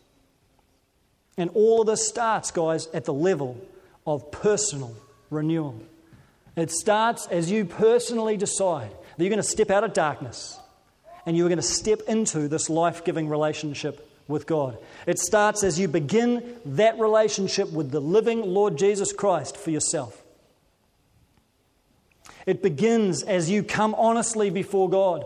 And 1.37 1.51
all 1.55 1.81
of 1.81 1.87
this 1.87 2.07
starts, 2.07 2.51
guys, 2.51 2.87
at 2.89 3.05
the 3.05 3.15
level 3.15 3.61
of 4.07 4.31
personal 4.31 4.95
renewal. 5.31 5.81
It 6.57 6.71
starts 6.71 7.27
as 7.29 7.51
you 7.51 7.65
personally 7.65 8.37
decide 8.37 8.91
that 8.91 9.25
you're 9.25 9.31
going 9.31 9.43
to 9.43 9.43
step 9.43 9.71
out 9.71 9.85
of 9.85 9.93
darkness 9.93 10.59
and 11.25 11.37
you're 11.37 11.49
going 11.49 11.59
to 11.59 11.63
step 11.63 12.01
into 12.09 12.49
this 12.49 12.69
life 12.69 13.05
giving 13.05 13.29
relationship 13.29 14.07
with 14.27 14.47
God. 14.47 14.79
It 15.07 15.19
starts 15.19 15.63
as 15.63 15.79
you 15.79 15.89
begin 15.89 16.57
that 16.65 16.99
relationship 16.99 17.71
with 17.73 17.91
the 17.91 18.01
living 18.01 18.43
Lord 18.43 18.79
Jesus 18.79 19.13
Christ 19.13 19.57
for 19.57 19.71
yourself. 19.71 20.23
It 22.47 22.63
begins 22.63 23.23
as 23.23 23.51
you 23.51 23.63
come 23.63 23.95
honestly 23.95 24.51
before 24.51 24.89
God 24.89 25.25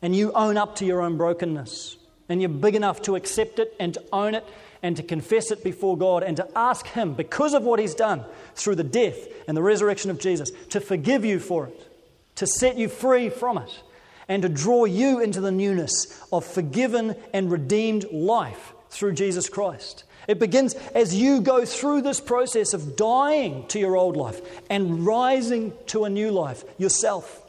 and 0.00 0.14
you 0.14 0.32
own 0.32 0.56
up 0.56 0.76
to 0.76 0.86
your 0.86 1.02
own 1.02 1.16
brokenness 1.16 1.96
and 2.28 2.40
you're 2.40 2.48
big 2.48 2.74
enough 2.74 3.02
to 3.02 3.16
accept 3.16 3.58
it 3.58 3.74
and 3.78 3.94
to 3.94 4.04
own 4.12 4.34
it 4.34 4.46
and 4.82 4.96
to 4.96 5.02
confess 5.02 5.50
it 5.50 5.64
before 5.64 5.96
God 5.96 6.22
and 6.22 6.36
to 6.36 6.48
ask 6.56 6.86
Him, 6.86 7.14
because 7.14 7.54
of 7.54 7.62
what 7.62 7.80
He's 7.80 7.94
done 7.94 8.24
through 8.54 8.76
the 8.76 8.84
death 8.84 9.16
and 9.46 9.56
the 9.56 9.62
resurrection 9.62 10.10
of 10.10 10.18
Jesus, 10.18 10.50
to 10.70 10.80
forgive 10.80 11.24
you 11.24 11.40
for 11.40 11.66
it, 11.66 11.88
to 12.36 12.46
set 12.46 12.76
you 12.76 12.88
free 12.88 13.28
from 13.28 13.58
it, 13.58 13.82
and 14.28 14.42
to 14.42 14.48
draw 14.48 14.84
you 14.84 15.20
into 15.20 15.40
the 15.40 15.50
newness 15.50 16.22
of 16.32 16.44
forgiven 16.44 17.16
and 17.32 17.50
redeemed 17.50 18.04
life 18.12 18.72
through 18.90 19.14
Jesus 19.14 19.48
Christ. 19.48 20.04
It 20.28 20.38
begins 20.38 20.74
as 20.94 21.14
you 21.14 21.40
go 21.40 21.64
through 21.64 22.02
this 22.02 22.20
process 22.20 22.74
of 22.74 22.96
dying 22.96 23.66
to 23.68 23.78
your 23.78 23.96
old 23.96 24.16
life 24.16 24.40
and 24.68 25.06
rising 25.06 25.72
to 25.86 26.04
a 26.04 26.10
new 26.10 26.30
life 26.30 26.64
yourself. 26.76 27.44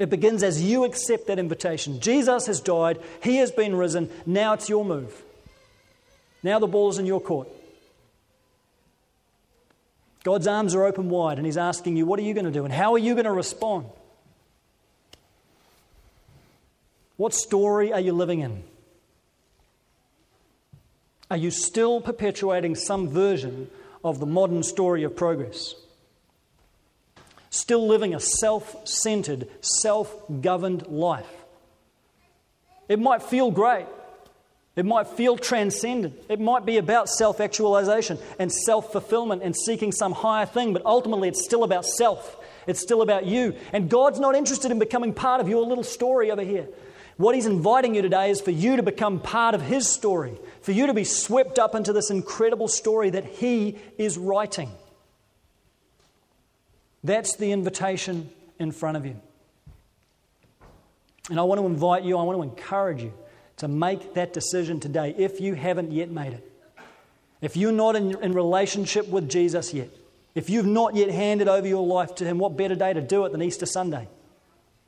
It 0.00 0.10
begins 0.10 0.42
as 0.42 0.62
you 0.62 0.84
accept 0.84 1.28
that 1.28 1.38
invitation. 1.38 2.00
Jesus 2.00 2.46
has 2.46 2.60
died, 2.60 2.98
He 3.22 3.36
has 3.36 3.52
been 3.52 3.76
risen, 3.76 4.10
now 4.26 4.54
it's 4.54 4.68
your 4.68 4.84
move. 4.84 5.22
Now 6.42 6.58
the 6.58 6.66
ball 6.66 6.88
is 6.88 6.98
in 6.98 7.06
your 7.06 7.20
court. 7.20 7.48
God's 10.22 10.46
arms 10.46 10.74
are 10.74 10.84
open 10.84 11.08
wide, 11.08 11.38
and 11.38 11.46
He's 11.46 11.56
asking 11.56 11.96
you, 11.96 12.06
What 12.06 12.18
are 12.18 12.22
you 12.22 12.34
going 12.34 12.44
to 12.44 12.50
do? 12.50 12.64
And 12.64 12.72
how 12.72 12.92
are 12.92 12.98
you 12.98 13.14
going 13.14 13.24
to 13.24 13.32
respond? 13.32 13.86
What 17.16 17.34
story 17.34 17.92
are 17.92 18.00
you 18.00 18.12
living 18.12 18.40
in? 18.40 18.62
Are 21.30 21.36
you 21.36 21.50
still 21.50 22.00
perpetuating 22.00 22.74
some 22.74 23.08
version 23.08 23.70
of 24.02 24.18
the 24.18 24.26
modern 24.26 24.62
story 24.62 25.04
of 25.04 25.16
progress? 25.16 25.74
Still 27.50 27.86
living 27.86 28.14
a 28.14 28.20
self 28.20 28.86
centered, 28.86 29.48
self 29.60 30.14
governed 30.40 30.86
life? 30.86 31.30
It 32.88 32.98
might 32.98 33.22
feel 33.22 33.50
great. 33.50 33.86
It 34.76 34.86
might 34.86 35.08
feel 35.08 35.36
transcendent. 35.36 36.14
It 36.28 36.40
might 36.40 36.64
be 36.64 36.78
about 36.78 37.08
self 37.08 37.40
actualization 37.40 38.18
and 38.38 38.52
self 38.52 38.92
fulfillment 38.92 39.42
and 39.42 39.54
seeking 39.56 39.92
some 39.92 40.12
higher 40.12 40.46
thing, 40.46 40.72
but 40.72 40.84
ultimately 40.86 41.28
it's 41.28 41.44
still 41.44 41.64
about 41.64 41.84
self. 41.84 42.36
It's 42.66 42.80
still 42.80 43.02
about 43.02 43.26
you. 43.26 43.54
And 43.72 43.88
God's 43.90 44.20
not 44.20 44.36
interested 44.36 44.70
in 44.70 44.78
becoming 44.78 45.12
part 45.12 45.40
of 45.40 45.48
your 45.48 45.66
little 45.66 45.84
story 45.84 46.30
over 46.30 46.42
here. 46.42 46.68
What 47.16 47.34
He's 47.34 47.46
inviting 47.46 47.94
you 47.94 48.02
today 48.02 48.30
is 48.30 48.40
for 48.40 48.52
you 48.52 48.76
to 48.76 48.82
become 48.82 49.20
part 49.20 49.54
of 49.54 49.60
His 49.60 49.88
story, 49.88 50.38
for 50.62 50.72
you 50.72 50.86
to 50.86 50.94
be 50.94 51.04
swept 51.04 51.58
up 51.58 51.74
into 51.74 51.92
this 51.92 52.10
incredible 52.10 52.68
story 52.68 53.10
that 53.10 53.24
He 53.24 53.76
is 53.98 54.16
writing. 54.16 54.70
That's 57.02 57.36
the 57.36 57.50
invitation 57.50 58.30
in 58.58 58.72
front 58.72 58.96
of 58.96 59.04
you. 59.04 59.16
And 61.28 61.40
I 61.40 61.42
want 61.42 61.60
to 61.60 61.66
invite 61.66 62.04
you, 62.04 62.16
I 62.18 62.22
want 62.22 62.38
to 62.38 62.42
encourage 62.42 63.02
you 63.02 63.12
to 63.60 63.68
make 63.68 64.14
that 64.14 64.32
decision 64.32 64.80
today 64.80 65.14
if 65.16 65.40
you 65.40 65.54
haven't 65.54 65.92
yet 65.92 66.10
made 66.10 66.32
it. 66.32 66.52
If 67.42 67.56
you're 67.56 67.72
not 67.72 67.94
in, 67.94 68.20
in 68.22 68.32
relationship 68.32 69.08
with 69.08 69.28
Jesus 69.28 69.72
yet, 69.72 69.90
if 70.34 70.48
you've 70.48 70.66
not 70.66 70.94
yet 70.94 71.10
handed 71.10 71.46
over 71.46 71.66
your 71.66 71.86
life 71.86 72.14
to 72.16 72.24
Him, 72.24 72.38
what 72.38 72.56
better 72.56 72.74
day 72.74 72.92
to 72.92 73.00
do 73.00 73.24
it 73.26 73.32
than 73.32 73.42
Easter 73.42 73.66
Sunday? 73.66 74.08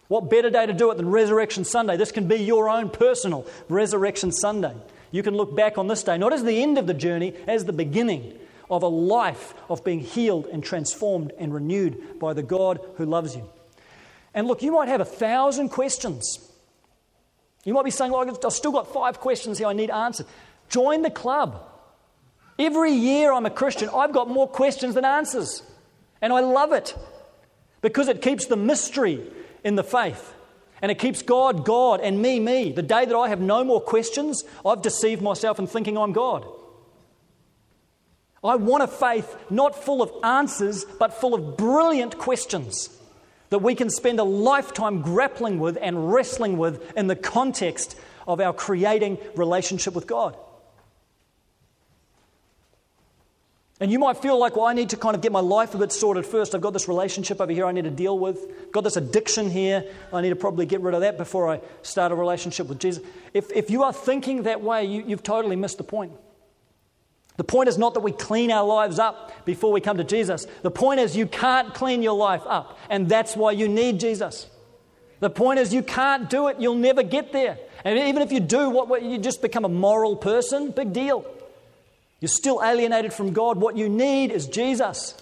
What 0.09 0.31
better 0.31 0.49
day 0.49 0.67
to 0.67 0.73
do 0.73 0.91
it 0.91 0.97
than 0.97 1.11
Resurrection 1.11 1.65
Sunday? 1.65 1.97
This 1.97 2.13
can 2.13 2.29
be 2.29 2.37
your 2.37 2.69
own 2.69 2.89
personal 2.89 3.47
Resurrection 3.69 4.33
Sunday. 4.33 4.75
You 5.11 5.23
can 5.23 5.35
look 5.35 5.55
back 5.55 5.77
on 5.77 5.89
this 5.89 6.03
day, 6.03 6.17
not 6.17 6.33
as 6.33 6.43
the 6.43 6.63
end 6.63 6.79
of 6.79 6.87
the 6.87 6.95
journey, 6.95 7.35
as 7.47 7.65
the 7.65 7.73
beginning 7.73 8.39
of 8.71 8.83
a 8.83 8.89
life 8.89 9.55
of 9.69 9.85
being 9.85 10.01
healed 10.01 10.47
and 10.47 10.65
transformed 10.65 11.33
and 11.39 11.53
renewed 11.53 12.19
by 12.19 12.33
the 12.33 12.43
God 12.43 12.81
who 12.97 13.05
loves 13.05 13.37
you. 13.37 13.47
And 14.33 14.47
look, 14.47 14.63
you 14.63 14.73
might 14.73 14.89
have 14.89 15.03
a 15.03 15.07
thousand 15.07 15.69
questions. 15.69 16.52
You 17.65 17.75
might 17.75 17.85
be 17.85 17.91
saying, 17.91 18.13
well, 18.13 18.29
I've 18.29 18.53
still 18.53 18.73
got 18.73 18.93
five 18.93 19.21
questions 19.21 19.59
here 19.59 19.69
I 19.69 19.73
need 19.73 19.91
answered. 19.91 20.27
Join 20.69 21.03
the 21.03 21.11
club. 21.11 21.69
Every 22.59 22.93
year 22.93 23.33
I'm 23.33 23.47
a 23.47 23.51
Christian, 23.51 23.89
I've 23.95 24.13
got 24.13 24.29
more 24.29 24.49
questions 24.49 24.95
than 24.95 25.05
answers. 25.05 25.63
And 26.21 26.33
I 26.33 26.41
love 26.41 26.73
it 26.73 26.97
because 27.81 28.09
it 28.09 28.23
keeps 28.23 28.47
the 28.47 28.57
mystery 28.57 29.21
in 29.65 29.77
the 29.77 29.85
faith. 29.85 30.35
And 30.81 30.91
it 30.91 30.99
keeps 30.99 31.23
God, 31.23 31.65
God, 31.65 32.01
and 32.01 32.21
me, 32.21 32.41
me. 32.41 32.73
The 32.73 32.83
day 32.83 33.05
that 33.05 33.17
I 33.17 33.29
have 33.29 33.41
no 33.41 33.63
more 33.63 33.81
questions, 33.81 34.45
I've 34.67 34.83
deceived 34.83 35.23
myself 35.23 35.61
in 35.61 35.69
thinking 35.69 35.97
I'm 35.97 36.13
God. 36.13 36.45
I 38.43 38.57
want 38.57 38.83
a 38.83 38.89
faith 38.89 39.37
not 39.51 39.77
full 39.77 40.03
of 40.03 40.13
answers, 40.25 40.85
but 40.99 41.15
full 41.15 41.35
of 41.35 41.57
brilliant 41.57 42.19
questions 42.19 42.99
that 43.53 43.59
we 43.59 43.75
can 43.75 43.91
spend 43.91 44.19
a 44.19 44.25
lifetime 44.25 45.03
grappling 45.03 45.59
with 45.59 45.77
and 45.81 46.11
wrestling 46.11 46.57
with 46.57 46.97
in 46.97 47.07
the 47.07 47.15
context 47.15 47.99
of 48.27 48.41
our 48.41 48.55
creating 48.55 49.19
relationship 49.37 49.93
with 49.93 50.07
God. 50.07 50.37
And 53.79 53.93
you 53.93 53.99
might 53.99 54.17
feel 54.17 54.39
like, 54.39 54.57
well, 54.57 54.65
I 54.65 54.73
need 54.73 54.91
to 54.91 54.97
kind 54.97 55.15
of 55.15 55.21
get 55.21 55.33
my 55.33 55.41
life 55.41 55.75
a 55.75 55.79
bit 55.79 55.93
sorted 55.93 56.25
first. 56.25 56.55
I've 56.55 56.63
got 56.63 56.73
this 56.73 56.89
relationship 56.89 57.43
over 57.43 57.53
here 57.53 57.67
I 57.67 57.73
need 57.73 57.85
to 57.85 57.91
deal 57.91 58.19
with. 58.19 58.73
Got 58.73 58.85
this 58.85 58.97
addiction 58.97 59.51
here. 59.51 59.85
I 60.15 60.23
need 60.23 60.31
to 60.31 60.37
probably 60.37 60.65
get 60.65 60.81
rid 60.81 60.95
of 60.95 61.03
that 61.03 61.19
before 61.19 61.51
I 61.51 61.61
start 61.83 62.11
a 62.11 62.15
relationship 62.15 62.69
with 62.69 62.79
Jesus. 62.79 63.05
If, 63.35 63.53
if 63.53 63.71
you 63.71 63.83
are 63.83 63.93
thinking 63.93 64.45
that 64.45 64.63
way, 64.63 64.87
you, 64.87 65.05
you've 65.07 65.23
totally 65.23 65.57
missed 65.57 65.77
the 65.77 65.85
point. 65.85 66.13
The 67.37 67.45
point 67.45 67.69
is 67.69 67.79
not 67.79 67.95
that 67.95 68.01
we 68.01 68.13
clean 68.13 68.51
our 68.51 68.67
lives 68.67 68.99
up 68.99 69.45
before 69.45 69.73
we 69.73 69.81
come 69.81 69.97
to 69.97 70.05
Jesus. 70.05 70.47
The 70.63 70.71
point 70.71 71.01
is 71.01 71.17
you 71.17 71.27
can't 71.27 71.73
clean 71.73 72.03
your 72.03 72.17
life 72.17 72.43
up, 72.47 72.79
and 72.91 73.09
that's 73.09 73.35
why 73.37 73.53
you 73.53 73.69
need 73.69 74.01
Jesus. 74.01 74.47
The 75.21 75.31
point 75.31 75.59
is 75.59 75.73
you 75.73 75.83
can't 75.83 76.29
do 76.29 76.49
it, 76.49 76.61
you'll 76.61 76.75
never 76.75 77.03
get 77.03 77.33
there. 77.33 77.59
And 77.85 77.99
even 77.99 78.23
if 78.23 78.33
you 78.33 78.41
do, 78.41 78.71
what, 78.71 79.03
you 79.03 79.19
just 79.19 79.41
become 79.41 79.65
a 79.65 79.69
moral 79.69 80.17
person, 80.17 80.73
big 80.73 80.93
deal. 80.93 81.25
You're 82.21 82.29
still 82.29 82.63
alienated 82.63 83.13
from 83.13 83.33
God. 83.33 83.57
What 83.57 83.77
you 83.77 83.89
need 83.89 84.31
is 84.31 84.47
Jesus. 84.47 85.15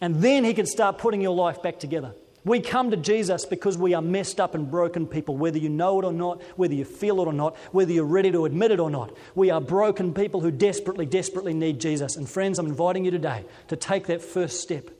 And 0.00 0.22
then 0.22 0.44
He 0.44 0.54
can 0.54 0.66
start 0.66 0.98
putting 0.98 1.20
your 1.20 1.34
life 1.34 1.62
back 1.62 1.80
together. 1.80 2.14
We 2.46 2.60
come 2.60 2.92
to 2.92 2.96
Jesus 2.96 3.44
because 3.44 3.76
we 3.76 3.92
are 3.92 4.00
messed 4.00 4.38
up 4.38 4.54
and 4.54 4.70
broken 4.70 5.08
people, 5.08 5.36
whether 5.36 5.58
you 5.58 5.68
know 5.68 5.98
it 5.98 6.04
or 6.04 6.12
not, 6.12 6.40
whether 6.54 6.74
you 6.74 6.84
feel 6.84 7.20
it 7.20 7.26
or 7.26 7.32
not, 7.32 7.56
whether 7.72 7.92
you're 7.92 8.04
ready 8.04 8.30
to 8.30 8.44
admit 8.44 8.70
it 8.70 8.78
or 8.78 8.88
not. 8.88 9.12
We 9.34 9.50
are 9.50 9.60
broken 9.60 10.14
people 10.14 10.40
who 10.40 10.52
desperately, 10.52 11.06
desperately 11.06 11.54
need 11.54 11.80
Jesus. 11.80 12.14
And 12.14 12.30
friends, 12.30 12.60
I'm 12.60 12.68
inviting 12.68 13.04
you 13.04 13.10
today 13.10 13.44
to 13.66 13.74
take 13.74 14.06
that 14.06 14.22
first 14.22 14.60
step 14.60 14.90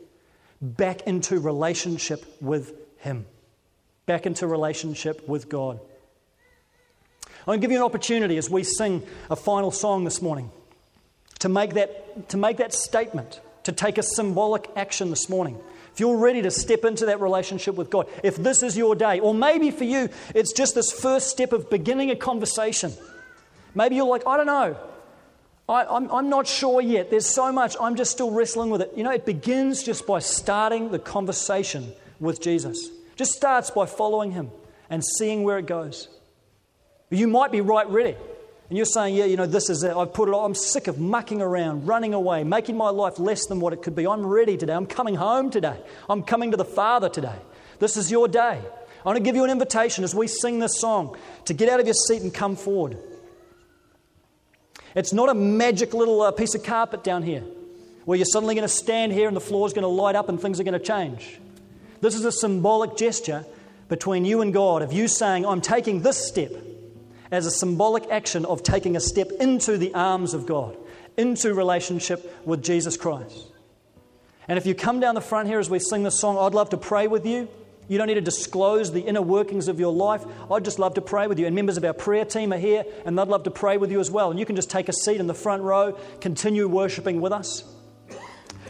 back 0.61 1.03
into 1.03 1.39
relationship 1.39 2.27
with 2.41 2.75
Him, 2.99 3.27
back 4.07 4.27
into 4.27 4.49
relationship 4.49 5.29
with 5.29 5.49
God. 5.49 5.79
I'm 7.23 7.47
going 7.47 7.61
to 7.61 7.65
give 7.65 7.71
you 7.71 7.79
an 7.79 7.85
opportunity 7.85 8.39
as 8.39 8.51
we 8.51 8.65
sing 8.65 9.05
a 9.31 9.37
final 9.37 9.71
song 9.71 10.03
this 10.03 10.21
morning 10.21 10.51
to 11.39 11.49
make 11.49 11.75
that, 11.75 12.29
to 12.31 12.37
make 12.37 12.57
that 12.57 12.75
statement, 12.75 13.41
to 13.63 13.71
take 13.71 13.99
a 13.99 14.03
symbolic 14.03 14.69
action 14.75 15.11
this 15.11 15.29
morning. 15.29 15.61
If 15.97 16.01
you're 16.01 16.19
ready 16.19 16.43
to 16.43 16.51
step 16.51 16.85
into 16.85 17.07
that 17.07 17.23
relationship 17.23 17.75
with 17.75 17.89
God, 17.89 18.07
if 18.23 18.37
this 18.37 18.63
is 18.63 18.77
your 18.77 18.95
day, 18.95 19.19
or 19.19 19.33
maybe 19.33 19.71
for 19.71 19.85
you, 19.85 20.11
it's 20.35 20.53
just 20.53 20.75
this 20.75 20.93
first 20.93 21.31
step 21.31 21.55
of 21.55 21.71
beginning 21.71 22.11
a 22.11 22.17
conversation. 22.17 22.93
Maybe 23.75 23.97
you're 23.97 24.05
like, 24.05 24.27
I 24.27 24.37
don't 24.37 24.45
know. 24.45 24.77
I, 25.67 25.97
am 25.97 26.29
not 26.29 26.47
sure 26.47 26.83
yet. 26.83 27.11
There's 27.11 27.25
so 27.25 27.51
much. 27.51 27.77
I'm 27.81 27.97
just 27.97 28.11
still 28.11 28.31
wrestling 28.31 28.69
with 28.69 28.83
it. 28.83 28.93
You 28.95 29.05
know, 29.05 29.11
it 29.11 29.25
begins 29.25 29.83
just 29.83 30.07
by 30.07 30.19
starting 30.19 30.91
the 30.91 30.99
conversation 30.99 31.95
with 32.21 32.43
Jesus. 32.43 32.91
Just 33.17 33.33
starts 33.33 33.71
by 33.71 33.87
following 33.87 34.33
him 34.33 34.51
and 34.91 35.03
seeing 35.03 35.45
where 35.45 35.57
it 35.57 35.67
goes. 35.67 36.09
You 37.09 37.27
might 37.27 37.53
be 37.53 37.63
right 37.63 37.89
ready. 37.89 38.17
And 38.69 38.77
you're 38.77 38.85
saying, 38.85 39.15
yeah, 39.15 39.27
you 39.27 39.37
know, 39.37 39.47
this 39.47 39.71
is 39.71 39.83
it. 39.85 39.97
I've 39.97 40.13
put 40.13 40.29
it. 40.29 40.33
I'm 40.35 40.55
sick 40.55 40.89
of 40.89 40.99
mucking 40.99 41.41
around, 41.41 41.87
running 41.87 42.15
away, 42.15 42.43
making 42.43 42.77
my 42.77 42.91
life 42.91 43.19
less 43.19 43.47
than 43.47 43.61
what 43.61 43.73
it 43.73 43.83
could 43.83 43.95
be. 43.95 44.07
I'm 44.07 44.27
ready 44.27 44.57
today. 44.57 44.73
I'm 44.73 44.87
coming 44.87 45.15
home 45.15 45.51
today. 45.51 45.79
I'm 46.09 46.23
coming 46.23 46.51
to 46.51 46.57
the 46.57 46.65
Father 46.65 47.09
today. 47.09 47.39
This 47.79 47.97
is 47.97 48.11
your 48.11 48.27
day. 48.27 48.61
I 48.61 49.09
want 49.09 49.19
to 49.19 49.23
give 49.23 49.37
you 49.37 49.45
an 49.45 49.51
invitation 49.51 50.03
as 50.03 50.15
we 50.15 50.27
sing 50.27 50.59
this 50.59 50.81
song 50.81 51.17
to 51.45 51.55
get 51.55 51.69
out 51.69 51.79
of 51.79 51.87
your 51.87 51.95
seat 51.95 52.23
and 52.23 52.35
come 52.35 52.57
forward. 52.57 52.99
It's 54.97 55.13
not 55.13 55.29
a 55.29 55.35
magic 55.35 55.95
little 55.95 56.23
uh, 56.23 56.33
piece 56.33 56.55
of 56.57 56.65
carpet 56.65 57.05
down 57.05 57.23
here. 57.23 57.45
where 58.07 58.17
you're 58.17 58.25
suddenly 58.25 58.55
going 58.55 58.67
to 58.67 58.73
stand 58.73 59.13
here 59.13 59.27
and 59.29 59.37
the 59.37 59.41
floor 59.41 59.67
is 59.67 59.73
going 59.73 59.83
to 59.83 59.89
light 59.89 60.15
up 60.15 60.29
and 60.29 60.41
things 60.41 60.59
are 60.59 60.65
going 60.65 60.79
to 60.79 60.85
change. 60.85 61.39
This 62.01 62.15
is 62.15 62.25
a 62.25 62.33
symbolic 62.33 62.97
gesture 62.97 63.45
between 63.89 64.25
you 64.25 64.41
and 64.41 64.55
God 64.55 64.83
of 64.83 64.93
you 64.93 65.09
saying, 65.09 65.45
I'm 65.45 65.61
taking 65.61 66.03
this 66.03 66.17
step 66.17 66.53
as 67.31 67.47
a 67.47 67.51
symbolic 67.51 68.11
action 68.11 68.45
of 68.45 68.63
taking 68.63 68.97
a 68.97 69.01
step 69.01 69.31
into 69.41 69.79
the 69.79 69.95
arms 69.95 70.35
of 70.35 70.47
God, 70.47 70.77
into 71.17 71.55
relationship 71.55 72.47
with 72.47 72.63
Jesus 72.63 72.97
Christ. 72.97 73.53
And 74.49 74.59
if 74.59 74.67
you 74.67 74.75
come 74.75 75.01
down 75.01 75.15
the 75.15 75.21
front 75.21 75.49
here 75.49 75.59
as 75.59 75.69
we 75.69 75.79
sing 75.79 76.03
this 76.03 76.19
song, 76.21 76.39
I'd 76.39 76.55
love 76.55 76.71
to 76.71 76.77
pray 76.77 77.09
with 77.09 77.27
you. 77.27 77.49
You 77.89 77.99
don't 77.99 78.09
need 78.09 78.15
to 78.15 78.21
disclose 78.21 78.93
the 78.93 79.01
inner 79.01 79.23
workings 79.23 79.69
of 79.69 79.79
your 79.79 79.93
life. 79.93 80.25
I'd 80.51 80.65
just 80.65 80.79
love 80.79 80.95
to 80.95 81.01
pray 81.01 81.27
with 81.27 81.39
you. 81.39 81.47
And 81.47 81.55
members 81.55 81.77
of 81.77 81.85
our 81.85 81.93
prayer 81.93 82.25
team 82.25 82.53
are 82.53 82.59
here, 82.59 82.85
and 83.05 83.19
they'd 83.19 83.29
love 83.29 83.45
to 83.45 83.51
pray 83.51 83.77
with 83.77 83.93
you 83.93 84.01
as 84.01 84.11
well. 84.11 84.31
And 84.31 84.39
you 84.39 84.47
can 84.47 84.57
just 84.57 84.71
take 84.71 84.89
a 84.89 84.93
seat 84.93 85.21
in 85.21 85.27
the 85.27 85.35
front 85.35 85.63
row, 85.63 85.99
continue 86.21 86.69
worshiping 86.69 87.21
with 87.21 87.33
us. 87.33 87.65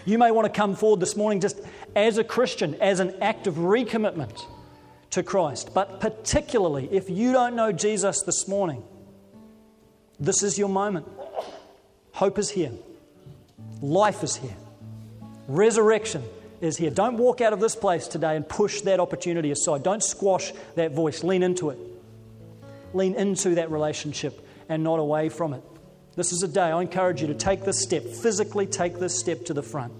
You 0.05 0.19
may 0.19 0.31
want 0.31 0.47
to 0.47 0.53
come 0.53 0.77
forward 0.77 1.01
this 1.01 1.17
morning 1.17 1.41
just 1.41 1.61
as 1.95 2.19
a 2.19 2.25
Christian, 2.25 2.75
as 2.77 3.01
an 3.01 3.15
act 3.21 3.47
of 3.47 3.55
recommitment 3.55 4.45
to 5.11 5.23
Christ. 5.23 5.73
But 5.75 6.01
particularly, 6.01 6.89
if 6.91 7.11
you 7.11 7.33
don't 7.33 7.57
know 7.57 7.73
Jesus 7.73 8.23
this 8.23 8.47
morning, 8.49 8.83
this 10.19 10.43
is 10.43 10.59
your 10.59 10.69
moment. 10.69 11.07
Hope 12.13 12.39
is 12.39 12.51
here, 12.51 12.73
life 13.81 14.23
is 14.23 14.37
here, 14.37 14.57
resurrection 15.49 16.23
is 16.61 16.77
here. 16.77 16.91
Don't 16.91 17.19
walk 17.19 17.41
out 17.41 17.53
of 17.53 17.61
this 17.61 17.77
place 17.77 18.09
today 18.09 18.37
and 18.37 18.49
push 18.49 18.81
that 18.83 19.01
opportunity 19.01 19.51
aside. 19.51 19.83
Don't 19.83 20.03
squash 20.03 20.53
that 20.75 20.93
voice. 20.93 21.23
Lean 21.23 21.43
into 21.43 21.71
it. 21.71 21.79
Lean 22.95 23.15
into 23.15 23.57
that 23.57 23.71
relationship 23.71 24.47
and 24.69 24.83
not 24.83 24.99
away 24.99 25.29
from 25.29 25.53
it. 25.53 25.63
This 26.15 26.33
is 26.33 26.43
a 26.43 26.49
day 26.49 26.63
I 26.63 26.81
encourage 26.81 27.21
you 27.21 27.27
to 27.27 27.35
take 27.35 27.65
this 27.65 27.83
step, 27.83 28.03
physically 28.05 28.67
take 28.67 28.99
this 28.99 29.19
step 29.19 29.45
to 29.47 29.55
the 29.55 29.63
front. 29.63 29.93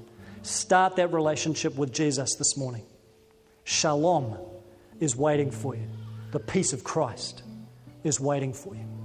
Start 0.43 0.97
that 0.97 1.13
relationship 1.13 1.77
with 1.77 1.93
Jesus 1.93 2.37
this 2.37 2.57
morning. 2.57 2.85
Shalom 3.65 4.39
is 5.01 5.17
waiting 5.17 5.51
for 5.51 5.75
you. 5.75 5.89
The 6.33 6.41
peace 6.41 6.73
of 6.73 6.85
Christ 6.85 7.43
is 8.05 8.21
waiting 8.21 8.53
for 8.53 8.75
you. 8.75 8.96